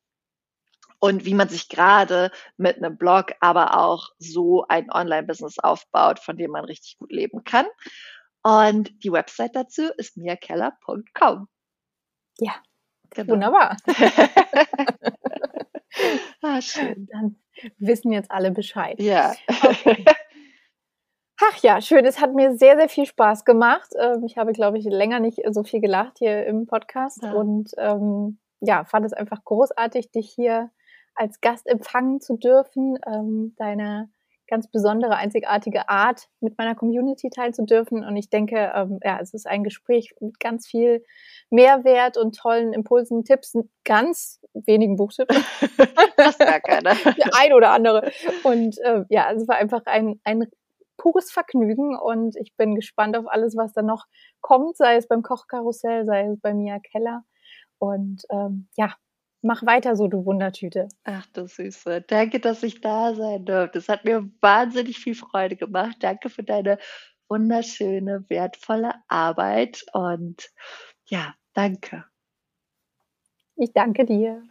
und 1.00 1.24
wie 1.24 1.34
man 1.34 1.48
sich 1.48 1.68
gerade 1.68 2.30
mit 2.56 2.76
einem 2.76 2.96
Blog, 2.96 3.32
aber 3.40 3.78
auch 3.78 4.10
so 4.18 4.64
ein 4.68 4.90
Online-Business 4.90 5.58
aufbaut, 5.58 6.18
von 6.18 6.36
dem 6.36 6.50
man 6.50 6.64
richtig 6.64 6.98
gut 6.98 7.12
leben 7.12 7.44
kann. 7.44 7.66
Und 8.42 9.04
die 9.04 9.12
Website 9.12 9.54
dazu 9.54 9.90
ist 9.96 10.16
miakeller.com. 10.16 11.48
Ja, 12.38 12.54
Genau. 13.10 13.32
Wunderbar. 13.32 13.76
ah, 16.42 16.60
schön. 16.60 17.08
Dann 17.10 17.36
wissen 17.78 18.12
jetzt 18.12 18.30
alle 18.30 18.50
Bescheid. 18.50 19.00
Ja. 19.00 19.34
Okay. 19.62 20.04
Ach 21.40 21.56
ja, 21.62 21.80
schön. 21.80 22.04
Es 22.04 22.20
hat 22.20 22.34
mir 22.34 22.56
sehr, 22.56 22.76
sehr 22.76 22.88
viel 22.88 23.06
Spaß 23.06 23.44
gemacht. 23.44 23.90
Ähm, 24.00 24.24
ich 24.24 24.36
habe, 24.36 24.52
glaube 24.52 24.78
ich, 24.78 24.84
länger 24.84 25.20
nicht 25.20 25.40
so 25.50 25.62
viel 25.62 25.80
gelacht 25.80 26.18
hier 26.18 26.44
im 26.46 26.66
Podcast 26.66 27.22
ja. 27.22 27.32
und 27.32 27.70
ähm, 27.78 28.38
ja, 28.60 28.84
fand 28.84 29.06
es 29.06 29.12
einfach 29.12 29.44
großartig, 29.44 30.10
dich 30.10 30.32
hier 30.34 30.70
als 31.14 31.40
Gast 31.40 31.66
empfangen 31.66 32.20
zu 32.20 32.36
dürfen, 32.36 32.98
ähm, 33.06 33.54
deine 33.56 34.10
ganz 34.48 34.68
besondere, 34.68 35.16
einzigartige 35.16 35.88
Art 35.88 36.28
mit 36.40 36.58
meiner 36.58 36.74
Community 36.74 37.30
teilen 37.30 37.54
zu 37.54 37.64
dürfen. 37.64 38.04
Und 38.04 38.16
ich 38.16 38.30
denke, 38.30 38.72
ähm, 38.74 38.98
ja, 39.04 39.18
es 39.20 39.34
ist 39.34 39.46
ein 39.46 39.62
Gespräch 39.62 40.14
mit 40.20 40.40
ganz 40.40 40.66
viel 40.66 41.04
Mehrwert 41.50 42.16
und 42.16 42.36
tollen 42.36 42.72
Impulsen, 42.72 43.24
Tipps, 43.24 43.56
ganz 43.84 44.40
wenigen 44.54 44.96
Buchtipps. 44.96 45.36
Das 46.16 46.36
gar 46.36 46.60
keiner. 46.60 46.94
Der 47.16 47.30
ein 47.38 47.52
oder 47.52 47.70
andere. 47.70 48.10
Und 48.42 48.76
äh, 48.78 49.04
ja, 49.08 49.30
es 49.32 49.46
war 49.46 49.54
einfach 49.54 49.82
ein, 49.86 50.20
ein 50.24 50.48
pures 50.96 51.30
Vergnügen 51.30 51.96
und 51.96 52.36
ich 52.36 52.56
bin 52.56 52.74
gespannt 52.74 53.16
auf 53.16 53.26
alles, 53.28 53.56
was 53.56 53.72
da 53.72 53.82
noch 53.82 54.06
kommt, 54.40 54.76
sei 54.76 54.96
es 54.96 55.06
beim 55.06 55.22
Kochkarussell, 55.22 56.04
sei 56.04 56.26
es 56.26 56.40
bei 56.40 56.54
Mia 56.54 56.80
Keller. 56.80 57.22
Und 57.78 58.24
ähm, 58.30 58.68
ja, 58.76 58.94
Mach 59.42 59.64
weiter 59.66 59.96
so, 59.96 60.08
du 60.08 60.24
Wundertüte. 60.24 60.88
Ach, 61.04 61.26
du 61.32 61.46
Süße. 61.46 62.02
Danke, 62.02 62.40
dass 62.40 62.62
ich 62.62 62.80
da 62.80 63.14
sein 63.14 63.44
durfte. 63.44 63.78
Das 63.78 63.88
hat 63.88 64.04
mir 64.04 64.28
wahnsinnig 64.40 64.98
viel 64.98 65.14
Freude 65.14 65.56
gemacht. 65.56 65.96
Danke 66.00 66.28
für 66.30 66.42
deine 66.42 66.78
wunderschöne, 67.28 68.24
wertvolle 68.28 68.94
Arbeit 69.08 69.84
und 69.92 70.50
ja, 71.06 71.34
danke. 71.54 72.04
Ich 73.56 73.72
danke 73.74 74.06
dir. 74.06 74.42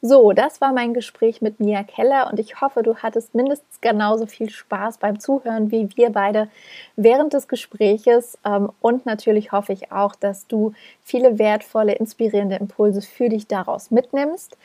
So, 0.00 0.32
das 0.32 0.60
war 0.60 0.72
mein 0.72 0.94
Gespräch 0.94 1.42
mit 1.42 1.60
Mia 1.60 1.82
Keller 1.82 2.28
und 2.30 2.38
ich 2.38 2.60
hoffe, 2.60 2.82
du 2.82 2.96
hattest 2.96 3.34
mindestens 3.34 3.80
genauso 3.80 4.26
viel 4.26 4.50
Spaß 4.50 4.98
beim 4.98 5.18
Zuhören 5.18 5.70
wie 5.70 5.88
wir 5.96 6.10
beide 6.10 6.48
während 6.96 7.32
des 7.32 7.48
Gespräches. 7.48 8.38
Ähm, 8.44 8.70
und 8.80 9.06
natürlich 9.06 9.52
hoffe 9.52 9.72
ich 9.72 9.92
auch, 9.92 10.14
dass 10.14 10.46
du 10.46 10.72
viele 11.02 11.38
wertvolle, 11.38 11.94
inspirierende 11.94 12.56
Impulse 12.56 13.02
für 13.02 13.28
dich 13.28 13.46
daraus 13.46 13.90
mitnimmst. 13.90 14.56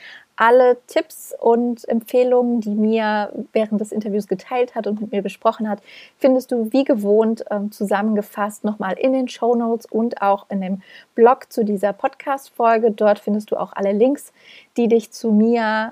Alle 0.42 0.78
Tipps 0.88 1.36
und 1.38 1.86
Empfehlungen, 1.90 2.62
die 2.62 2.70
Mia 2.70 3.30
während 3.52 3.82
des 3.82 3.92
Interviews 3.92 4.26
geteilt 4.26 4.74
hat 4.74 4.88
und 4.88 5.02
mit 5.02 5.12
mir 5.12 5.22
besprochen 5.22 5.68
hat, 5.68 5.82
findest 6.18 6.54
du 6.54 6.72
wie 6.72 6.86
gewohnt 6.86 7.44
ähm, 7.52 7.74
zusammengefasst 7.74 8.64
nochmal 8.64 8.94
in 8.98 9.12
den 9.12 9.28
Show 9.28 9.54
Notes 9.54 9.86
und 9.86 10.22
auch 10.22 10.46
in 10.50 10.62
dem 10.62 10.82
Blog 11.14 11.52
zu 11.52 11.66
dieser 11.66 11.92
Podcast-Folge. 11.92 12.92
Dort 12.92 13.20
findest 13.20 13.52
du 13.52 13.58
auch 13.58 13.74
alle 13.74 13.92
Links, 13.92 14.32
die 14.78 14.88
dich 14.88 15.12
zu 15.12 15.34
Mia 15.34 15.92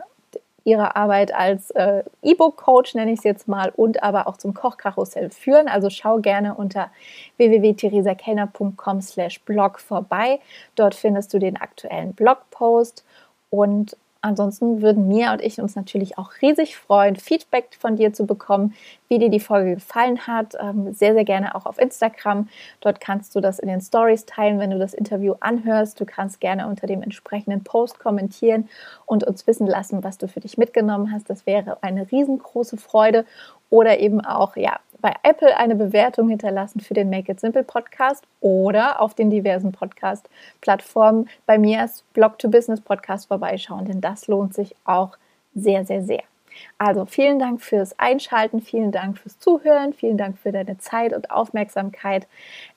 ihrer 0.64 0.96
Arbeit 0.96 1.36
als 1.36 1.72
äh, 1.72 2.06
E-Book-Coach, 2.22 2.96
nenne 2.96 3.12
ich 3.12 3.20
es 3.20 3.26
jetzt 3.26 3.50
mal, 3.50 3.74
und 3.76 4.02
aber 4.02 4.28
auch 4.28 4.38
zum 4.38 4.54
Kochkarussell 4.54 5.30
führen. 5.30 5.68
Also 5.68 5.90
schau 5.90 6.20
gerne 6.20 6.56
unter 6.56 6.90
www.theresakellner.com 7.36 9.02
slash 9.02 9.42
blog 9.42 9.82
vorbei. 9.82 10.40
Dort 10.76 10.96
findest 10.96 11.34
du 11.34 11.40
den 11.40 11.58
aktuellen 11.58 12.14
Blogpost 12.14 13.04
und 13.50 13.98
Ansonsten 14.22 14.82
würden 14.82 15.08
Mia 15.08 15.34
und 15.34 15.42
ich 15.42 15.60
uns 15.60 15.76
natürlich 15.76 16.18
auch 16.18 16.32
riesig 16.42 16.78
freuen, 16.78 17.16
Feedback 17.16 17.70
von 17.78 17.96
dir 17.96 18.14
zu 18.14 18.26
bekommen, 18.26 18.74
wie 19.08 19.20
dir 19.20 19.30
die 19.30 19.40
Folge 19.40 19.76
gefallen 19.76 20.28
hat. 20.28 20.56
Ähm, 20.60 20.94
sehr, 20.94 21.14
sehr 21.14 21.24
gerne 21.24 21.56
auch 21.56 21.66
auf 21.66 21.80
Instagram. 21.80 22.50
Dort 22.82 23.00
kannst 23.00 23.36
du 23.36 23.40
das 23.40 23.60
in 23.60 23.68
den 23.68 23.82
Stories 23.82 24.26
teilen, 24.26 24.60
wenn 24.60 24.72
du 24.72 24.80
das 24.80 24.94
Interview 24.94 25.36
anhörst. 25.40 26.00
Du 26.00 26.06
kannst 26.06 26.40
gerne 26.40 26.68
unter 26.68 26.88
dem 26.88 27.02
entsprechenden 27.02 27.64
Post 27.64 28.00
kommentieren 28.00 28.70
und 29.06 29.24
uns 29.24 29.48
wissen 29.48 29.68
lassen, 29.68 30.04
was 30.04 30.18
du 30.18 30.28
für 30.28 30.40
dich 30.40 30.58
mitgenommen 30.58 31.12
hast. 31.12 31.30
Das 31.30 31.46
wäre 31.46 31.78
eine 31.82 32.12
riesengroße 32.12 32.78
Freude. 32.78 33.26
Oder 33.70 34.00
eben 34.00 34.22
auch, 34.22 34.56
ja, 34.56 34.80
bei 35.02 35.14
Apple 35.24 35.56
eine 35.58 35.76
Bewertung 35.76 36.30
hinterlassen 36.30 36.80
für 36.80 36.94
den 36.94 37.10
Make 37.10 37.32
It 37.32 37.40
Simple 37.40 37.64
Podcast 37.64 38.24
oder 38.42 39.02
auf 39.02 39.14
den 39.14 39.30
diversen 39.30 39.72
Podcast-Plattformen 39.72 41.30
bei 41.46 41.58
mir 41.58 41.82
als 41.82 42.04
Blog 42.14 42.40
to 42.40 42.50
Business 42.50 42.82
Podcast 42.82 43.28
vorbeischauen, 43.28 43.86
denn 43.86 44.02
das 44.02 44.28
lohnt 44.28 44.54
sich 44.54 44.76
auch 44.86 45.18
sehr, 45.54 45.86
sehr, 45.86 46.04
sehr. 46.04 46.24
Also 46.78 47.06
vielen 47.06 47.40
Dank 47.40 47.62
fürs 47.62 47.98
Einschalten, 48.00 48.62
vielen 48.62 48.92
Dank 48.92 49.18
fürs 49.18 49.40
Zuhören, 49.40 49.94
vielen 49.94 50.18
Dank 50.18 50.38
für 50.38 50.52
deine 50.52 50.78
Zeit 50.78 51.14
und 51.14 51.32
Aufmerksamkeit. 51.32 52.28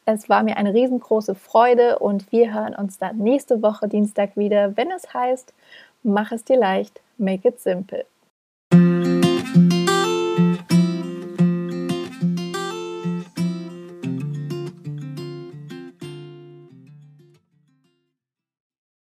Es 0.04 0.28
war 0.28 0.42
mir 0.42 0.56
eine 0.56 0.74
riesengroße 0.74 1.34
Freude 1.34 1.98
und 1.98 2.30
wir 2.32 2.52
hören 2.52 2.74
uns 2.74 2.98
dann 2.98 3.18
nächste 3.18 3.62
Woche 3.62 3.88
Dienstag 3.88 4.36
wieder, 4.36 4.76
wenn 4.76 4.90
es 4.90 5.14
heißt, 5.14 5.54
mach 6.02 6.32
es 6.32 6.44
dir 6.44 6.56
leicht, 6.56 7.00
make 7.18 7.48
it 7.48 7.60
simple. 7.60 8.04